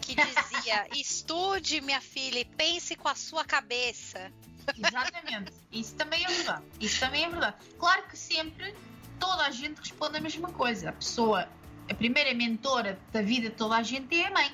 que 0.00 0.14
dizia: 0.14 0.88
estude, 0.96 1.80
minha 1.80 2.00
filha, 2.00 2.40
e 2.40 2.44
pense 2.44 2.96
com 2.96 3.08
a 3.08 3.14
sua 3.14 3.44
cabeça. 3.44 4.32
Exatamente. 4.76 5.52
Isso 5.72 5.94
também 5.94 6.24
é 6.24 6.28
verdade. 6.28 6.62
Isso 6.80 7.00
também 7.00 7.24
é 7.24 7.28
verdade. 7.28 7.56
Claro 7.78 8.02
que 8.08 8.18
sempre 8.18 8.74
toda 9.18 9.46
a 9.46 9.50
gente 9.50 9.78
responde 9.78 10.16
a 10.16 10.20
mesma 10.20 10.50
coisa. 10.52 10.90
A 10.90 10.92
pessoa, 10.92 11.48
a 11.88 11.94
primeira 11.94 12.34
mentora 12.34 12.98
da 13.12 13.22
vida 13.22 13.48
de 13.48 13.54
toda 13.54 13.76
a 13.76 13.82
gente 13.82 14.14
é 14.20 14.26
a 14.26 14.30
mãe. 14.30 14.52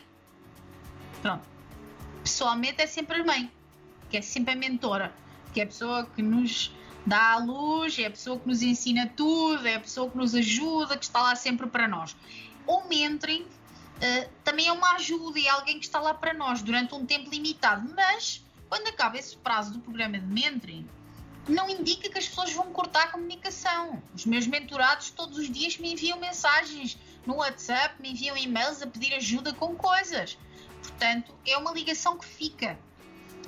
Pronto. 1.23 1.49
Pessoalmente 2.23 2.83
é 2.83 2.87
sempre 2.87 3.21
a 3.21 3.25
mãe, 3.25 3.51
que 4.11 4.17
é 4.17 4.23
sempre 4.23 4.53
a 4.53 4.57
mentora, 4.57 5.12
que 5.53 5.61
é 5.61 5.65
a 5.65 5.67
pessoa 5.67 6.07
que 6.07 6.23
nos 6.23 6.73
dá 7.07 7.33
a 7.33 7.39
luz, 7.39 7.99
é 7.99 8.07
a 8.07 8.11
pessoa 8.11 8.39
que 8.39 8.47
nos 8.47 8.63
ensina 8.63 9.11
tudo, 9.15 9.67
é 9.67 9.75
a 9.75 9.81
pessoa 9.81 10.11
que 10.11 10.17
nos 10.17 10.35
ajuda, 10.35 10.97
que 10.97 11.05
está 11.05 11.23
lá 11.23 11.35
sempre 11.35 11.67
para 11.67 11.87
nós. 11.87 12.17
O 12.67 12.85
mentoring 12.89 13.43
uh, 13.43 14.31
também 14.43 14.69
é 14.69 14.73
uma 14.73 14.95
ajuda 14.95 15.39
e 15.39 15.47
é 15.47 15.51
alguém 15.51 15.79
que 15.79 15.85
está 15.85 16.01
lá 16.01 16.15
para 16.15 16.33
nós 16.33 16.63
durante 16.63 16.95
um 16.95 17.05
tempo 17.05 17.31
limitado, 17.31 17.93
mas 17.95 18.43
quando 18.69 18.89
acaba 18.89 19.19
esse 19.19 19.37
prazo 19.37 19.73
do 19.73 19.81
programa 19.81 20.19
de 20.19 20.27
mentoring, 20.27 20.89
não 21.47 21.69
indica 21.69 22.09
que 22.09 22.19
as 22.19 22.27
pessoas 22.27 22.53
vão 22.55 22.73
cortar 22.73 23.05
a 23.05 23.09
comunicação. 23.09 24.03
Os 24.15 24.25
meus 24.25 24.47
mentorados 24.47 25.11
todos 25.11 25.37
os 25.37 25.51
dias 25.51 25.77
me 25.77 25.93
enviam 25.93 26.19
mensagens 26.19 26.97
no 27.27 27.37
WhatsApp, 27.37 28.01
me 28.01 28.13
enviam 28.13 28.35
e-mails 28.35 28.81
a 28.81 28.87
pedir 28.87 29.13
ajuda 29.13 29.53
com 29.53 29.77
coisas. 29.77 30.39
Portanto, 30.81 31.35
é 31.47 31.57
uma 31.59 31.73
ligação 31.73 32.17
que 32.17 32.25
fica, 32.25 32.79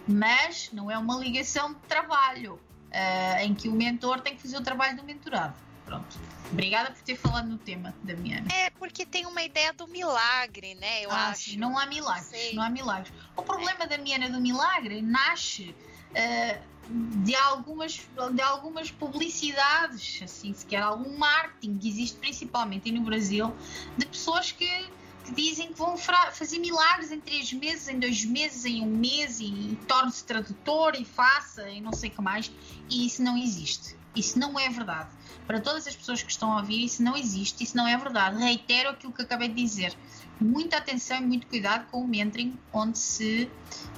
mas 0.07 0.71
não 0.75 0.91
é 0.91 0.99
uma 0.99 1.17
ligação 1.17 1.73
de 1.73 1.81
trabalho 1.81 2.61
uh, 2.93 3.43
em 3.43 3.55
que 3.55 3.69
o 3.69 3.73
mentor 3.73 4.21
tem 4.21 4.37
que 4.37 4.43
fazer 4.43 4.57
o 4.57 4.63
trabalho 4.63 4.97
do 4.97 5.05
mentorado. 5.05 5.55
Pronto. 5.85 6.19
Obrigada 6.51 6.91
por 6.91 7.01
ter 7.03 7.17
falado 7.17 7.49
no 7.49 7.59
tema, 7.59 7.95
Damiana. 8.03 8.49
É, 8.53 8.71
porque 8.71 9.07
tem 9.07 9.25
uma 9.25 9.43
ideia 9.43 9.73
do 9.73 9.87
milagre, 9.87 10.75
né? 10.75 11.05
Eu 11.05 11.11
ah, 11.13 11.29
acho. 11.29 11.51
Sim, 11.51 11.59
não 11.59 11.79
há 11.79 11.87
milagres. 11.87 12.55
Não 12.55 12.63
há 12.63 12.69
milagres. 12.69 13.13
O 13.37 13.43
problema, 13.43 13.85
é. 13.85 13.87
Damiana, 13.87 14.29
do 14.29 14.41
milagre 14.41 15.01
nasce. 15.01 15.75
Uh, 16.11 16.77
de 16.89 17.35
algumas, 17.35 18.01
de 18.33 18.43
algumas 18.43 18.91
publicidades, 18.91 20.23
assim, 20.23 20.53
sequer 20.55 20.83
algum 20.83 21.19
marketing 21.19 21.79
que 21.79 21.89
existe 21.89 22.17
principalmente 22.17 22.93
no 22.93 23.01
Brasil, 23.01 23.53
de 23.97 24.07
pessoas 24.07 24.53
que, 24.53 24.69
que 24.69 24.91
dizem 25.35 25.69
que 25.69 25.79
vão 25.79 25.97
fazer 25.97 26.59
milagres 26.59 27.11
em 27.11 27.21
três 27.21 27.53
meses, 27.53 27.89
em 27.89 27.99
dois 27.99 28.25
meses, 28.25 28.65
em 28.65 28.83
um 28.83 28.97
mês 28.97 29.41
e, 29.41 29.45
e 29.45 29.79
torne-se 29.87 30.25
tradutor 30.25 30.95
e 30.95 31.05
faça 31.05 31.69
e 31.69 31.81
não 31.81 31.93
sei 31.93 32.11
o 32.11 32.13
que 32.13 32.23
mais, 32.23 32.51
e 32.89 33.07
isso 33.07 33.23
não 33.23 33.37
existe. 33.37 33.97
Isso 34.15 34.39
não 34.39 34.59
é 34.59 34.69
verdade. 34.69 35.11
Para 35.47 35.61
todas 35.61 35.87
as 35.87 35.95
pessoas 35.95 36.23
que 36.23 36.31
estão 36.31 36.53
a 36.53 36.57
ouvir, 36.57 36.85
isso 36.85 37.03
não 37.03 37.17
existe, 37.17 37.63
isso 37.63 37.77
não 37.77 37.87
é 37.87 37.97
verdade. 37.97 38.39
Reitero 38.39 38.91
aquilo 38.91 39.13
que 39.13 39.23
acabei 39.23 39.49
de 39.49 39.55
dizer. 39.55 39.95
Muita 40.41 40.79
atenção 40.79 41.19
e 41.19 41.21
muito 41.23 41.47
cuidado 41.47 41.87
com 41.91 42.01
o 42.01 42.09
mentoring 42.09 42.59
onde 42.73 42.99
se 42.99 43.49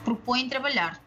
propõe 0.05 0.49
trabalhar 0.49 1.01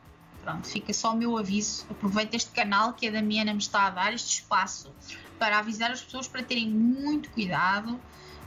Pronto, 0.43 0.67
fica 0.67 0.91
só 0.91 1.13
o 1.13 1.15
meu 1.15 1.37
aviso. 1.37 1.85
Aproveito 1.89 2.33
este 2.33 2.51
canal 2.51 2.93
que 2.93 3.07
a 3.07 3.11
Damiana 3.11 3.53
me 3.53 3.59
está 3.59 3.85
a 3.85 3.89
dar, 3.91 4.13
este 4.13 4.39
espaço, 4.39 4.91
para 5.37 5.59
avisar 5.59 5.91
as 5.91 6.01
pessoas 6.01 6.27
para 6.27 6.41
terem 6.41 6.67
muito 6.67 7.29
cuidado. 7.29 7.99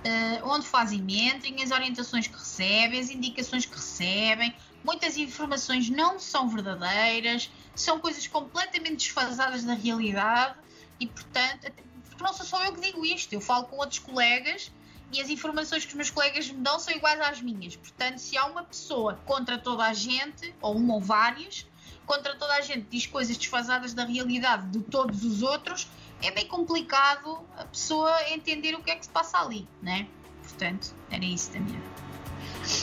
Uh, 0.04 0.48
onde 0.50 0.66
fazem 0.66 1.00
mentoring, 1.00 1.62
as 1.62 1.70
orientações 1.70 2.26
que 2.26 2.36
recebem, 2.36 3.00
as 3.00 3.08
indicações 3.08 3.64
que 3.64 3.74
recebem. 3.74 4.54
Muitas 4.84 5.16
informações 5.16 5.88
não 5.88 6.18
são 6.20 6.46
verdadeiras, 6.46 7.50
são 7.74 7.98
coisas 7.98 8.26
completamente 8.26 8.96
desfasadas 8.96 9.64
da 9.64 9.72
realidade 9.72 10.56
e, 11.00 11.06
portanto, 11.06 11.72
porque 12.08 12.22
não 12.22 12.34
sou 12.34 12.44
só 12.44 12.62
eu 12.64 12.74
que 12.74 12.80
digo 12.80 13.04
isto, 13.04 13.32
eu 13.32 13.40
falo 13.40 13.64
com 13.64 13.76
outros 13.76 13.98
colegas 13.98 14.70
e 15.12 15.20
as 15.20 15.30
informações 15.30 15.84
que 15.84 15.90
os 15.90 15.94
meus 15.94 16.10
colegas 16.10 16.50
me 16.50 16.60
dão 16.60 16.78
são 16.78 16.94
iguais 16.94 17.20
às 17.20 17.40
minhas. 17.40 17.76
Portanto, 17.76 18.18
se 18.18 18.36
há 18.36 18.46
uma 18.46 18.62
pessoa 18.62 19.18
contra 19.24 19.58
toda 19.58 19.84
a 19.84 19.92
gente, 19.92 20.54
ou 20.60 20.76
uma 20.76 20.94
ou 20.94 21.00
várias, 21.00 21.66
contra 22.04 22.34
toda 22.36 22.54
a 22.54 22.60
gente, 22.60 22.86
diz 22.90 23.06
coisas 23.06 23.36
desfasadas 23.36 23.94
da 23.94 24.04
realidade 24.04 24.68
de 24.68 24.80
todos 24.80 25.24
os 25.24 25.42
outros, 25.42 25.88
é 26.26 26.30
bem 26.30 26.46
complicado 26.46 27.46
a 27.56 27.64
pessoa 27.66 28.10
entender 28.30 28.74
o 28.74 28.82
que 28.82 28.90
é 28.90 28.96
que 28.96 29.04
se 29.04 29.10
passa 29.10 29.38
ali, 29.38 29.68
né? 29.82 30.08
Portanto, 30.42 30.94
era 31.10 31.24
isso 31.24 31.50
também. 31.50 31.80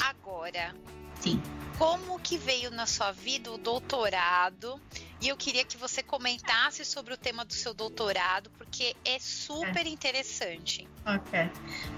Agora, 0.01 0.75
sim. 1.19 1.41
Como 1.77 2.19
que 2.19 2.37
veio 2.37 2.69
na 2.69 2.85
sua 2.85 3.11
vida 3.11 3.51
o 3.51 3.57
doutorado? 3.57 4.79
E 5.19 5.29
eu 5.29 5.37
queria 5.37 5.65
que 5.65 5.77
você 5.77 6.03
comentasse 6.03 6.85
sobre 6.85 7.13
o 7.13 7.17
tema 7.17 7.43
do 7.43 7.53
seu 7.53 7.73
doutorado, 7.73 8.51
porque 8.57 8.95
é 9.03 9.17
super 9.17 9.85
é. 9.85 9.89
interessante. 9.89 10.87
Ok. 11.05 11.39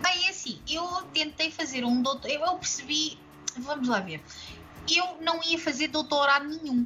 Bem, 0.01 0.25
é 0.25 0.29
assim, 0.29 0.61
eu 0.69 0.85
tentei 1.13 1.51
fazer 1.51 1.83
um 1.83 2.01
doutorado. 2.01 2.33
Eu 2.33 2.57
percebi. 2.57 3.19
Vamos 3.57 3.89
lá 3.89 3.99
ver. 3.99 4.21
Eu 4.89 5.17
não 5.21 5.43
ia 5.43 5.59
fazer 5.59 5.89
doutorado 5.89 6.47
nenhum 6.47 6.85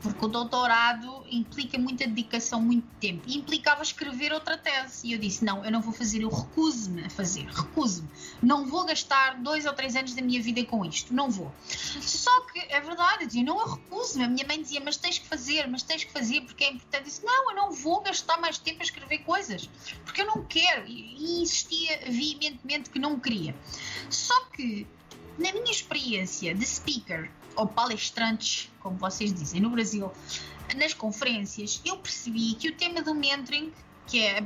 porque 0.00 0.24
o 0.24 0.28
doutorado 0.28 1.24
implica 1.30 1.78
muita 1.78 2.06
dedicação, 2.06 2.60
muito 2.60 2.86
tempo. 2.98 3.22
E 3.26 3.36
implicava 3.36 3.82
escrever 3.82 4.32
outra 4.32 4.56
tese. 4.56 5.06
E 5.06 5.12
eu 5.12 5.18
disse: 5.18 5.44
não, 5.44 5.64
eu 5.64 5.70
não 5.70 5.80
vou 5.80 5.92
fazer, 5.92 6.22
eu 6.22 6.30
recuso-me 6.30 7.04
a 7.04 7.10
fazer, 7.10 7.46
recuso-me. 7.46 8.08
Não 8.42 8.66
vou 8.66 8.84
gastar 8.84 9.36
dois 9.40 9.66
ou 9.66 9.72
três 9.72 9.94
anos 9.96 10.14
da 10.14 10.22
minha 10.22 10.40
vida 10.42 10.64
com 10.64 10.84
isto, 10.84 11.14
não 11.14 11.30
vou. 11.30 11.52
Só 11.66 12.40
que 12.46 12.58
é 12.58 12.80
verdade, 12.80 13.24
eu 13.24 13.26
dizia: 13.26 13.44
não, 13.44 13.60
eu 13.60 13.68
recuso-me. 13.74 14.24
A 14.24 14.28
minha 14.28 14.46
mãe 14.46 14.60
dizia: 14.60 14.80
mas 14.80 14.96
tens 14.96 15.18
que 15.18 15.26
fazer, 15.26 15.68
mas 15.68 15.82
tens 15.82 16.04
que 16.04 16.12
fazer 16.12 16.40
porque 16.42 16.64
é 16.64 16.70
importante. 16.70 17.02
Eu 17.02 17.04
disse: 17.04 17.24
não, 17.24 17.50
eu 17.50 17.56
não 17.56 17.72
vou 17.72 18.00
gastar 18.00 18.38
mais 18.38 18.58
tempo 18.58 18.80
a 18.80 18.84
escrever 18.84 19.18
coisas, 19.18 19.68
porque 20.04 20.22
eu 20.22 20.26
não 20.26 20.44
quero. 20.44 20.86
E 20.86 21.42
insistia 21.42 22.00
veementemente 22.06 22.90
que 22.90 22.98
não 22.98 23.18
queria. 23.20 23.54
Só 24.08 24.46
que, 24.46 24.86
na 25.38 25.52
minha 25.52 25.70
experiência 25.70 26.54
de 26.54 26.66
speaker, 26.66 27.30
ou 27.60 27.66
palestrantes, 27.66 28.70
como 28.80 28.96
vocês 28.96 29.32
dizem 29.32 29.60
no 29.60 29.70
Brasil, 29.70 30.10
nas 30.76 30.94
conferências, 30.94 31.80
eu 31.84 31.98
percebi 31.98 32.54
que 32.54 32.68
o 32.68 32.74
tema 32.74 33.02
do 33.02 33.14
mentoring, 33.14 33.72
que 34.06 34.24
é 34.24 34.42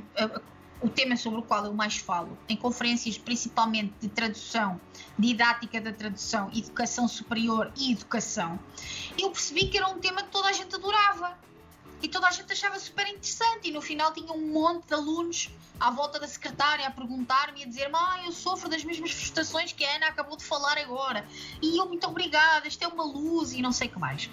o 0.80 0.88
tema 0.88 1.16
sobre 1.16 1.38
o 1.38 1.42
qual 1.42 1.64
eu 1.64 1.72
mais 1.72 1.96
falo, 1.96 2.36
em 2.48 2.56
conferências 2.56 3.16
principalmente 3.16 3.94
de 4.00 4.08
tradução, 4.08 4.80
didática 5.18 5.80
da 5.80 5.92
tradução, 5.92 6.50
educação 6.54 7.06
superior 7.06 7.72
e 7.76 7.92
educação, 7.92 8.58
eu 9.16 9.30
percebi 9.30 9.68
que 9.68 9.78
era 9.78 9.88
um 9.88 9.98
tema 9.98 10.22
que 10.22 10.30
toda 10.30 10.48
a 10.48 10.52
gente 10.52 10.74
adorava 10.74 11.38
e 12.04 12.08
toda 12.08 12.28
a 12.28 12.30
gente 12.30 12.52
achava 12.52 12.78
super 12.78 13.08
interessante. 13.08 13.68
E 13.68 13.72
no 13.72 13.80
final 13.80 14.12
tinha 14.12 14.30
um 14.30 14.52
monte 14.52 14.88
de 14.88 14.94
alunos 14.94 15.50
à 15.80 15.90
volta 15.90 16.20
da 16.20 16.28
secretária 16.28 16.86
a 16.86 16.90
perguntar-me 16.90 17.60
e 17.60 17.64
a 17.64 17.66
dizer-me: 17.66 17.96
Ah, 17.96 18.22
eu 18.26 18.32
sofro 18.32 18.68
das 18.68 18.84
mesmas 18.84 19.10
frustrações 19.10 19.72
que 19.72 19.82
a 19.82 19.96
Ana 19.96 20.08
acabou 20.08 20.36
de 20.36 20.44
falar 20.44 20.76
agora. 20.76 21.26
E 21.62 21.78
eu, 21.78 21.86
muito 21.86 22.06
obrigada, 22.06 22.68
isto 22.68 22.84
é 22.84 22.88
uma 22.88 23.04
luz 23.04 23.54
e 23.54 23.62
não 23.62 23.72
sei 23.72 23.88
o 23.88 23.90
que 23.90 23.98
mais. 23.98 24.28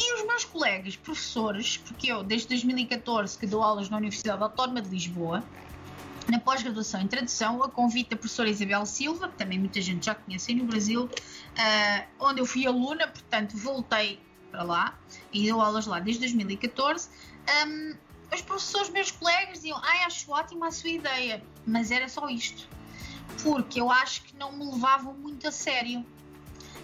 E 0.00 0.14
os 0.14 0.26
meus 0.26 0.44
colegas 0.44 0.96
professores, 0.96 1.76
porque 1.76 2.10
eu 2.10 2.24
desde 2.24 2.48
2014 2.48 3.38
que 3.38 3.46
dou 3.46 3.62
aulas 3.62 3.88
na 3.88 3.96
Universidade 3.96 4.42
Autónoma 4.42 4.82
de 4.82 4.88
Lisboa, 4.88 5.44
na 6.28 6.40
pós-graduação 6.40 7.00
em 7.00 7.06
tradução, 7.06 7.62
a 7.62 7.68
convite 7.68 8.10
da 8.10 8.16
professora 8.16 8.50
Isabel 8.50 8.84
Silva, 8.84 9.28
que 9.28 9.36
também 9.36 9.58
muita 9.58 9.80
gente 9.80 10.06
já 10.06 10.16
conhece 10.16 10.52
no 10.52 10.64
Brasil, 10.64 11.04
uh, 11.04 12.06
onde 12.18 12.40
eu 12.40 12.46
fui 12.46 12.66
aluna, 12.66 13.06
portanto 13.06 13.56
voltei 13.56 14.20
para 14.50 14.62
lá 14.62 14.98
e 15.32 15.44
deu 15.44 15.60
aulas 15.60 15.86
lá 15.86 15.98
desde 15.98 16.20
2014. 16.20 17.08
Um, 17.66 17.94
os 18.32 18.42
professores, 18.42 18.90
meus 18.90 19.10
colegas, 19.10 19.54
diziam: 19.54 19.80
Ai, 19.82 20.04
acho 20.04 20.30
ótima 20.30 20.68
a 20.68 20.70
sua 20.70 20.90
ideia, 20.90 21.42
mas 21.66 21.90
era 21.90 22.08
só 22.08 22.28
isto, 22.28 22.68
porque 23.42 23.80
eu 23.80 23.90
acho 23.90 24.22
que 24.22 24.36
não 24.36 24.52
me 24.52 24.64
levavam 24.64 25.14
muito 25.14 25.48
a 25.48 25.52
sério. 25.52 26.04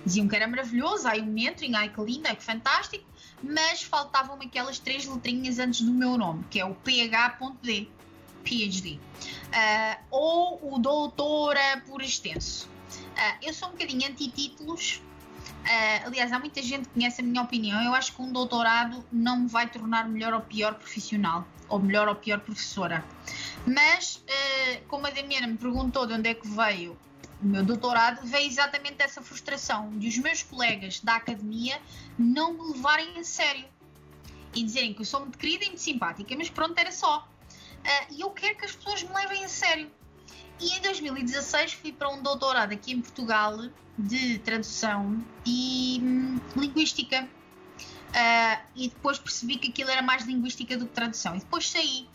Diziam 0.05 0.29
que 0.29 0.37
era 0.37 0.47
maravilhoso, 0.47 1.09
ai, 1.09 1.23
um 1.23 1.27
mentoring, 1.27 1.75
ai, 1.75 1.89
que 1.89 2.01
lindo, 2.03 2.29
ai, 2.29 2.37
que 2.37 2.45
fantástico, 2.45 3.05
mas 3.43 3.83
faltavam-me 3.83 4.47
aquelas 4.47 4.79
três 4.79 5.07
letrinhas 5.07 5.59
antes 5.59 5.81
do 5.81 5.93
meu 5.93 6.19
nome, 6.19 6.45
que 6.51 6.61
é 6.61 6.65
o 6.65 6.75
PH.D, 6.75 7.89
PhD, 8.43 8.99
uh, 8.99 10.05
ou 10.11 10.75
o 10.75 10.79
doutora 10.79 11.83
por 11.87 12.03
extenso. 12.03 12.69
Uh, 13.17 13.39
eu 13.47 13.55
sou 13.55 13.69
um 13.69 13.73
bocadinho 13.73 14.07
anti-títulos, 14.07 15.01
Uh, 15.65 16.07
aliás, 16.09 16.31
há 16.31 16.39
muita 16.39 16.61
gente 16.61 16.89
que 16.89 16.95
conhece 16.95 17.23
a 17.23 17.25
minha 17.25 17.43
opinião. 17.43 17.83
Eu 17.83 17.95
acho 17.95 18.15
que 18.15 18.21
um 18.21 18.31
doutorado 18.31 19.03
não 19.11 19.41
me 19.41 19.49
vai 19.49 19.67
tornar 19.67 20.07
melhor 20.07 20.35
ou 20.35 20.41
pior 20.43 20.75
profissional, 20.75 21.49
ou 21.71 21.79
melhor 21.79 22.07
ou 22.07 22.15
pior 22.15 22.41
professora. 22.41 23.03
Mas, 23.67 24.17
uh, 24.17 24.85
como 24.89 25.07
a 25.07 25.11
Damiana 25.11 25.47
me 25.47 25.57
perguntou 25.57 26.07
de 26.07 26.13
onde 26.13 26.29
é 26.29 26.35
que 26.35 26.47
veio 26.47 26.99
o 27.43 27.47
meu 27.47 27.65
doutorado, 27.65 28.27
veio 28.27 28.47
exatamente 28.47 29.03
essa 29.03 29.23
frustração 29.23 29.99
de 29.99 30.07
os 30.09 30.19
meus 30.19 30.43
colegas 30.43 31.01
da 31.01 31.17
academia 31.17 31.81
não 32.19 32.53
me 32.53 32.73
levarem 32.75 33.19
a 33.19 33.25
sério 33.25 33.65
e 34.55 34.63
dizerem 34.63 34.93
que 34.93 35.01
eu 35.01 35.07
sou 35.07 35.21
muito 35.21 35.39
querida 35.39 35.65
e 35.65 35.69
muito 35.69 35.81
simpática, 35.81 36.37
mas 36.37 36.51
pronto, 36.51 36.79
era 36.79 36.93
só. 36.93 37.27
Uh, 37.79 38.15
e 38.15 38.21
eu 38.21 38.31
quero 38.31 38.57
que 38.59 38.67
as 38.67 38.73
pessoas 38.73 39.03
me 39.03 39.15
levem 39.15 39.45
a 39.45 39.49
sério. 39.49 39.91
E 40.61 40.79
em 40.79 40.81
2016 40.81 41.73
fui 41.75 41.93
para 41.93 42.09
um 42.09 42.23
doutorado 42.23 42.73
aqui 42.73 42.93
em 42.93 43.01
Portugal 43.01 43.59
de 43.99 44.39
tradução 44.39 45.25
e 45.45 46.01
hum, 46.03 46.41
linguística. 46.57 47.29
Uh, 48.15 48.63
e 48.77 48.89
depois 48.89 49.19
percebi 49.19 49.57
que 49.57 49.71
aquilo 49.71 49.91
era 49.91 50.01
mais 50.01 50.25
linguística 50.25 50.77
do 50.77 50.87
que 50.87 50.93
tradução. 50.93 51.35
E 51.35 51.41
depois 51.41 51.69
saí. 51.69 52.07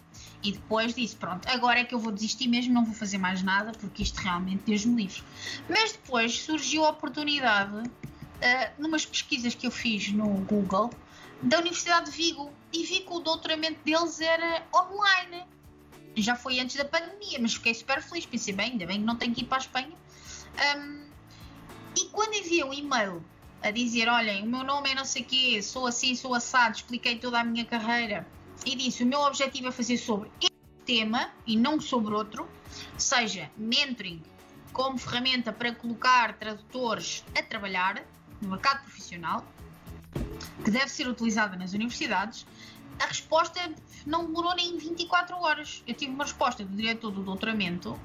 E 0.41 0.53
depois 0.53 0.93
disse: 0.93 1.15
Pronto, 1.15 1.47
agora 1.49 1.79
é 1.79 1.83
que 1.83 1.93
eu 1.93 1.99
vou 1.99 2.11
desistir 2.11 2.47
mesmo, 2.47 2.73
não 2.73 2.85
vou 2.85 2.95
fazer 2.95 3.17
mais 3.17 3.43
nada, 3.43 3.73
porque 3.73 4.03
isto 4.03 4.17
realmente 4.17 4.63
Deus 4.65 4.85
me 4.85 5.03
livre. 5.03 5.21
Mas 5.67 5.91
depois 5.91 6.39
surgiu 6.39 6.85
a 6.85 6.89
oportunidade, 6.89 7.77
uh, 7.77 8.81
numas 8.81 9.05
pesquisas 9.05 9.53
que 9.53 9.67
eu 9.67 9.71
fiz 9.71 10.09
no 10.13 10.27
Google, 10.45 10.89
da 11.41 11.59
Universidade 11.59 12.09
de 12.09 12.17
Vigo, 12.17 12.51
e 12.71 12.85
vi 12.85 13.01
que 13.01 13.11
o 13.11 13.19
doutoramento 13.19 13.79
deles 13.83 14.21
era 14.21 14.65
online. 14.73 15.43
Já 16.21 16.35
foi 16.35 16.59
antes 16.59 16.75
da 16.75 16.85
pandemia, 16.85 17.39
mas 17.39 17.53
fiquei 17.53 17.73
super 17.73 18.01
feliz. 18.01 18.25
Pensei, 18.25 18.53
bem, 18.53 18.71
ainda 18.71 18.85
bem 18.85 18.99
que 18.99 19.05
não 19.05 19.15
tenho 19.15 19.33
que 19.33 19.41
ir 19.41 19.45
para 19.45 19.57
a 19.57 19.61
Espanha. 19.61 19.93
Um, 20.77 21.09
e 21.97 22.05
quando 22.05 22.33
enviei 22.33 22.63
um 22.63 22.73
e-mail 22.73 23.23
a 23.61 23.71
dizer: 23.71 24.07
Olhem, 24.07 24.43
o 24.43 24.45
meu 24.45 24.63
nome 24.63 24.91
é 24.91 24.95
não 24.95 25.05
sei 25.05 25.23
quê, 25.23 25.61
sou 25.61 25.87
assim, 25.87 26.15
sou 26.15 26.33
assado, 26.33 26.75
expliquei 26.75 27.17
toda 27.17 27.39
a 27.39 27.43
minha 27.43 27.65
carreira 27.65 28.27
e 28.65 28.75
disse: 28.75 29.03
O 29.03 29.07
meu 29.07 29.19
objetivo 29.21 29.67
é 29.67 29.71
fazer 29.71 29.97
sobre 29.97 30.31
este 30.41 30.57
tema 30.85 31.29
e 31.45 31.55
não 31.55 31.79
sobre 31.79 32.13
outro, 32.13 32.49
seja 32.97 33.49
mentoring 33.57 34.21
como 34.71 34.97
ferramenta 34.97 35.51
para 35.51 35.73
colocar 35.73 36.33
tradutores 36.37 37.23
a 37.37 37.43
trabalhar 37.43 38.03
no 38.41 38.49
mercado 38.49 38.83
profissional, 38.83 39.45
que 40.63 40.71
deve 40.71 40.89
ser 40.89 41.07
utilizada 41.07 41.55
nas 41.57 41.73
universidades. 41.73 42.45
A 42.99 43.05
resposta 43.05 43.59
não 44.05 44.25
demorou 44.25 44.55
nem 44.55 44.77
24 44.77 45.35
horas. 45.37 45.83
Eu 45.87 45.93
tive 45.93 46.11
uma 46.11 46.23
resposta 46.23 46.63
do 46.63 46.75
diretor 46.75 47.11
do 47.11 47.23
doutoramento 47.23 47.99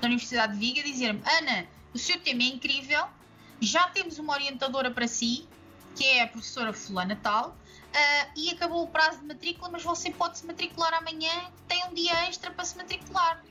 da 0.00 0.06
Universidade 0.06 0.54
de 0.54 0.58
Viga 0.58 0.82
dizer-me: 0.82 1.22
Ana, 1.38 1.66
o 1.94 1.98
seu 1.98 2.18
tema 2.20 2.42
é 2.42 2.46
incrível, 2.46 3.06
já 3.60 3.88
temos 3.88 4.18
uma 4.18 4.32
orientadora 4.34 4.90
para 4.90 5.06
si, 5.06 5.46
que 5.94 6.04
é 6.04 6.22
a 6.22 6.26
professora 6.26 6.72
Fulana 6.72 7.18
Tal, 7.22 7.50
uh, 7.50 8.30
e 8.36 8.50
acabou 8.50 8.84
o 8.84 8.88
prazo 8.88 9.20
de 9.20 9.26
matrícula, 9.26 9.70
mas 9.70 9.82
você 9.82 10.10
pode 10.10 10.38
se 10.38 10.46
matricular 10.46 10.94
amanhã, 10.94 11.50
tem 11.68 11.84
um 11.86 11.94
dia 11.94 12.28
extra 12.28 12.50
para 12.50 12.64
se 12.64 12.76
matricular. 12.76 13.42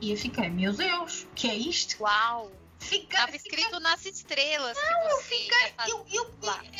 E 0.00 0.10
eu 0.10 0.16
fiquei, 0.16 0.50
meu 0.50 0.72
Deus, 0.72 1.26
que 1.34 1.48
é 1.48 1.54
isto? 1.54 2.02
Uau! 2.02 2.50
Fica, 2.84 3.16
Estava 3.16 3.36
escrito 3.36 3.64
fica... 3.64 3.80
nas 3.80 4.04
estrelas. 4.04 4.76
Não, 4.76 5.10
eu 5.10 5.18
fiquei. 5.22 5.74
Eu, 5.88 6.06
eu, 6.12 6.30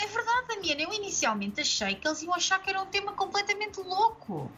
é 0.00 0.06
verdade, 0.06 0.48
Damiana. 0.48 0.82
Eu 0.82 0.92
inicialmente 0.92 1.60
achei 1.60 1.94
que 1.94 2.06
eles 2.06 2.22
iam 2.22 2.34
achar 2.34 2.62
que 2.62 2.68
era 2.70 2.80
um 2.80 2.86
tema 2.86 3.12
completamente 3.12 3.80
louco. 3.80 4.50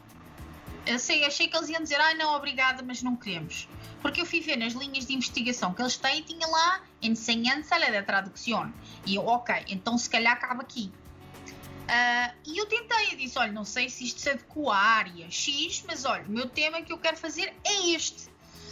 Eu 0.85 0.99
sei, 0.99 1.25
achei 1.25 1.47
que 1.47 1.57
eles 1.57 1.69
iam 1.69 1.81
dizer, 1.81 1.99
ah, 1.99 2.13
não, 2.13 2.35
obrigada, 2.35 2.81
mas 2.81 3.01
não 3.01 3.15
queremos. 3.15 3.67
Porque 4.01 4.21
eu 4.21 4.25
fui 4.25 4.39
ver 4.39 4.57
nas 4.57 4.73
linhas 4.73 5.05
de 5.05 5.13
investigação 5.13 5.73
que 5.73 5.81
eles 5.81 5.97
têm, 5.97 6.21
tinha 6.21 6.47
lá 6.47 6.81
enseñanza 7.01 7.77
da 7.79 8.03
tradução. 8.03 8.73
E 9.05 9.15
eu, 9.15 9.25
ok, 9.25 9.65
então 9.67 9.97
se 9.97 10.09
calhar 10.09 10.33
acaba 10.33 10.61
aqui. 10.61 10.91
Uh, 11.87 12.35
e 12.45 12.57
eu 12.57 12.65
tentei, 12.65 13.13
eu 13.13 13.17
disse, 13.17 13.39
olha, 13.39 13.51
não 13.51 13.63
sei 13.63 13.89
se 13.89 14.03
isto 14.03 14.19
se 14.19 14.29
adequa 14.29 14.73
à 14.73 14.77
área 14.77 15.31
X, 15.31 15.83
mas 15.87 16.03
olha, 16.03 16.23
o 16.23 16.31
meu 16.31 16.49
tema 16.49 16.81
que 16.81 16.91
eu 16.91 16.97
quero 16.97 17.15
fazer 17.15 17.53
é 17.63 17.89
este. 17.91 18.29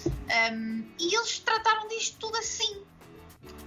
Um, 0.07 0.83
e 0.99 1.15
eles 1.15 1.39
trataram 1.39 1.87
disto 1.87 2.17
tudo 2.19 2.37
assim. 2.37 2.81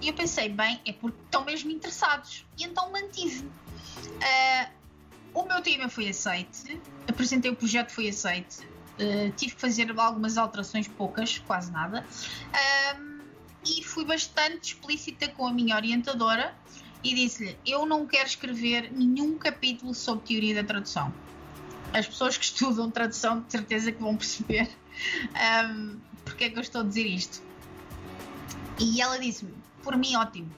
E 0.01 0.07
eu 0.07 0.13
pensei, 0.13 0.49
bem, 0.49 0.79
é 0.85 0.93
porque 0.93 1.19
estão 1.25 1.43
mesmo 1.45 1.71
interessados. 1.71 2.45
E 2.57 2.63
então 2.63 2.91
mantive. 2.91 3.45
Uh, 3.45 4.69
o 5.33 5.43
meu 5.43 5.61
tema 5.61 5.89
foi 5.89 6.09
aceite, 6.09 6.79
apresentei 7.07 7.51
o 7.51 7.55
projeto, 7.55 7.91
foi 7.91 8.09
aceite. 8.09 8.59
Uh, 8.99 9.31
tive 9.35 9.55
que 9.55 9.61
fazer 9.61 9.93
algumas 9.97 10.37
alterações, 10.37 10.87
poucas, 10.87 11.37
quase 11.39 11.71
nada. 11.71 12.05
Um, 12.97 13.19
e 13.65 13.83
fui 13.83 14.05
bastante 14.05 14.73
explícita 14.73 15.27
com 15.29 15.45
a 15.47 15.53
minha 15.53 15.75
orientadora 15.75 16.55
e 17.03 17.13
disse-lhe: 17.13 17.57
Eu 17.65 17.85
não 17.85 18.05
quero 18.05 18.27
escrever 18.27 18.91
nenhum 18.91 19.37
capítulo 19.37 19.93
sobre 19.93 20.27
teoria 20.27 20.55
da 20.55 20.63
tradução. 20.63 21.13
As 21.93 22.07
pessoas 22.07 22.37
que 22.37 22.45
estudam 22.45 22.89
tradução, 22.91 23.41
de 23.41 23.51
certeza 23.51 23.91
que 23.91 24.01
vão 24.01 24.15
perceber 24.15 24.69
um, 25.65 25.99
porque 26.39 26.45
é 26.45 26.49
que 26.51 26.57
eu 26.57 26.61
estou 26.61 26.79
a 26.79 26.83
dizer 26.85 27.05
isto. 27.05 27.41
E 28.79 29.01
ela 29.01 29.19
disse-me: 29.19 29.53
Por 29.83 29.97
mim, 29.97 30.15
ótimo. 30.15 30.49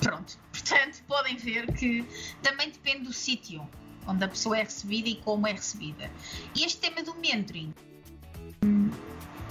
Pronto. 0.00 0.36
Portanto, 0.50 1.00
podem 1.06 1.36
ver 1.36 1.72
que 1.72 2.04
também 2.42 2.70
depende 2.70 3.04
do 3.04 3.12
sítio 3.12 3.68
onde 4.04 4.24
a 4.24 4.28
pessoa 4.28 4.58
é 4.58 4.64
recebida 4.64 5.08
e 5.08 5.14
como 5.14 5.46
é 5.46 5.52
recebida. 5.52 6.10
E 6.56 6.64
este 6.64 6.80
tema 6.80 7.04
do 7.04 7.14
mentoring 7.14 7.72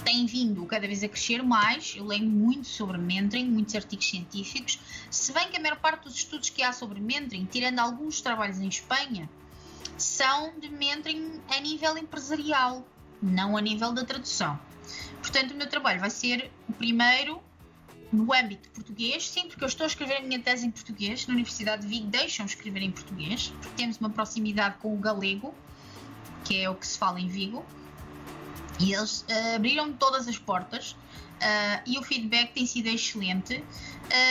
tem 0.04 0.26
vindo 0.26 0.66
cada 0.66 0.86
vez 0.86 1.02
a 1.02 1.08
crescer 1.08 1.42
mais. 1.42 1.94
Eu 1.96 2.04
leio 2.04 2.26
muito 2.26 2.66
sobre 2.66 2.98
mentoring, 2.98 3.46
muitos 3.46 3.74
artigos 3.74 4.06
científicos. 4.06 4.78
Se 5.10 5.32
bem 5.32 5.48
que 5.48 5.56
a 5.56 5.60
maior 5.60 5.78
parte 5.78 6.04
dos 6.04 6.16
estudos 6.16 6.50
que 6.50 6.62
há 6.62 6.70
sobre 6.70 7.00
mentoring, 7.00 7.46
tirando 7.46 7.78
alguns 7.78 8.20
trabalhos 8.20 8.58
em 8.58 8.68
Espanha, 8.68 9.26
são 9.96 10.52
de 10.58 10.68
mentoring 10.68 11.40
a 11.48 11.60
nível 11.60 11.96
empresarial, 11.96 12.86
não 13.22 13.56
a 13.56 13.60
nível 13.60 13.92
da 13.92 14.04
tradução. 14.04 14.58
Portanto, 15.20 15.52
o 15.52 15.54
meu 15.54 15.68
trabalho 15.68 16.00
vai 16.00 16.10
ser 16.10 16.50
o 16.68 16.72
primeiro 16.72 17.40
no 18.12 18.32
âmbito 18.34 18.68
português, 18.70 19.28
sim, 19.28 19.48
porque 19.48 19.64
eu 19.64 19.68
estou 19.68 19.84
a 19.84 19.86
escrever 19.86 20.18
a 20.18 20.20
minha 20.20 20.38
tese 20.38 20.66
em 20.66 20.70
português, 20.70 21.26
na 21.26 21.32
Universidade 21.32 21.82
de 21.82 21.88
Vigo 21.88 22.08
deixam 22.08 22.44
escrever 22.44 22.82
em 22.82 22.90
português, 22.90 23.52
porque 23.60 23.74
temos 23.76 23.96
uma 23.96 24.10
proximidade 24.10 24.76
com 24.78 24.94
o 24.94 24.98
galego, 24.98 25.54
que 26.44 26.58
é 26.58 26.68
o 26.68 26.74
que 26.74 26.86
se 26.86 26.98
fala 26.98 27.18
em 27.18 27.28
Vigo, 27.28 27.64
e 28.78 28.92
eles 28.92 29.22
uh, 29.22 29.56
abriram 29.56 29.92
todas 29.94 30.28
as 30.28 30.36
portas 30.36 30.92
uh, 30.92 31.82
e 31.86 31.98
o 31.98 32.02
feedback 32.02 32.52
tem 32.52 32.66
sido 32.66 32.88
excelente. 32.88 33.64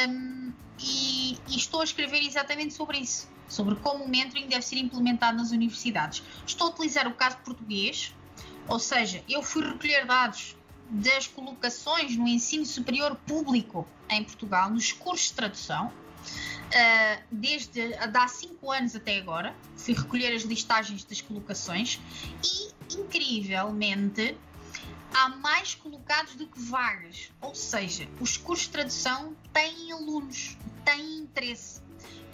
Um, 0.07 0.51
e, 0.79 1.37
e, 1.47 1.57
estou 1.57 1.81
a 1.81 1.83
escrever 1.83 2.23
exatamente 2.23 2.73
sobre 2.73 2.97
isso, 2.97 3.29
sobre 3.47 3.75
como 3.75 4.03
o 4.03 4.09
mentoring 4.09 4.47
deve 4.47 4.63
ser 4.63 4.77
implementado 4.77 5.37
nas 5.37 5.51
universidades. 5.51 6.23
Estou 6.45 6.67
a 6.67 6.69
utilizar 6.71 7.07
o 7.07 7.13
caso 7.13 7.37
português, 7.37 8.13
ou 8.67 8.79
seja, 8.79 9.23
eu 9.27 9.41
fui 9.41 9.63
recolher 9.63 10.05
dados 10.05 10.55
das 10.89 11.25
colocações 11.27 12.15
no 12.17 12.27
ensino 12.27 12.65
superior 12.65 13.15
público 13.25 13.87
em 14.09 14.23
Portugal, 14.23 14.69
nos 14.69 14.91
cursos 14.91 15.27
de 15.27 15.33
tradução, 15.33 15.87
uh, 15.87 17.23
desde 17.31 17.93
há 17.95 18.27
cinco 18.27 18.71
anos 18.71 18.95
até 18.95 19.17
agora. 19.17 19.55
Fui 19.77 19.93
recolher 19.93 20.35
as 20.35 20.43
listagens 20.43 21.03
das 21.05 21.21
colocações 21.21 21.99
e, 22.43 22.95
incrivelmente, 22.97 24.37
há 25.13 25.29
mais 25.29 25.75
colocados 25.75 26.35
do 26.35 26.45
que 26.47 26.59
vagas. 26.59 27.31
Ou 27.39 27.55
seja, 27.55 28.07
os 28.19 28.37
cursos 28.37 28.65
de 28.65 28.71
tradução 28.71 29.35
têm 29.53 29.91
alunos, 29.91 30.57
têm 30.83 31.19
interesse. 31.19 31.81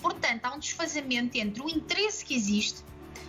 Portanto, 0.01 0.45
há 0.45 0.55
um 0.55 0.59
desfazamento 0.59 1.37
entre 1.37 1.61
o 1.61 1.69
interesse 1.69 2.23
que 2.23 2.35
existe, 2.35 2.83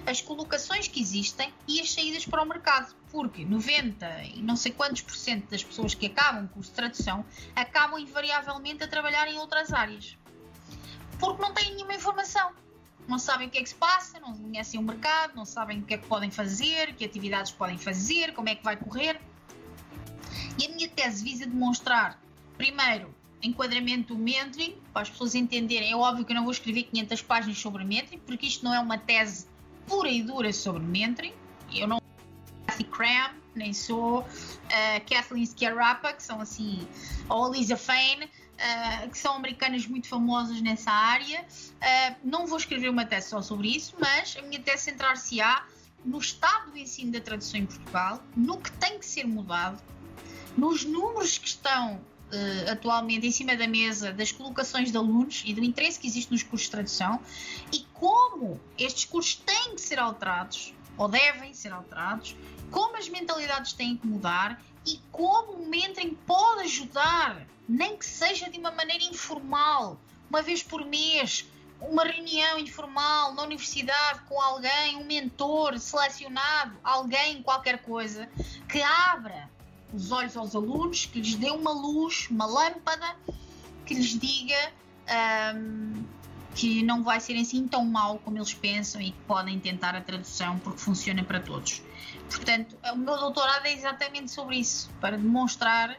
as 0.07 0.20
colocações 0.20 0.89
que 0.89 1.01
existem 1.01 1.53
e 1.66 1.80
as 1.80 1.93
saídas 1.93 2.24
para 2.24 2.43
o 2.43 2.47
mercado 2.47 2.95
porque 3.11 3.45
90 3.45 4.24
e 4.34 4.43
não 4.43 4.57
sei 4.57 4.72
quantos 4.72 5.03
por 5.03 5.14
cento 5.14 5.51
das 5.51 5.62
pessoas 5.62 5.95
que 5.95 6.07
acabam 6.07 6.45
o 6.45 6.49
curso 6.49 6.70
de 6.70 6.76
tradução 6.76 7.24
acabam 7.55 7.99
invariavelmente 7.99 8.84
a 8.84 8.89
trabalhar 8.89 9.28
em 9.28 9.39
outras 9.39 9.72
áreas. 9.72 10.16
Porque 11.18 11.43
não 11.43 11.53
têm 11.53 11.74
nenhuma 11.74 11.95
informação. 11.95 12.53
Não 13.07 13.18
sabem 13.18 13.49
o 13.49 13.51
que 13.51 13.59
é 13.59 13.62
que 13.62 13.68
se 13.70 13.74
passa, 13.74 14.20
não 14.20 14.36
conhecem 14.36 14.78
o 14.78 14.82
mercado, 14.82 15.34
não 15.34 15.47
sabem 15.47 15.80
o 15.80 15.82
que 15.82 15.95
é 15.95 15.99
que 15.99 16.07
podem 16.07 16.30
fazer, 16.30 16.95
que 16.95 17.05
atividades 17.05 17.51
podem 17.51 17.78
fazer, 17.78 18.34
como 18.34 18.51
é 18.51 18.55
que 18.55 18.62
vai 18.62 18.76
correr. 18.76 19.18
E 20.59 20.66
a 20.66 20.68
minha 20.68 20.89
tese 20.89 21.24
visa 21.24 21.47
demonstrar, 21.47 22.20
primeiro, 22.59 23.14
enquadramento 23.43 24.14
do 24.14 24.20
mentoring, 24.20 24.76
para 24.93 25.03
as 25.03 25.11
pessoas 25.11 25.34
entenderem. 25.34 25.91
É 25.91 25.97
óbvio 25.97 26.24
que 26.24 26.32
eu 26.32 26.36
não 26.36 26.45
vou 26.45 26.53
escrever 26.53 26.82
500 26.84 27.22
páginas 27.22 27.59
sobre 27.59 27.82
mentoring, 27.82 28.18
porque 28.18 28.47
isto 28.47 28.62
não 28.62 28.74
é 28.74 28.78
uma 28.78 28.99
tese 28.99 29.47
pura 29.89 30.09
e 30.09 30.22
dura 30.22 30.53
sobre 30.53 30.82
mentoring. 30.82 31.34
Eu 31.72 31.89
não 31.89 31.99
Kathy 32.66 32.84
Cram, 32.84 33.30
nem 33.55 33.72
sou 33.72 34.20
uh, 34.20 34.24
Kathleen 35.11 35.47
Sciarrapa, 35.47 36.12
que 36.12 36.22
são 36.22 36.41
assim, 36.41 36.86
ou 37.28 37.53
Lisa 37.53 37.76
Fain, 37.76 38.24
uh, 38.24 39.11
que 39.11 39.18
são 39.18 39.34
americanas 39.34 39.86
muito 39.86 40.09
famosas 40.09 40.61
nessa 40.61 40.91
área. 40.91 41.41
Uh, 41.43 42.16
não 42.22 42.47
vou 42.47 42.59
escrever 42.59 42.89
uma 42.89 43.05
tese 43.05 43.30
só 43.30 43.43
sobre 43.43 43.68
isso, 43.68 43.97
mas 43.99 44.36
a 44.39 44.43
minha 44.43 44.61
tese 44.61 44.84
centrar-se-á 44.84 45.66
no 46.05 46.18
estado 46.18 46.70
do 46.70 46.78
ensino 46.78 47.11
da 47.11 47.20
tradução 47.20 47.61
em 47.61 47.66
Portugal, 47.66 48.22
no 48.36 48.59
que 48.59 48.70
tem 48.72 48.99
que 48.99 49.07
ser 49.07 49.26
mudado, 49.26 49.82
nos 50.57 50.84
números 50.84 51.39
que 51.39 51.49
estão 51.49 52.01
uh, 52.32 52.70
atualmente 52.70 53.26
em 53.26 53.30
cima 53.30 53.56
da 53.56 53.66
mesa 53.66 54.12
das 54.12 54.32
colocações 54.32 54.90
de 54.90 54.96
alunos 54.96 55.42
e 55.46 55.54
do 55.54 55.64
interesse 55.64 55.98
que 55.98 56.06
existe 56.06 56.30
nos 56.30 56.42
cursos 56.42 56.66
de 56.66 56.70
tradução 56.70 57.20
e 57.72 57.86
como 57.94 58.60
estes 58.78 59.04
cursos 59.04 59.36
têm 59.36 59.74
que 59.74 59.80
ser 59.80 59.98
alterados 59.98 60.72
ou 60.96 61.08
devem 61.08 61.54
ser 61.54 61.72
alterados 61.72 62.36
como 62.70 62.96
as 62.96 63.08
mentalidades 63.08 63.72
têm 63.72 63.96
que 63.96 64.06
mudar 64.06 64.60
e 64.86 65.00
como 65.12 65.52
o 65.52 65.68
mentoring 65.68 66.14
pode 66.26 66.62
ajudar, 66.62 67.46
nem 67.68 67.96
que 67.96 68.06
seja 68.06 68.48
de 68.48 68.58
uma 68.58 68.70
maneira 68.70 69.04
informal, 69.04 69.98
uma 70.30 70.40
vez 70.40 70.62
por 70.62 70.84
mês, 70.84 71.46
uma 71.80 72.04
reunião 72.04 72.58
informal 72.58 73.34
na 73.34 73.42
universidade 73.42 74.20
com 74.28 74.40
alguém, 74.40 74.96
um 74.96 75.04
mentor 75.04 75.78
selecionado, 75.78 76.76
alguém, 76.82 77.42
qualquer 77.42 77.82
coisa, 77.82 78.28
que 78.68 78.80
abra 78.82 79.50
os 79.93 80.12
olhos 80.12 80.36
aos 80.36 80.55
alunos, 80.55 81.07
que 81.07 81.20
lhes 81.20 81.34
dê 81.34 81.51
uma 81.51 81.72
luz, 81.72 82.28
uma 82.30 82.47
lâmpada, 82.47 83.16
que 83.86 83.95
lhes 83.95 84.18
diga 84.18 84.72
um, 85.55 86.05
que 86.55 86.82
não 86.82 87.03
vai 87.03 87.20
ser 87.20 87.39
assim 87.39 87.66
tão 87.66 87.84
mal 87.84 88.18
como 88.18 88.36
eles 88.36 88.53
pensam 88.53 89.01
e 89.01 89.12
que 89.12 89.20
podem 89.26 89.59
tentar 89.61 89.95
a 89.95 90.01
tradução 90.01 90.59
porque 90.59 90.78
funciona 90.78 91.22
para 91.22 91.41
todos. 91.41 91.82
Portanto, 92.28 92.76
o 92.93 92.97
meu 92.97 93.16
doutorado 93.16 93.66
é 93.66 93.72
exatamente 93.72 94.30
sobre 94.30 94.57
isso, 94.57 94.91
para 95.01 95.16
demonstrar 95.16 95.99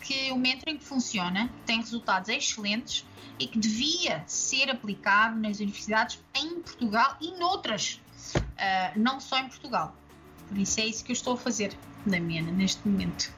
que 0.00 0.30
o 0.30 0.36
mentoring 0.36 0.78
funciona, 0.78 1.50
tem 1.64 1.78
resultados 1.78 2.28
excelentes 2.28 3.04
e 3.38 3.46
que 3.46 3.58
devia 3.58 4.22
ser 4.26 4.70
aplicado 4.70 5.36
nas 5.36 5.58
universidades 5.58 6.22
em 6.34 6.60
Portugal 6.60 7.16
e 7.20 7.32
noutras, 7.32 8.00
uh, 8.36 8.98
não 8.98 9.18
só 9.18 9.38
em 9.38 9.48
Portugal. 9.48 9.94
Por 10.48 10.58
isso 10.58 10.80
é 10.80 10.86
isso 10.86 11.04
que 11.04 11.12
eu 11.12 11.14
estou 11.14 11.34
a 11.34 11.36
fazer, 11.36 11.76
Damiana, 12.04 12.50
neste 12.52 12.86
momento. 12.86 13.32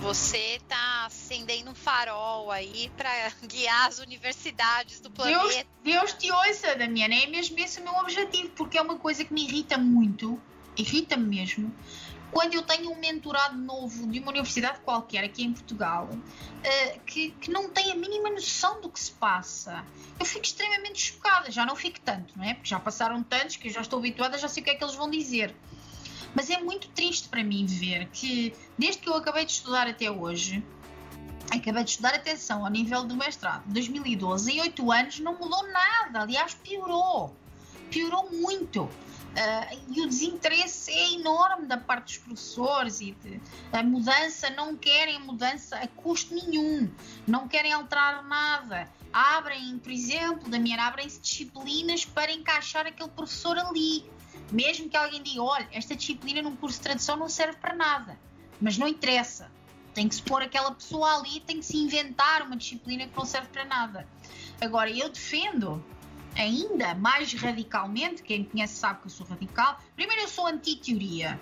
Você 0.00 0.56
está 0.56 1.06
acendendo 1.06 1.70
um 1.70 1.74
farol 1.74 2.50
aí 2.50 2.90
para 2.96 3.10
guiar 3.46 3.88
as 3.88 3.98
universidades 3.98 5.00
do 5.00 5.10
planeta. 5.10 5.38
Deus, 5.38 5.64
Deus 5.84 6.12
te 6.14 6.30
ouça, 6.30 6.74
Damiana. 6.76 7.14
É 7.14 7.26
mesmo 7.26 7.58
esse 7.58 7.80
o 7.80 7.84
meu 7.84 7.94
objetivo, 7.94 8.50
porque 8.50 8.76
é 8.76 8.82
uma 8.82 8.98
coisa 8.98 9.24
que 9.24 9.32
me 9.32 9.44
irrita 9.44 9.78
muito 9.78 10.40
irrita-me 10.76 11.24
mesmo, 11.24 11.72
quando 12.32 12.54
eu 12.54 12.62
tenho 12.62 12.90
um 12.90 12.98
mentorado 12.98 13.56
novo 13.58 14.06
de 14.06 14.18
uma 14.18 14.30
universidade 14.30 14.80
qualquer 14.80 15.22
aqui 15.22 15.44
em 15.44 15.52
Portugal 15.52 16.08
uh, 16.10 17.00
que, 17.06 17.30
que 17.32 17.50
não 17.50 17.68
tem 17.68 17.92
a 17.92 17.94
mínima 17.94 18.30
noção 18.30 18.80
do 18.80 18.88
que 18.88 18.98
se 18.98 19.12
passa, 19.12 19.84
eu 20.18 20.24
fico 20.24 20.44
extremamente 20.44 21.12
chocada. 21.12 21.50
Já 21.50 21.66
não 21.66 21.76
fico 21.76 22.00
tanto, 22.00 22.36
não 22.36 22.44
é? 22.44 22.54
Porque 22.54 22.70
já 22.70 22.80
passaram 22.80 23.22
tantos 23.22 23.56
que 23.56 23.68
eu 23.68 23.72
já 23.72 23.82
estou 23.82 23.98
habituada, 23.98 24.38
já 24.38 24.48
sei 24.48 24.62
o 24.62 24.64
que 24.64 24.70
é 24.70 24.74
que 24.74 24.82
eles 24.82 24.94
vão 24.94 25.10
dizer. 25.10 25.54
Mas 26.34 26.48
é 26.48 26.58
muito 26.58 26.88
triste 26.88 27.28
para 27.28 27.44
mim 27.44 27.66
ver 27.66 28.08
que, 28.08 28.54
desde 28.78 29.02
que 29.02 29.08
eu 29.10 29.14
acabei 29.14 29.44
de 29.44 29.52
estudar 29.52 29.86
até 29.86 30.10
hoje, 30.10 30.64
acabei 31.50 31.84
de 31.84 31.90
estudar 31.90 32.14
atenção 32.14 32.64
ao 32.64 32.70
nível 32.70 33.04
do 33.04 33.14
mestrado, 33.14 33.64
2012, 33.66 34.52
em 34.52 34.60
8 34.62 34.90
anos 34.90 35.20
não 35.20 35.38
mudou 35.38 35.70
nada, 35.70 36.22
aliás, 36.22 36.54
piorou. 36.54 37.36
Piorou 37.90 38.30
muito. 38.32 38.88
Uh, 39.32 39.80
e 39.88 40.02
o 40.02 40.06
desinteresse 40.06 40.90
é 40.90 41.14
enorme 41.14 41.66
da 41.66 41.78
parte 41.78 42.18
dos 42.18 42.18
professores 42.18 43.00
e 43.00 43.12
de, 43.12 43.40
a 43.72 43.82
mudança, 43.82 44.50
não 44.50 44.76
querem 44.76 45.18
mudança 45.20 45.76
a 45.76 45.88
custo 45.88 46.34
nenhum, 46.34 46.90
não 47.26 47.48
querem 47.48 47.72
alterar 47.72 48.22
nada. 48.24 48.90
Abrem, 49.10 49.78
por 49.78 49.90
exemplo, 49.90 50.50
da 50.50 50.58
minha 50.58 50.86
abrem-se 50.86 51.18
disciplinas 51.18 52.04
para 52.04 52.30
encaixar 52.30 52.86
aquele 52.86 53.08
professor 53.08 53.58
ali. 53.58 54.04
Mesmo 54.50 54.90
que 54.90 54.96
alguém 54.98 55.22
diga, 55.22 55.42
olha, 55.42 55.68
esta 55.72 55.96
disciplina 55.96 56.42
num 56.42 56.54
curso 56.54 56.76
de 56.76 56.82
tradução 56.82 57.16
não 57.16 57.28
serve 57.28 57.56
para 57.56 57.74
nada, 57.74 58.18
mas 58.60 58.76
não 58.76 58.86
interessa. 58.86 59.50
Tem 59.94 60.08
que 60.08 60.14
se 60.14 60.22
pôr 60.22 60.42
aquela 60.42 60.72
pessoa 60.72 61.16
ali, 61.16 61.40
tem 61.40 61.58
que 61.58 61.64
se 61.64 61.78
inventar 61.78 62.42
uma 62.42 62.56
disciplina 62.56 63.06
que 63.06 63.16
não 63.16 63.24
serve 63.24 63.48
para 63.48 63.64
nada. 63.64 64.06
Agora, 64.60 64.90
eu 64.90 65.08
defendo 65.08 65.82
ainda 66.36 66.94
mais 66.94 67.32
radicalmente, 67.34 68.22
quem 68.22 68.40
me 68.40 68.46
conhece 68.46 68.74
sabe 68.74 69.00
que 69.00 69.06
eu 69.06 69.10
sou 69.10 69.26
radical. 69.26 69.80
Primeiro, 69.94 70.22
eu 70.22 70.28
sou 70.28 70.46
anti-teoria. 70.46 71.38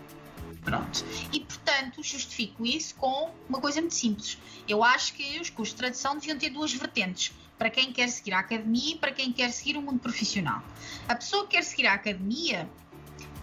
Pronto. 0.62 1.04
E, 1.32 1.40
portanto, 1.40 2.02
justifico 2.02 2.66
isso 2.66 2.94
com 2.96 3.30
uma 3.48 3.60
coisa 3.60 3.80
muito 3.80 3.94
simples. 3.94 4.38
Eu 4.68 4.84
acho 4.84 5.14
que 5.14 5.40
os 5.40 5.48
cursos 5.50 5.74
de 5.74 5.78
tradução 5.78 6.14
deviam 6.14 6.38
ter 6.38 6.50
duas 6.50 6.72
vertentes. 6.72 7.32
Para 7.56 7.70
quem 7.70 7.92
quer 7.92 8.08
seguir 8.08 8.32
a 8.32 8.38
academia 8.38 8.94
e 8.94 8.98
para 8.98 9.12
quem 9.12 9.32
quer 9.32 9.50
seguir 9.50 9.76
o 9.76 9.82
mundo 9.82 10.00
profissional. 10.00 10.62
A 11.08 11.14
pessoa 11.14 11.46
que 11.46 11.56
quer 11.56 11.62
seguir 11.62 11.86
a 11.86 11.94
academia 11.94 12.68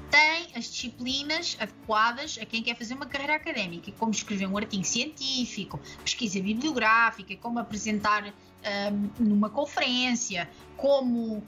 tem 0.10 0.48
as 0.56 0.66
disciplinas 0.66 1.58
adequadas 1.60 2.38
a 2.42 2.46
quem 2.46 2.64
quer 2.64 2.76
fazer 2.76 2.94
uma 2.94 3.06
carreira 3.06 3.36
académica, 3.36 3.92
como 3.94 4.12
escrever 4.12 4.48
um 4.48 4.58
artigo 4.58 4.84
científico, 4.84 5.80
pesquisa 6.04 6.40
bibliográfica, 6.42 7.36
como 7.38 7.60
apresentar 7.60 8.34
um, 8.66 9.24
numa 9.24 9.50
conferência, 9.50 10.50
como 10.76 11.38
uh, 11.38 11.44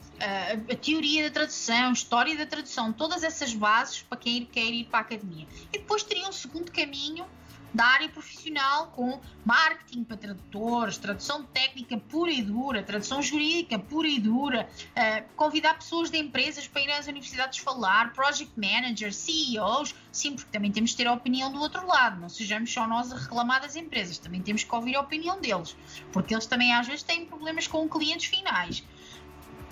a 0.72 0.76
teoria 0.76 1.24
da 1.24 1.30
tradução, 1.30 1.92
história 1.92 2.36
da 2.36 2.46
tradução, 2.46 2.92
todas 2.92 3.22
essas 3.22 3.54
bases 3.54 4.02
para 4.02 4.18
quem 4.18 4.44
quer 4.44 4.66
ir 4.66 4.84
para 4.84 4.98
a 4.98 5.02
academia. 5.02 5.46
E 5.72 5.78
depois 5.78 6.02
teria 6.02 6.28
um 6.28 6.32
segundo 6.32 6.70
caminho 6.72 7.24
da 7.72 7.84
área 7.84 8.08
profissional 8.08 8.88
com 8.88 9.20
marketing 9.44 10.04
para 10.04 10.16
tradutores, 10.16 10.98
tradução 10.98 11.44
técnica 11.44 11.96
pura 11.96 12.30
e 12.30 12.42
dura, 12.42 12.82
tradução 12.82 13.22
jurídica 13.22 13.78
pura 13.78 14.08
e 14.08 14.18
dura, 14.18 14.68
uh, 14.68 15.34
convidar 15.34 15.74
pessoas 15.74 16.10
de 16.10 16.18
empresas 16.18 16.66
para 16.66 16.82
ir 16.82 16.90
às 16.90 17.06
universidades 17.06 17.58
falar, 17.58 18.12
project 18.12 18.52
managers, 18.56 19.16
CEOs, 19.16 19.94
sim, 20.12 20.34
porque 20.34 20.50
também 20.50 20.72
temos 20.72 20.92
que 20.92 20.96
ter 20.96 21.06
a 21.06 21.12
opinião 21.12 21.52
do 21.52 21.60
outro 21.60 21.86
lado, 21.86 22.20
não 22.20 22.28
sejamos 22.28 22.72
só 22.72 22.86
nós 22.86 23.12
a 23.12 23.16
reclamar 23.16 23.60
das 23.60 23.76
empresas, 23.76 24.18
também 24.18 24.42
temos 24.42 24.64
que 24.64 24.74
ouvir 24.74 24.96
a 24.96 25.00
opinião 25.00 25.40
deles, 25.40 25.76
porque 26.12 26.34
eles 26.34 26.46
também 26.46 26.74
às 26.74 26.86
vezes 26.86 27.02
têm 27.02 27.24
problemas 27.24 27.66
com 27.66 27.88
clientes 27.88 28.26
finais. 28.26 28.84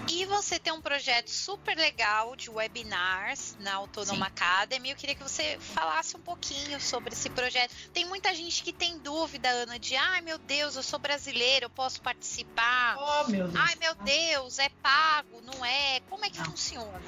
E 0.09 0.25
você 0.25 0.57
tem 0.57 0.71
um 0.71 0.81
projeto 0.81 1.29
super 1.29 1.75
legal 1.75 2.35
de 2.35 2.49
webinars 2.49 3.57
na 3.59 3.75
Autonoma 3.75 4.25
Sim. 4.25 4.31
Academy. 4.31 4.89
Eu 4.89 4.95
queria 4.95 5.15
que 5.15 5.23
você 5.23 5.57
falasse 5.59 6.15
um 6.15 6.19
pouquinho 6.19 6.79
sobre 6.79 7.13
esse 7.13 7.29
projeto. 7.29 7.73
Tem 7.93 8.05
muita 8.05 8.33
gente 8.33 8.63
que 8.63 8.71
tem 8.71 8.97
dúvida, 8.99 9.49
Ana, 9.49 9.77
de 9.77 9.95
ai 9.95 10.21
meu 10.21 10.37
Deus, 10.37 10.75
eu 10.75 10.83
sou 10.83 10.97
brasileira, 10.97 11.65
eu 11.65 11.69
posso 11.69 12.01
participar. 12.01 12.95
Oh, 12.97 13.29
meu 13.29 13.47
Deus. 13.47 13.55
Ai 13.55 13.75
meu 13.75 13.95
Deus, 13.95 14.59
é 14.59 14.69
pago, 14.81 15.41
não 15.41 15.65
é? 15.65 15.99
Como 16.09 16.23
é 16.23 16.29
que 16.29 16.37
não. 16.39 16.45
funciona? 16.45 17.01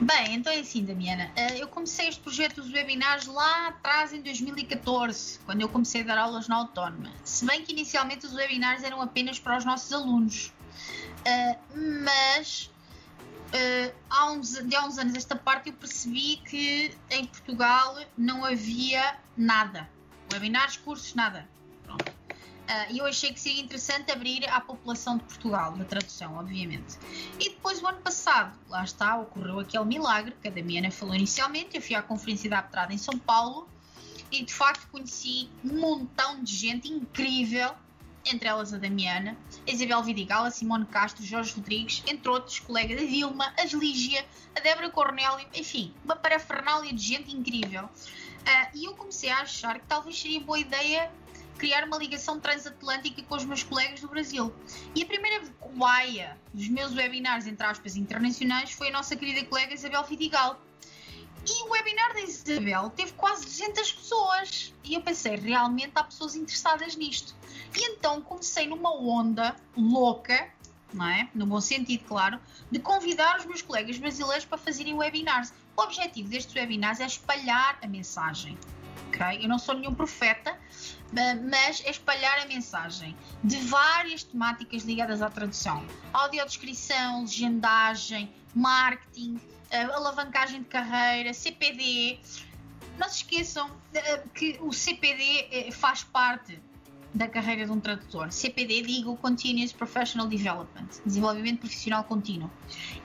Bem, 0.00 0.34
então 0.34 0.52
é 0.52 0.60
assim, 0.60 0.84
Damiana. 0.84 1.30
Eh, 1.34 1.60
eu 1.60 1.66
comecei 1.66 2.08
este 2.08 2.20
projeto 2.20 2.62
dos 2.62 2.72
webinars 2.72 3.26
lá 3.26 3.68
atrás, 3.68 4.12
em 4.12 4.22
2014, 4.22 5.40
quando 5.44 5.60
eu 5.60 5.68
comecei 5.68 6.02
a 6.02 6.04
dar 6.04 6.18
aulas 6.18 6.46
na 6.46 6.56
Autónoma. 6.56 7.12
Se 7.24 7.44
bem 7.44 7.64
que 7.64 7.72
inicialmente 7.72 8.24
os 8.24 8.32
webinars 8.32 8.84
eram 8.84 9.02
apenas 9.02 9.40
para 9.40 9.58
os 9.58 9.64
nossos 9.64 9.92
alunos. 9.92 10.52
Uh, 11.28 11.58
mas 12.04 12.70
uh, 13.52 13.94
há, 14.08 14.30
uns, 14.30 14.52
de 14.52 14.74
há 14.74 14.86
uns 14.86 14.98
anos 14.98 15.14
esta 15.14 15.36
parte 15.36 15.68
eu 15.68 15.74
percebi 15.74 16.36
que 16.48 16.96
em 17.10 17.26
Portugal 17.26 17.98
não 18.16 18.44
havia 18.44 19.16
nada. 19.36 19.88
Webinars, 20.32 20.76
cursos, 20.78 21.14
nada. 21.14 21.46
Uh, 22.68 22.92
e 22.92 22.98
eu 22.98 23.06
achei 23.06 23.32
que 23.32 23.40
seria 23.40 23.62
interessante 23.62 24.12
abrir 24.12 24.46
à 24.48 24.60
população 24.60 25.16
de 25.16 25.24
Portugal, 25.24 25.72
da 25.72 25.84
tradução, 25.84 26.36
obviamente. 26.36 26.98
E 27.40 27.50
depois, 27.50 27.82
o 27.82 27.86
ano 27.86 27.98
passado, 27.98 28.58
lá 28.68 28.84
está, 28.84 29.18
ocorreu 29.18 29.58
aquele 29.60 29.84
milagre 29.84 30.34
que 30.40 30.48
a 30.48 30.50
Damiana 30.50 30.90
falou 30.90 31.14
inicialmente. 31.14 31.76
Eu 31.76 31.82
fui 31.82 31.94
à 31.94 32.02
Conferência 32.02 32.48
da 32.50 32.58
Aptrada 32.58 32.92
em 32.92 32.98
São 32.98 33.18
Paulo 33.18 33.66
e, 34.30 34.44
de 34.44 34.52
facto, 34.52 34.86
conheci 34.90 35.48
um 35.64 35.80
montão 35.80 36.42
de 36.44 36.54
gente 36.54 36.92
incrível 36.92 37.74
entre 38.30 38.48
elas 38.48 38.72
a 38.72 38.78
Damiana, 38.78 39.36
a 39.66 39.70
Isabel 39.70 40.02
Vidigal, 40.02 40.44
a 40.44 40.50
Simone 40.50 40.86
Castro, 40.86 41.24
Jorge 41.24 41.54
Rodrigues, 41.54 42.02
entre 42.06 42.28
outros 42.28 42.58
colegas, 42.60 43.00
a 43.02 43.06
Dilma, 43.06 43.52
a 43.58 43.64
Lígia, 43.64 44.24
a 44.56 44.60
Débora 44.60 44.90
Cornélio, 44.90 45.46
enfim, 45.54 45.92
uma 46.04 46.16
parafernália 46.16 46.92
de 46.92 47.02
gente 47.02 47.34
incrível. 47.34 47.84
Uh, 47.84 48.68
e 48.74 48.84
eu 48.86 48.94
comecei 48.94 49.30
a 49.30 49.40
achar 49.40 49.78
que 49.78 49.86
talvez 49.86 50.18
seria 50.18 50.40
boa 50.40 50.58
ideia 50.58 51.10
criar 51.58 51.84
uma 51.84 51.98
ligação 51.98 52.40
transatlântica 52.40 53.20
com 53.22 53.34
os 53.34 53.44
meus 53.44 53.62
colegas 53.62 54.00
do 54.00 54.08
Brasil. 54.08 54.54
E 54.94 55.02
a 55.02 55.06
primeira 55.06 55.44
cobaia 55.58 56.38
dos 56.54 56.68
meus 56.68 56.94
webinars, 56.94 57.46
entre 57.46 57.66
aspas, 57.66 57.96
internacionais, 57.96 58.70
foi 58.70 58.88
a 58.88 58.92
nossa 58.92 59.16
querida 59.16 59.44
colega 59.46 59.74
Isabel 59.74 60.04
Vidigal. 60.04 60.58
E 61.50 61.62
o 61.62 61.70
webinar 61.70 62.12
da 62.12 62.20
Isabel 62.20 62.90
teve 62.90 63.12
quase 63.12 63.46
200 63.46 63.92
pessoas. 63.92 64.74
E 64.84 64.94
eu 64.94 65.00
pensei, 65.00 65.34
realmente 65.36 65.92
há 65.94 66.04
pessoas 66.04 66.36
interessadas 66.36 66.94
nisto. 66.94 67.34
E 67.74 67.92
então 67.92 68.20
comecei 68.20 68.66
numa 68.66 68.94
onda 68.94 69.56
louca, 69.74 70.50
não 70.92 71.08
é? 71.08 71.30
No 71.34 71.46
bom 71.46 71.60
sentido, 71.60 72.04
claro, 72.04 72.38
de 72.70 72.78
convidar 72.78 73.38
os 73.38 73.46
meus 73.46 73.62
colegas 73.62 73.96
brasileiros 73.96 74.44
para 74.44 74.58
fazerem 74.58 74.94
webinars. 74.94 75.54
O 75.74 75.82
objetivo 75.82 76.28
destes 76.28 76.54
webinars 76.54 77.00
é 77.00 77.06
espalhar 77.06 77.78
a 77.80 77.86
mensagem. 77.86 78.58
Okay? 79.08 79.42
Eu 79.42 79.48
não 79.48 79.58
sou 79.58 79.74
nenhum 79.74 79.94
profeta, 79.94 80.58
mas 81.50 81.82
é 81.82 81.90
espalhar 81.90 82.40
a 82.40 82.46
mensagem 82.46 83.16
de 83.42 83.56
várias 83.56 84.22
temáticas 84.22 84.82
ligadas 84.82 85.22
à 85.22 85.30
tradução: 85.30 85.86
audiodescrição, 86.12 87.22
legendagem, 87.22 88.34
marketing, 88.54 89.40
alavancagem 89.70 90.62
de 90.62 90.68
carreira, 90.68 91.32
CPD. 91.32 92.18
Não 92.98 93.08
se 93.08 93.16
esqueçam 93.18 93.70
eh, 93.94 94.22
que 94.34 94.58
o 94.60 94.72
CPD 94.72 95.48
eh, 95.50 95.70
faz 95.70 96.02
parte 96.02 96.60
da 97.14 97.28
carreira 97.28 97.64
de 97.64 97.72
um 97.72 97.80
tradutor. 97.80 98.30
CPD, 98.32 98.82
digo 98.82 99.16
Continuous 99.16 99.72
Professional 99.72 100.26
Development, 100.26 100.88
desenvolvimento 101.04 101.60
profissional 101.60 102.04
contínuo. 102.04 102.50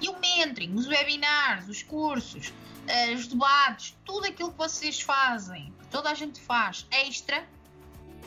E 0.01 0.09
o 0.09 0.19
mentoring, 0.19 0.73
os 0.73 0.87
webinars, 0.87 1.67
os 1.69 1.83
cursos, 1.83 2.53
eh, 2.87 3.13
os 3.13 3.27
debates, 3.27 3.95
tudo 4.03 4.27
aquilo 4.27 4.51
que 4.51 4.57
vocês 4.57 4.99
fazem, 5.01 5.73
que 5.79 5.87
toda 5.87 6.09
a 6.09 6.13
gente 6.13 6.39
faz 6.41 6.85
extra, 6.91 7.47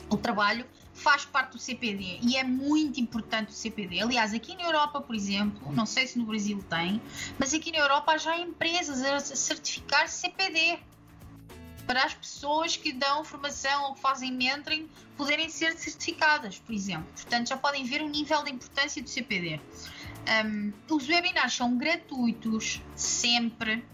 o 0.08 0.16
trabalho, 0.16 0.66
faz 1.06 1.24
parte 1.24 1.52
do 1.52 1.58
CPD 1.60 2.18
e 2.20 2.36
é 2.36 2.42
muito 2.42 2.98
importante 2.98 3.50
o 3.50 3.52
CPD. 3.52 4.00
Aliás, 4.00 4.34
aqui 4.34 4.56
na 4.56 4.64
Europa, 4.64 5.00
por 5.00 5.14
exemplo, 5.14 5.72
não 5.72 5.86
sei 5.86 6.04
se 6.04 6.18
no 6.18 6.24
Brasil 6.24 6.60
tem, 6.68 7.00
mas 7.38 7.54
aqui 7.54 7.70
na 7.70 7.78
Europa 7.78 8.18
já 8.18 8.32
há 8.32 8.40
empresas 8.40 9.00
a 9.04 9.20
certificar 9.20 10.08
CPD 10.08 10.80
para 11.86 12.02
as 12.02 12.12
pessoas 12.12 12.76
que 12.76 12.92
dão 12.92 13.24
formação 13.24 13.84
ou 13.84 13.94
que 13.94 14.00
fazem 14.00 14.32
mentoring 14.32 14.88
poderem 15.16 15.48
ser 15.48 15.78
certificadas, 15.78 16.58
por 16.58 16.74
exemplo. 16.74 17.06
Portanto, 17.14 17.50
já 17.50 17.56
podem 17.56 17.84
ver 17.84 18.02
o 18.02 18.08
nível 18.08 18.42
de 18.42 18.50
importância 18.50 19.00
do 19.00 19.08
CPD. 19.08 19.60
Um, 20.44 20.72
os 20.92 21.08
webinars 21.08 21.54
são 21.54 21.78
gratuitos, 21.78 22.82
sempre. 22.96 23.84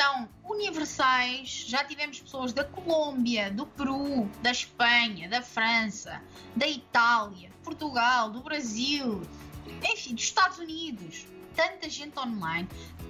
São 0.00 0.30
universais. 0.44 1.66
Já 1.68 1.84
tivemos 1.84 2.18
pessoas 2.20 2.54
da 2.54 2.64
Colômbia, 2.64 3.50
do 3.50 3.66
Peru, 3.66 4.30
da 4.40 4.50
Espanha, 4.50 5.28
da 5.28 5.42
França, 5.42 6.22
da 6.56 6.66
Itália, 6.66 7.50
Portugal, 7.62 8.30
do 8.30 8.40
Brasil, 8.40 9.20
enfim, 9.92 10.14
dos 10.14 10.24
Estados 10.24 10.56
Unidos. 10.56 11.26
Tanta 11.54 11.90
gente 11.90 12.18
online 12.18 12.66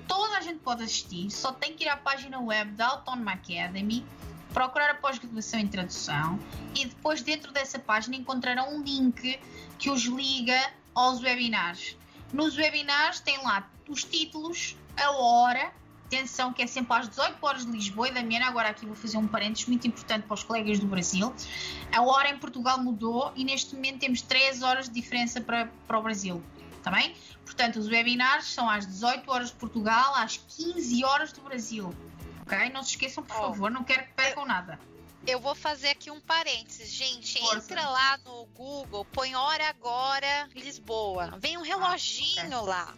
toda 0.09 0.39
a 0.39 0.41
gente 0.41 0.59
pode 0.59 0.83
assistir, 0.83 1.31
só 1.31 1.53
tem 1.53 1.77
que 1.77 1.85
ir 1.85 1.89
à 1.89 1.97
página 1.97 2.41
web 2.41 2.73
da 2.73 2.89
Autónoma 2.89 3.35
Academy, 3.35 4.05
procurar 4.53 4.91
a 4.91 4.95
pós-graduação 4.97 5.61
em 5.61 5.69
tradução 5.69 6.41
e 6.75 6.87
depois 6.87 7.23
dentro 7.23 7.53
dessa 7.53 7.79
página 7.79 8.17
encontrarão 8.17 8.75
um 8.75 8.83
link 8.83 9.39
que 9.79 9.89
os 9.89 10.03
liga 10.03 10.61
aos 10.93 11.23
webinars. 11.23 11.97
Nos 12.33 12.57
webinars 12.57 13.21
tem 13.21 13.41
lá 13.45 13.71
os 13.89 14.03
títulos, 14.03 14.77
a 14.97 15.13
hora, 15.13 15.73
atenção 16.11 16.53
que 16.53 16.61
é 16.61 16.67
sempre 16.67 16.97
às 16.97 17.09
18 17.09 17.37
horas 17.41 17.65
de 17.65 17.71
Lisboa 17.71 18.09
e 18.09 18.11
da 18.13 18.23
minha 18.23 18.45
agora 18.45 18.69
aqui 18.69 18.85
vou 18.85 18.97
fazer 18.97 19.17
um 19.17 19.29
parênteses 19.29 19.67
muito 19.67 19.87
importante 19.87 20.27
para 20.27 20.35
os 20.35 20.43
colegas 20.43 20.81
do 20.81 20.87
Brasil. 20.87 21.33
A 21.93 22.03
hora 22.03 22.29
em 22.29 22.39
Portugal 22.39 22.79
mudou 22.79 23.33
e 23.37 23.45
neste 23.45 23.77
momento 23.77 24.01
temos 24.01 24.21
3 24.23 24.63
horas 24.63 24.89
de 24.89 24.95
diferença 24.95 25.41
para, 25.41 25.71
para 25.87 25.99
o 25.99 26.03
Brasil, 26.03 26.43
está 26.77 26.91
bem? 26.91 27.15
Portanto, 27.45 27.79
os 27.79 27.87
webinars 27.87 28.47
são 28.47 28.69
às 28.69 28.87
18 28.87 29.31
horas 29.31 29.49
de 29.49 29.55
Portugal, 29.55 30.15
às 30.17 30.37
15 30.37 31.05
horas 31.05 31.33
do 31.33 31.43
Brasil. 31.43 31.95
Ok? 32.43 32.71
Não 32.71 32.83
se 32.83 32.91
esqueçam, 32.91 33.23
por 33.23 33.37
oh, 33.37 33.41
favor, 33.41 33.71
não 33.71 33.85
quero 33.85 34.05
que 34.05 34.13
percam 34.15 34.45
nada. 34.45 34.79
Eu 35.27 35.39
vou 35.39 35.55
fazer 35.55 35.91
aqui 35.91 36.11
um 36.11 36.21
parênteses, 36.21 36.91
gente. 36.91 37.39
Força. 37.39 37.73
Entra 37.73 37.89
lá 37.89 38.19
no 38.25 38.47
Google, 38.47 39.05
põe 39.05 39.35
hora 39.35 39.69
agora 39.69 40.49
Lisboa. 40.55 41.39
Vem 41.39 41.59
um 41.59 41.63
reloginho 41.63 42.57
ah, 42.57 42.63
okay. 42.63 42.69
lá. 42.69 42.95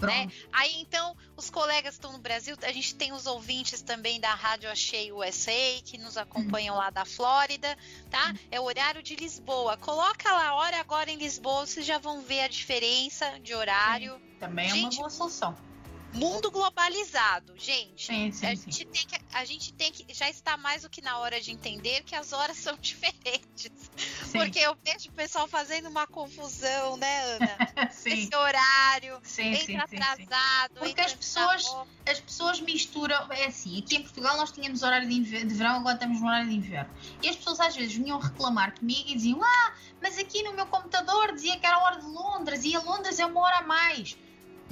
Né? 0.00 0.28
Aí 0.52 0.80
então, 0.80 1.16
os 1.36 1.50
colegas 1.50 1.94
estão 1.94 2.12
no 2.12 2.18
Brasil, 2.18 2.56
a 2.62 2.72
gente 2.72 2.94
tem 2.94 3.12
os 3.12 3.26
ouvintes 3.26 3.82
também 3.82 4.20
da 4.20 4.34
Rádio 4.34 4.70
Achei 4.70 5.12
USA, 5.12 5.52
que 5.84 5.98
nos 5.98 6.16
acompanham 6.16 6.74
uhum. 6.74 6.80
lá 6.80 6.90
da 6.90 7.04
Flórida, 7.04 7.76
tá? 8.10 8.28
Uhum. 8.28 8.38
É 8.50 8.60
o 8.60 8.64
horário 8.64 9.02
de 9.02 9.16
Lisboa. 9.16 9.76
Coloca 9.76 10.30
lá, 10.32 10.54
hora 10.54 10.78
agora 10.78 11.10
em 11.10 11.16
Lisboa, 11.16 11.66
vocês 11.66 11.86
já 11.86 11.98
vão 11.98 12.22
ver 12.22 12.40
a 12.40 12.48
diferença 12.48 13.38
de 13.40 13.54
horário. 13.54 14.20
Também 14.38 14.68
gente, 14.68 14.96
é 14.96 15.00
uma 15.00 15.08
boa 15.08 15.10
solução. 15.10 15.73
Mundo 16.14 16.50
globalizado, 16.50 17.54
gente. 17.56 18.06
Sim, 18.06 18.30
sim, 18.32 18.46
a, 18.46 18.56
sim. 18.56 18.70
Gente 18.70 18.84
tem 18.86 19.06
que, 19.06 19.20
a 19.32 19.44
gente 19.44 19.72
tem 19.72 19.92
que. 19.92 20.14
Já 20.14 20.30
está 20.30 20.56
mais 20.56 20.82
do 20.82 20.90
que 20.90 21.00
na 21.02 21.18
hora 21.18 21.40
de 21.40 21.50
entender 21.50 22.02
que 22.04 22.14
as 22.14 22.32
horas 22.32 22.56
são 22.58 22.76
diferentes. 22.80 23.90
Sim, 23.96 24.38
Porque 24.38 24.58
eu 24.60 24.76
vejo 24.84 25.08
o 25.08 25.12
pessoal 25.12 25.48
fazendo 25.48 25.88
uma 25.88 26.06
confusão, 26.06 26.96
né, 26.96 27.24
Ana? 27.24 27.58
sim, 27.90 28.10
Esse 28.12 28.36
horário, 28.36 29.20
sim, 29.22 29.54
sim, 29.56 29.72
entra 29.72 29.86
sim, 29.88 29.96
sim. 29.96 30.02
atrasado. 30.02 30.74
Porque 30.74 30.90
entra 30.90 31.04
as 31.06 31.14
pessoas-. 31.14 31.76
As 32.08 32.20
pessoas 32.20 32.60
misturam. 32.60 33.32
É 33.32 33.46
assim, 33.46 33.78
aqui 33.78 33.96
em 33.96 34.02
Portugal 34.02 34.36
nós 34.36 34.52
tínhamos 34.52 34.82
horário 34.82 35.08
de, 35.08 35.14
inver- 35.14 35.46
de 35.46 35.54
verão, 35.54 35.76
agora 35.76 35.94
estamos 35.94 36.20
no 36.20 36.26
horário 36.26 36.48
de 36.48 36.54
inverno. 36.54 36.94
E 37.22 37.28
as 37.28 37.36
pessoas 37.36 37.60
às 37.60 37.74
vezes 37.74 37.94
vinham 37.94 38.18
reclamar 38.18 38.78
comigo 38.78 39.08
e 39.08 39.14
diziam: 39.14 39.42
Ah, 39.42 39.74
mas 40.00 40.18
aqui 40.18 40.42
no 40.42 40.54
meu 40.54 40.66
computador 40.66 41.32
dizia 41.32 41.58
que 41.58 41.66
era 41.66 41.76
a 41.76 41.84
hora 41.84 42.00
de 42.00 42.06
Londres 42.06 42.64
e 42.64 42.76
a 42.76 42.80
Londres 42.80 43.18
é 43.18 43.26
uma 43.26 43.40
hora 43.40 43.58
a 43.58 43.62
mais. 43.62 44.16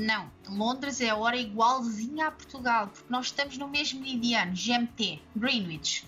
Não, 0.03 0.29
Londres 0.49 1.01
é 1.01 1.11
a 1.11 1.17
hora 1.17 1.37
igualzinha 1.37 2.27
a 2.27 2.31
Portugal, 2.33 2.89
porque 2.89 3.07
nós 3.09 3.27
estamos 3.27 3.57
no 3.57 3.69
mesmo 3.69 4.01
meridiano, 4.01 4.53
GMT, 4.53 5.23
Greenwich. 5.37 6.05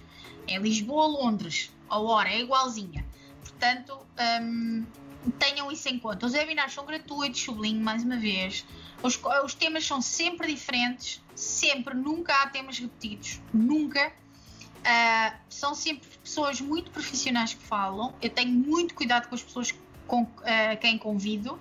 É 0.49 0.59
Lisboa-Londres, 0.59 1.71
a 1.89 2.01
hora 2.01 2.29
é 2.29 2.41
igualzinha. 2.41 3.07
Portanto, 3.41 3.97
hum, 4.43 4.85
tenham 5.39 5.71
isso 5.71 5.89
em 5.89 5.99
conta. 6.01 6.27
Os 6.27 6.33
webinars 6.33 6.73
são 6.73 6.85
gratuitos, 6.85 7.41
sublinho 7.41 7.81
mais 7.81 8.03
uma 8.03 8.17
vez. 8.17 8.67
Os, 9.01 9.17
os 9.45 9.55
temas 9.55 9.87
são 9.87 10.03
sempre 10.03 10.53
diferentes, 10.53 11.23
sempre, 11.37 11.95
nunca 11.95 12.35
há 12.43 12.49
temas 12.49 12.77
repetidos, 12.77 13.41
nunca. 13.53 14.13
Ah, 14.85 15.37
são 15.49 15.73
sempre 15.73 16.09
pessoas 16.19 16.61
muito 16.61 16.91
profissionais 16.91 17.55
que 17.55 17.63
falam. 17.63 18.13
Eu 18.21 18.29
tenho 18.29 18.51
muito 18.51 18.93
cuidado 18.93 19.29
com 19.29 19.37
as 19.37 19.43
pessoas 19.43 19.73
com 20.07 20.27
ah, 20.43 20.77
quem 20.77 20.99
convido. 20.99 21.59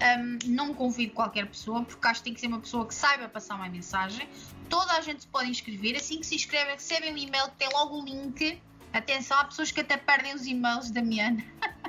Ahm, 0.00 0.38
não 0.46 0.74
convido 0.74 1.12
qualquer 1.12 1.46
pessoa, 1.46 1.84
porque 1.84 2.06
acho 2.06 2.20
que 2.20 2.24
tem 2.24 2.34
que 2.34 2.40
ser 2.40 2.48
uma 2.48 2.60
pessoa 2.60 2.86
que 2.86 2.94
saiba 2.94 3.28
passar 3.28 3.56
uma 3.56 3.68
mensagem. 3.68 4.28
Toda 4.68 4.92
a 4.92 5.00
gente 5.00 5.22
se 5.22 5.26
pode 5.26 5.50
inscrever. 5.50 5.96
Assim 5.96 6.18
que 6.18 6.26
se 6.26 6.34
inscrevem, 6.34 6.74
recebem 6.74 7.12
um 7.12 7.16
e-mail 7.16 7.48
que 7.50 7.56
tem 7.56 7.68
logo 7.72 8.00
o 8.00 8.04
link. 8.04 8.60
Atenção, 8.92 9.38
há 9.38 9.44
pessoas 9.44 9.72
que 9.72 9.80
até 9.80 9.96
perdem 9.96 10.34
os 10.34 10.46
e-mails 10.46 10.90
da 10.90 11.02
Miana. 11.02 11.44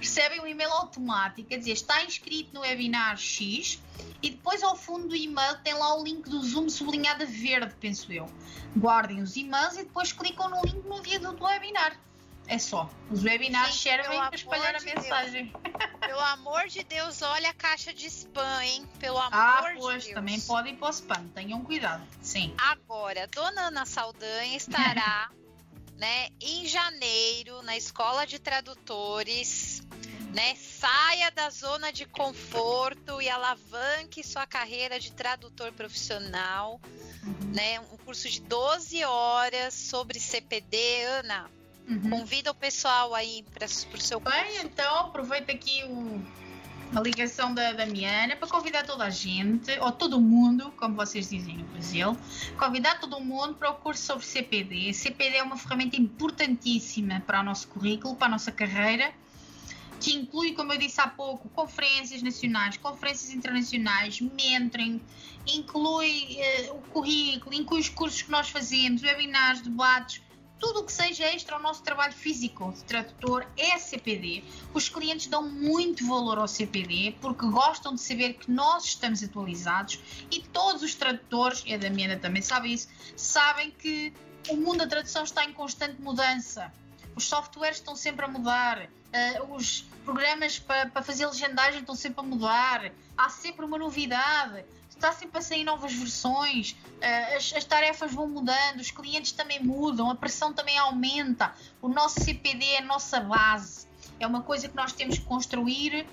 recebem 0.00 0.40
um 0.40 0.46
e-mail 0.46 0.70
automático 0.70 1.52
a 1.52 1.56
dizer 1.56 1.72
está 1.72 2.02
inscrito 2.04 2.54
no 2.54 2.60
webinar 2.60 3.16
X 3.16 3.80
e 4.22 4.30
depois 4.30 4.62
ao 4.62 4.76
fundo 4.76 5.08
do 5.08 5.16
e-mail 5.16 5.58
tem 5.62 5.74
lá 5.74 5.96
o 5.96 6.02
link 6.02 6.28
do 6.28 6.42
Zoom 6.42 6.68
sublinhado 6.68 7.26
verde, 7.26 7.74
penso 7.80 8.12
eu. 8.12 8.28
Guardem 8.76 9.22
os 9.22 9.36
e-mails 9.36 9.74
e 9.74 9.84
depois 9.84 10.12
clicam 10.12 10.48
no 10.48 10.60
link 10.62 10.86
no 10.86 11.00
dia 11.02 11.18
do 11.18 11.44
webinar. 11.44 11.98
É 12.48 12.58
só. 12.58 12.88
Os 13.10 13.22
webinars 13.22 13.74
Gente, 13.74 13.82
servem 13.82 14.18
para 14.18 14.34
espalhar 14.34 14.74
a 14.74 14.78
de 14.78 14.84
Deus. 14.86 14.96
mensagem. 15.02 15.52
Pelo 16.00 16.20
amor 16.20 16.66
de 16.66 16.82
Deus, 16.82 17.20
olha 17.20 17.50
a 17.50 17.54
caixa 17.54 17.92
de 17.92 18.06
spam, 18.06 18.62
hein? 18.62 18.88
Pelo 18.98 19.18
amor 19.18 19.30
Ah, 19.32 19.70
de 19.72 19.78
pois, 19.78 20.04
Deus. 20.04 20.14
também 20.14 20.40
pode 20.40 20.70
ir 20.70 20.76
para 20.76 20.88
o 20.88 20.90
spam. 20.90 21.28
Tenham 21.34 21.62
cuidado. 21.62 22.02
Sim. 22.22 22.54
Agora, 22.58 23.26
Dona 23.26 23.66
Ana 23.68 23.84
Saldanha 23.84 24.56
estará, 24.56 25.30
né, 25.98 26.28
em 26.40 26.66
janeiro 26.66 27.60
na 27.62 27.76
Escola 27.76 28.26
de 28.26 28.38
Tradutores, 28.38 29.82
né? 30.32 30.54
Saia 30.56 31.30
da 31.30 31.50
zona 31.50 31.92
de 31.92 32.06
conforto 32.06 33.20
e 33.20 33.28
alavanque 33.28 34.22
sua 34.24 34.46
carreira 34.46 34.98
de 34.98 35.12
tradutor 35.12 35.70
profissional, 35.72 36.80
né? 37.54 37.78
Um 37.80 37.96
curso 37.98 38.28
de 38.28 38.40
12 38.40 39.04
horas 39.04 39.74
sobre 39.74 40.18
CPD, 40.18 41.02
Ana. 41.04 41.50
Uhum. 41.88 42.10
Convida 42.10 42.50
o 42.50 42.54
pessoal 42.54 43.14
aí 43.14 43.44
para 43.54 43.64
o 43.64 43.68
seu 43.68 44.20
curso. 44.20 44.20
Bem, 44.20 44.60
então 44.62 44.98
aproveita 45.06 45.52
aqui 45.52 45.82
o, 45.84 46.20
a 46.94 47.00
ligação 47.00 47.54
da, 47.54 47.72
da 47.72 47.86
Miana 47.86 48.36
para 48.36 48.46
convidar 48.46 48.84
toda 48.84 49.04
a 49.04 49.10
gente, 49.10 49.78
ou 49.80 49.90
todo 49.90 50.20
mundo, 50.20 50.70
como 50.76 50.94
vocês 50.94 51.30
dizem 51.30 51.56
no 51.56 51.64
Brasil, 51.64 52.14
convidar 52.58 53.00
todo 53.00 53.18
mundo 53.20 53.54
para 53.54 53.70
o 53.70 53.74
curso 53.74 54.02
sobre 54.02 54.26
CPD. 54.26 54.92
CPD 54.92 55.36
é 55.38 55.42
uma 55.42 55.56
ferramenta 55.56 55.96
importantíssima 55.96 57.22
para 57.26 57.40
o 57.40 57.42
nosso 57.42 57.66
currículo, 57.68 58.14
para 58.14 58.26
a 58.26 58.30
nossa 58.30 58.52
carreira, 58.52 59.10
que 59.98 60.14
inclui, 60.14 60.52
como 60.52 60.72
eu 60.74 60.78
disse 60.78 61.00
há 61.00 61.08
pouco, 61.08 61.48
conferências 61.48 62.22
nacionais, 62.22 62.76
conferências 62.76 63.32
internacionais, 63.32 64.20
mentoring, 64.20 65.00
inclui 65.46 66.36
eh, 66.38 66.70
o 66.70 66.80
currículo, 66.92 67.54
inclui 67.54 67.80
os 67.80 67.88
cursos 67.88 68.22
que 68.22 68.30
nós 68.30 68.50
fazemos, 68.50 69.02
webinars, 69.02 69.60
debates, 69.62 70.22
tudo 70.58 70.80
o 70.80 70.84
que 70.84 70.92
seja 70.92 71.24
extra 71.24 71.56
ao 71.56 71.62
nosso 71.62 71.82
trabalho 71.82 72.12
físico 72.12 72.72
de 72.72 72.82
tradutor 72.84 73.46
é 73.56 73.78
CPD. 73.78 74.44
Os 74.74 74.88
clientes 74.88 75.26
dão 75.26 75.42
muito 75.48 76.06
valor 76.06 76.38
ao 76.38 76.48
CPD 76.48 77.16
porque 77.20 77.46
gostam 77.46 77.94
de 77.94 78.00
saber 78.00 78.34
que 78.34 78.50
nós 78.50 78.84
estamos 78.84 79.22
atualizados 79.22 80.00
e 80.30 80.40
todos 80.40 80.82
os 80.82 80.94
tradutores, 80.94 81.62
e 81.66 81.74
a 81.74 81.76
Damiana 81.78 82.16
também 82.16 82.42
sabe 82.42 82.72
isso, 82.72 82.88
sabem 83.16 83.70
que 83.70 84.12
o 84.48 84.56
mundo 84.56 84.78
da 84.78 84.86
tradução 84.86 85.24
está 85.24 85.44
em 85.44 85.52
constante 85.52 86.00
mudança. 86.00 86.72
Os 87.14 87.24
softwares 87.24 87.78
estão 87.78 87.96
sempre 87.96 88.24
a 88.24 88.28
mudar, 88.28 88.88
eh, 89.12 89.42
os 89.50 89.84
programas 90.04 90.58
para, 90.58 90.88
para 90.88 91.02
fazer 91.02 91.26
legendagem 91.26 91.80
estão 91.80 91.94
sempre 91.94 92.20
a 92.20 92.22
mudar, 92.22 92.92
há 93.16 93.28
sempre 93.28 93.64
uma 93.64 93.76
novidade, 93.76 94.64
está 94.98 95.12
sempre 95.12 95.38
a 95.38 95.42
sair 95.42 95.64
novas 95.64 95.92
versões, 95.92 96.76
eh, 97.00 97.36
as, 97.36 97.52
as 97.54 97.64
tarefas 97.64 98.12
vão 98.12 98.28
mudando, 98.28 98.80
os 98.80 98.90
clientes 98.90 99.32
também 99.32 99.62
mudam, 99.62 100.10
a 100.10 100.14
pressão 100.14 100.52
também 100.52 100.76
aumenta. 100.76 101.54
O 101.80 101.88
nosso 101.88 102.20
CPD 102.20 102.64
é 102.64 102.78
a 102.78 102.84
nossa 102.84 103.20
base, 103.20 103.86
é 104.18 104.26
uma 104.26 104.42
coisa 104.42 104.68
que 104.68 104.76
nós 104.76 104.92
temos 104.92 105.18
que 105.18 105.24
construir 105.24 106.04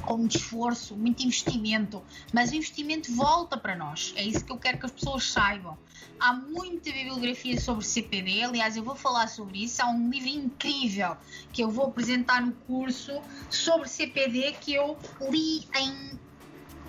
com 0.00 0.16
muito 0.16 0.38
esforço, 0.38 0.96
muito 0.96 1.22
investimento, 1.22 2.02
mas 2.32 2.50
o 2.50 2.54
investimento 2.54 3.14
volta 3.14 3.58
para 3.58 3.76
nós. 3.76 4.14
É 4.16 4.24
isso 4.24 4.44
que 4.44 4.50
eu 4.50 4.56
quero 4.56 4.78
que 4.78 4.86
as 4.86 4.92
pessoas 4.92 5.30
saibam. 5.30 5.76
Há 6.18 6.32
muita 6.32 6.90
bibliografia 6.90 7.60
sobre 7.60 7.84
CPD, 7.84 8.42
aliás, 8.42 8.78
eu 8.78 8.82
vou 8.82 8.94
falar 8.94 9.28
sobre 9.28 9.62
isso. 9.64 9.82
Há 9.82 9.90
um 9.90 10.08
livro 10.08 10.28
incrível 10.28 11.18
que 11.52 11.62
eu 11.62 11.70
vou 11.70 11.86
apresentar 11.86 12.40
no 12.40 12.52
curso 12.52 13.20
sobre 13.50 13.88
CPD 13.88 14.52
que 14.52 14.72
eu 14.72 14.98
li 15.30 15.68
em 15.76 16.18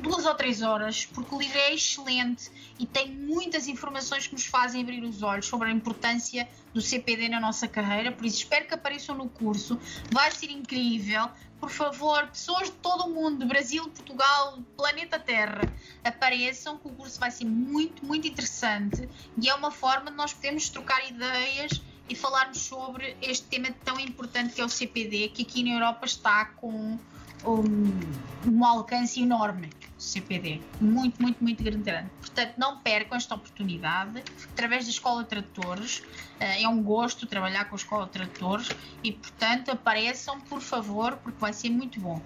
duas 0.02 0.26
ou 0.26 0.36
três 0.36 0.62
horas, 0.62 1.06
porque 1.06 1.34
o 1.34 1.40
livro 1.40 1.58
é 1.58 1.74
excelente 1.74 2.52
e 2.80 2.86
tem 2.86 3.10
muitas 3.12 3.68
informações 3.68 4.28
que 4.28 4.34
nos 4.34 4.46
fazem 4.46 4.82
abrir 4.82 5.04
os 5.04 5.22
olhos 5.22 5.46
sobre 5.46 5.70
a 5.70 5.72
importância 5.72 6.48
do 6.74 6.82
CPD 6.82 7.30
na 7.30 7.40
nossa 7.40 7.68
carreira. 7.68 8.12
Por 8.12 8.26
isso, 8.26 8.38
espero 8.38 8.68
que 8.68 8.74
apareçam 8.74 9.16
no 9.16 9.30
curso. 9.30 9.80
Vai 10.12 10.32
ser 10.32 10.50
incrível. 10.50 11.30
Por 11.60 11.70
favor, 11.70 12.26
pessoas 12.28 12.70
de 12.70 12.76
todo 12.78 13.06
o 13.06 13.14
mundo, 13.14 13.46
Brasil, 13.46 13.84
Portugal, 13.84 14.58
planeta 14.76 15.20
Terra, 15.20 15.62
apareçam, 16.04 16.76
que 16.76 16.88
o 16.88 16.92
curso 16.92 17.20
vai 17.20 17.30
ser 17.30 17.46
muito, 17.46 18.04
muito 18.04 18.28
interessante 18.28 19.08
e 19.40 19.48
é 19.48 19.54
uma 19.54 19.70
forma 19.70 20.10
de 20.10 20.18
nós 20.18 20.34
podermos 20.34 20.70
trocar 20.70 21.08
ideias 21.08 21.80
e 22.10 22.16
falarmos 22.16 22.58
sobre 22.62 23.16
este 23.22 23.46
tema 23.46 23.70
tão 23.86 24.00
importante 24.00 24.56
que 24.56 24.62
é 24.62 24.66
o 24.66 24.70
CPD, 24.70 25.30
que 25.30 25.44
aqui 25.44 25.64
na 25.64 25.76
Europa 25.76 26.06
está 26.06 26.46
com 26.46 26.98
um, 27.46 28.50
um 28.50 28.66
alcance 28.66 29.22
enorme, 29.22 29.70
CPD, 29.98 30.62
muito, 30.80 31.22
muito, 31.22 31.44
muito 31.44 31.64
grande. 31.64 32.10
Portanto, 32.20 32.54
não 32.58 32.80
percam 32.80 33.18
esta 33.18 33.36
oportunidade 33.36 34.24
através 34.52 34.86
da 34.86 34.92
Escola 34.92 35.24
de 35.24 35.30
Tradutores. 35.30 36.04
Eh, 36.40 36.64
É 36.64 36.68
um 36.68 36.82
gosto 36.82 37.26
trabalhar 37.26 37.66
com 37.66 37.76
a 37.76 37.78
Escola 37.78 38.06
de 38.06 38.12
Tradutores 38.12 38.70
e, 39.04 39.12
portanto, 39.12 39.72
apareçam, 39.72 40.40
por 40.42 40.62
favor, 40.62 41.18
porque 41.18 41.40
vai 41.40 41.54
ser 41.54 41.70
muito 41.70 42.00
bom. 42.00 42.22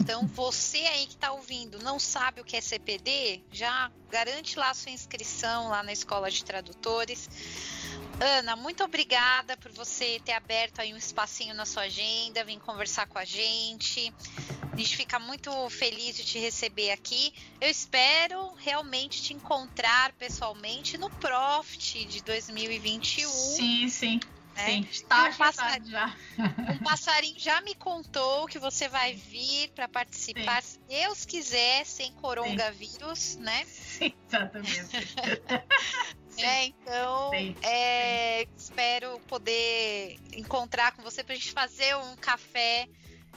Então, 0.00 0.26
você 0.26 0.78
aí 0.78 1.06
que 1.06 1.14
está 1.14 1.32
ouvindo, 1.32 1.78
não 1.78 1.98
sabe 1.98 2.40
o 2.40 2.44
que 2.44 2.56
é 2.56 2.60
CPD? 2.60 3.42
Já 3.52 3.90
garante 4.10 4.58
lá 4.58 4.70
a 4.70 4.74
sua 4.74 4.90
inscrição 4.90 5.68
lá 5.68 5.82
na 5.82 5.92
Escola 5.92 6.30
de 6.30 6.44
Tradutores. 6.44 7.28
Ana, 8.20 8.56
muito 8.56 8.82
obrigada 8.84 9.56
por 9.56 9.72
você 9.72 10.20
ter 10.24 10.32
aberto 10.32 10.80
aí 10.80 10.94
um 10.94 10.96
espacinho 10.96 11.54
na 11.54 11.66
sua 11.66 11.82
agenda, 11.82 12.44
vir 12.44 12.58
conversar 12.60 13.06
com 13.06 13.18
a 13.18 13.24
gente. 13.24 14.12
A 14.72 14.76
gente 14.76 14.96
fica 14.96 15.18
muito 15.18 15.68
feliz 15.70 16.16
de 16.16 16.24
te 16.24 16.38
receber 16.38 16.90
aqui. 16.90 17.32
Eu 17.60 17.68
espero 17.68 18.54
realmente 18.54 19.22
te 19.22 19.32
encontrar 19.34 20.12
pessoalmente 20.14 20.96
no 20.96 21.10
Profit 21.10 22.04
de 22.04 22.22
2021. 22.22 23.28
Sim, 23.28 23.88
sim. 23.88 24.20
né? 24.54 24.66
Sim, 24.66 24.88
está 24.90 25.28
um 25.28 25.34
passa- 25.34 25.64
agendado 25.64 25.90
já. 25.90 26.16
Um 26.74 26.78
passarinho 26.78 27.38
já 27.38 27.60
me 27.60 27.74
contou 27.74 28.46
que 28.46 28.58
você 28.58 28.88
vai 28.88 29.12
vir 29.12 29.70
para 29.74 29.86
participar, 29.86 30.62
se 30.62 30.78
Deus 30.88 31.24
quiser, 31.24 31.84
sem 31.84 32.10
coronavírus, 32.12 33.36
né? 33.36 33.64
Sim, 33.66 34.12
exatamente. 34.26 34.88
É, 36.38 36.64
então, 36.64 37.30
Sim, 37.30 37.54
é, 37.62 38.46
espero 38.56 39.20
poder 39.26 40.16
encontrar 40.34 40.92
com 40.92 41.02
você 41.02 41.22
para 41.22 41.34
a 41.34 41.36
gente 41.36 41.52
fazer 41.52 41.96
um 41.96 42.16
café 42.16 42.88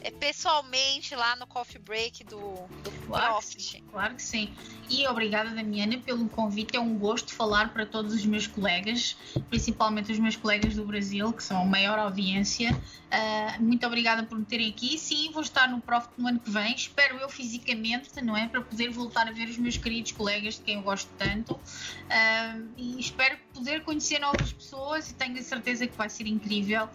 é, 0.01 0.11
pessoalmente 0.11 1.15
lá 1.15 1.35
no 1.35 1.47
coffee 1.47 1.79
break 1.79 2.23
do, 2.23 2.67
do 2.83 2.91
Claro, 3.07 3.39
que 3.39 3.61
sim, 3.61 3.81
claro 3.89 4.15
que 4.15 4.21
sim. 4.21 4.53
E 4.89 5.07
obrigada, 5.07 5.49
Damiana, 5.51 5.97
pelo 5.99 6.27
convite. 6.27 6.75
É 6.75 6.79
um 6.79 6.97
gosto 6.97 7.33
falar 7.33 7.73
para 7.73 7.85
todos 7.85 8.13
os 8.13 8.25
meus 8.25 8.47
colegas, 8.47 9.17
principalmente 9.49 10.11
os 10.11 10.19
meus 10.19 10.35
colegas 10.35 10.75
do 10.75 10.85
Brasil, 10.85 11.31
que 11.31 11.41
são 11.41 11.61
a 11.61 11.65
maior 11.65 11.97
audiência. 11.97 12.71
Uh, 12.71 13.63
muito 13.63 13.85
obrigada 13.87 14.23
por 14.23 14.37
me 14.37 14.45
terem 14.45 14.69
aqui. 14.69 14.97
Sim, 14.97 15.31
vou 15.31 15.41
estar 15.41 15.69
no 15.69 15.79
Prof 15.79 16.07
no 16.17 16.27
ano 16.27 16.39
que 16.39 16.49
vem. 16.49 16.75
Espero 16.75 17.17
eu 17.17 17.29
fisicamente, 17.29 18.09
não 18.21 18.35
é? 18.35 18.47
Para 18.47 18.61
poder 18.61 18.89
voltar 18.89 19.27
a 19.27 19.31
ver 19.31 19.47
os 19.47 19.57
meus 19.57 19.77
queridos 19.77 20.11
colegas 20.11 20.55
de 20.55 20.61
quem 20.61 20.75
eu 20.75 20.81
gosto 20.81 21.09
tanto. 21.17 21.53
Uh, 21.53 22.67
e 22.75 22.99
espero 22.99 23.37
poder 23.53 23.83
conhecer 23.83 24.19
novas 24.19 24.51
pessoas 24.51 25.09
e 25.09 25.13
tenho 25.13 25.37
a 25.39 25.43
certeza 25.43 25.87
que 25.87 25.95
vai 25.95 26.09
ser 26.09 26.27
incrível, 26.27 26.89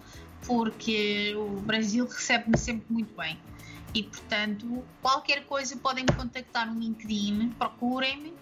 porque 0.46 1.34
o 1.36 1.60
Brasil 1.60 2.06
recebe-me 2.06 2.58
sempre 2.58 2.86
muito 2.90 3.14
bem. 3.16 3.38
E 3.94 4.02
portanto, 4.02 4.84
qualquer 5.02 5.44
coisa 5.44 5.76
podem 5.76 6.04
me 6.04 6.12
contactar 6.12 6.72
no 6.72 6.80
LinkedIn, 6.80 7.50
procurem-me, 7.58 8.32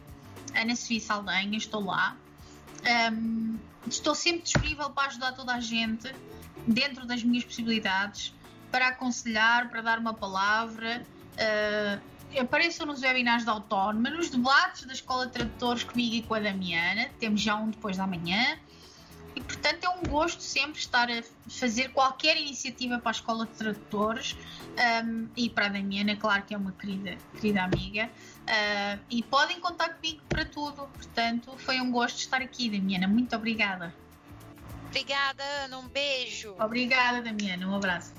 Ana 0.54 0.76
Sofia 0.76 1.00
Saldanha, 1.00 1.58
estou 1.58 1.84
lá. 1.84 2.16
Um, 3.12 3.58
estou 3.86 4.14
sempre 4.14 4.42
disponível 4.42 4.90
para 4.90 5.08
ajudar 5.08 5.32
toda 5.32 5.54
a 5.54 5.60
gente 5.60 6.14
dentro 6.66 7.06
das 7.06 7.22
minhas 7.22 7.44
possibilidades, 7.44 8.32
para 8.70 8.88
aconselhar, 8.88 9.68
para 9.70 9.80
dar 9.80 9.98
uma 9.98 10.14
palavra. 10.14 11.04
Uh, 11.34 12.38
apareçam 12.38 12.86
nos 12.86 13.02
webinars 13.02 13.44
da 13.44 13.52
Autónoma, 13.52 14.10
nos 14.10 14.30
debates 14.30 14.84
da 14.84 14.92
Escola 14.92 15.26
de 15.26 15.32
Tradutores 15.32 15.82
comigo 15.82 16.14
e 16.14 16.22
com 16.22 16.34
a 16.34 16.40
Damiana, 16.40 17.08
temos 17.18 17.40
já 17.40 17.56
um 17.56 17.70
depois 17.70 17.96
da 17.96 18.06
manhã. 18.06 18.56
Portanto 19.60 19.84
é 19.84 19.88
um 19.90 20.02
gosto 20.10 20.42
sempre 20.42 20.80
estar 20.80 21.10
a 21.10 21.22
fazer 21.46 21.90
qualquer 21.90 22.38
iniciativa 22.38 22.98
para 22.98 23.10
a 23.10 23.12
Escola 23.12 23.44
de 23.44 23.52
Tradutores 23.52 24.34
um, 25.04 25.28
e 25.36 25.50
para 25.50 25.66
a 25.66 25.68
Damiana, 25.68 26.16
claro 26.16 26.42
que 26.44 26.54
é 26.54 26.56
uma 26.56 26.72
querida, 26.72 27.18
querida 27.38 27.64
amiga. 27.64 28.10
Uh, 28.40 28.98
e 29.10 29.22
podem 29.22 29.60
contar 29.60 29.90
comigo 29.90 30.22
para 30.30 30.46
tudo. 30.46 30.88
Portanto, 30.94 31.52
foi 31.58 31.78
um 31.78 31.90
gosto 31.92 32.18
estar 32.20 32.40
aqui, 32.40 32.70
Damiana. 32.70 33.06
Muito 33.06 33.36
obrigada. 33.36 33.94
Obrigada, 34.88 35.44
Ana. 35.64 35.78
Um 35.78 35.88
beijo. 35.88 36.54
Obrigada, 36.58 37.20
Damiana. 37.20 37.68
Um 37.68 37.76
abraço. 37.76 38.14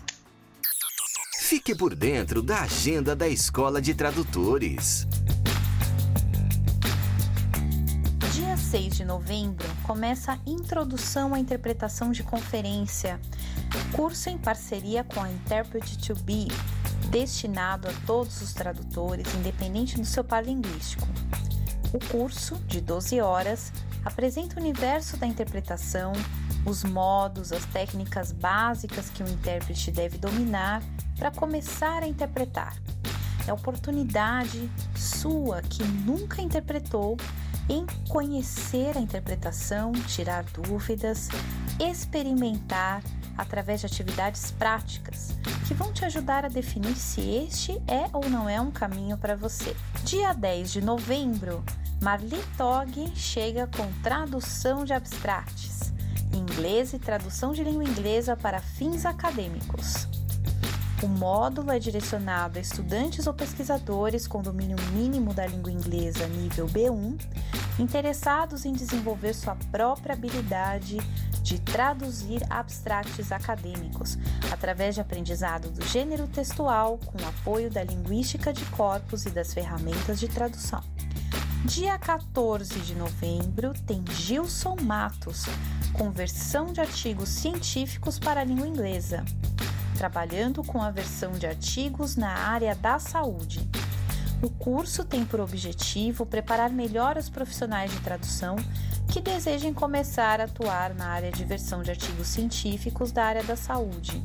Fique 1.40 1.76
por 1.76 1.96
dentro 1.96 2.44
da 2.44 2.62
agenda 2.62 3.16
da 3.16 3.28
Escola 3.28 3.82
de 3.82 3.96
Tradutores. 3.96 5.08
Dia 8.42 8.58
6 8.58 8.96
de 8.98 9.06
novembro 9.06 9.68
começa 9.84 10.32
a 10.32 10.40
Introdução 10.48 11.36
à 11.36 11.40
Interpretação 11.40 12.12
de 12.12 12.24
Conferência, 12.24 13.22
curso 13.96 14.32
em 14.32 14.38
parceria 14.40 15.04
com 15.04 15.22
a 15.22 15.30
Interpret 15.30 15.84
to 15.98 16.16
Be, 16.24 16.48
destinado 17.12 17.88
a 17.88 17.92
todos 18.08 18.42
os 18.42 18.52
tradutores, 18.52 19.32
independente 19.36 19.96
do 19.96 20.06
seu 20.06 20.24
par 20.24 20.44
linguístico. 20.44 21.08
O 21.94 22.00
curso, 22.10 22.56
de 22.66 22.82
12 22.82 23.22
horas, 23.22 23.72
apresenta 24.04 24.56
o 24.56 24.60
universo 24.60 25.18
da 25.18 25.28
interpretação, 25.28 26.12
os 26.66 26.84
modos, 26.84 27.52
as 27.52 27.64
técnicas 27.66 28.32
básicas 28.32 29.12
que 29.12 29.22
o 29.22 29.30
intérprete 29.30 29.92
deve 29.92 30.18
dominar 30.18 30.82
para 31.16 31.30
começar 31.30 32.02
a 32.02 32.08
interpretar. 32.08 32.76
É 33.48 33.52
a 33.52 33.54
oportunidade 33.54 34.68
sua 34.96 35.62
que 35.62 35.84
nunca 35.84 36.42
interpretou 36.42 37.18
em 37.72 37.86
conhecer 38.10 38.98
a 38.98 39.00
interpretação, 39.00 39.94
tirar 39.94 40.44
dúvidas, 40.44 41.30
experimentar 41.80 43.02
através 43.38 43.80
de 43.80 43.86
atividades 43.86 44.52
práticas 44.52 45.30
que 45.66 45.74
vão 45.74 45.94
te 45.94 46.04
ajudar 46.04 46.44
a 46.44 46.50
definir 46.50 46.96
se 46.96 47.22
este 47.22 47.82
é 47.88 48.10
ou 48.12 48.30
não 48.30 48.50
é 48.50 48.60
um 48.60 48.72
caminho 48.72 49.18
para 49.18 49.38
você. 49.38 49.74
Dia 50.04 50.34
10 50.34 50.70
de 50.70 50.82
novembro, 50.82 51.64
Marli 52.02 52.44
Tog 52.58 53.16
chega 53.16 53.68
com 53.68 53.90
tradução 54.04 54.84
de 54.84 54.92
abstracts, 54.92 55.94
inglês 56.34 56.92
e 56.92 57.00
tradução 57.00 57.54
de 57.54 57.64
língua 57.64 57.86
inglesa 57.86 58.36
para 58.36 58.60
fins 58.60 59.06
acadêmicos. 59.06 60.10
O 61.02 61.08
módulo 61.08 61.72
é 61.72 61.80
direcionado 61.80 62.60
a 62.60 62.62
estudantes 62.62 63.26
ou 63.26 63.34
pesquisadores 63.34 64.28
com 64.28 64.40
domínio 64.40 64.78
mínimo 64.94 65.34
da 65.34 65.48
língua 65.48 65.72
inglesa 65.72 66.28
nível 66.28 66.68
B1, 66.68 67.18
interessados 67.80 68.66
em 68.66 68.74
desenvolver 68.74 69.34
sua 69.34 69.56
própria 69.72 70.14
habilidade 70.14 70.98
de 71.42 71.60
traduzir 71.60 72.44
abstracts 72.50 73.32
acadêmicos 73.32 74.18
através 74.52 74.96
de 74.96 75.02
aprendizado 75.02 75.70
do 75.70 75.86
gênero 75.88 76.28
textual 76.28 77.00
com 77.00 77.18
apoio 77.28 77.70
da 77.70 77.84
linguística 77.84 78.54
de 78.54 78.64
corpos 78.66 79.26
e 79.26 79.30
das 79.30 79.54
ferramentas 79.54 80.20
de 80.20 80.28
tradução. 80.28 80.84
Dia 81.66 81.98
14 81.98 82.80
de 82.80 82.96
novembro 82.96 83.74
tem 83.86 84.04
Gilson 84.12 84.76
Matos, 84.82 85.46
conversão 85.94 86.74
de 86.74 86.82
artigos 86.82 87.30
científicos 87.30 88.18
para 88.18 88.42
a 88.42 88.44
língua 88.44 88.68
inglesa 88.68 89.24
trabalhando 90.02 90.64
com 90.64 90.82
a 90.82 90.90
versão 90.90 91.34
de 91.34 91.46
artigos 91.46 92.16
na 92.16 92.32
área 92.32 92.74
da 92.74 92.98
saúde. 92.98 93.70
O 94.42 94.50
curso 94.50 95.06
tem 95.06 95.24
por 95.24 95.40
objetivo 95.40 96.26
preparar 96.26 96.72
melhor 96.72 97.16
os 97.16 97.30
profissionais 97.30 97.92
de 97.92 98.00
tradução 98.00 98.56
que 99.08 99.22
desejem 99.22 99.72
começar 99.72 100.42
a 100.42 100.46
atuar 100.46 100.96
na 100.96 101.10
área 101.10 101.32
de 101.32 101.46
versão 101.46 101.84
de 101.84 101.92
artigos 101.92 102.28
científicos 102.28 103.12
da 103.12 103.24
área 103.24 103.44
da 103.44 103.56
saúde, 103.56 104.24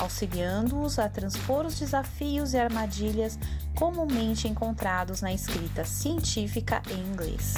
auxiliando-os 0.00 0.98
a 0.98 1.10
transpor 1.10 1.66
os 1.66 1.78
desafios 1.78 2.54
e 2.54 2.58
armadilhas 2.58 3.38
comumente 3.74 4.48
encontrados 4.48 5.20
na 5.20 5.32
escrita 5.32 5.84
científica 5.84 6.80
em 6.90 7.12
inglês. 7.12 7.54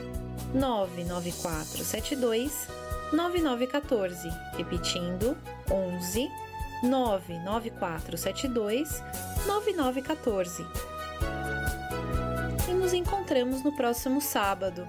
99472 0.54 2.83
9914, 3.12 4.28
repetindo 4.56 5.36
11 5.70 6.28
99472 6.82 9.02
9914. 9.46 10.66
E 12.68 12.74
nos 12.74 12.92
encontramos 12.92 13.62
no 13.62 13.76
próximo 13.76 14.20
sábado. 14.20 14.84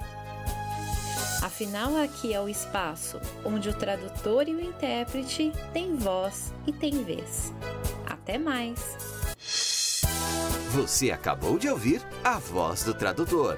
Afinal, 1.42 1.96
aqui 1.98 2.34
é 2.34 2.42
o 2.42 2.50
espaço 2.50 3.20
onde 3.46 3.70
o 3.70 3.74
tradutor 3.74 4.48
e 4.48 4.56
o 4.56 4.62
intérprete 4.62 5.52
têm 5.72 5.96
voz 5.96 6.52
e 6.66 6.74
têm 6.74 7.04
vez. 7.04 7.54
Até 8.06 8.38
mais! 8.38 8.98
Você 10.72 11.12
acabou 11.12 11.58
de 11.58 11.70
ouvir 11.70 12.02
a 12.24 12.40
voz 12.40 12.84
do 12.84 12.94
tradutor. 12.94 13.58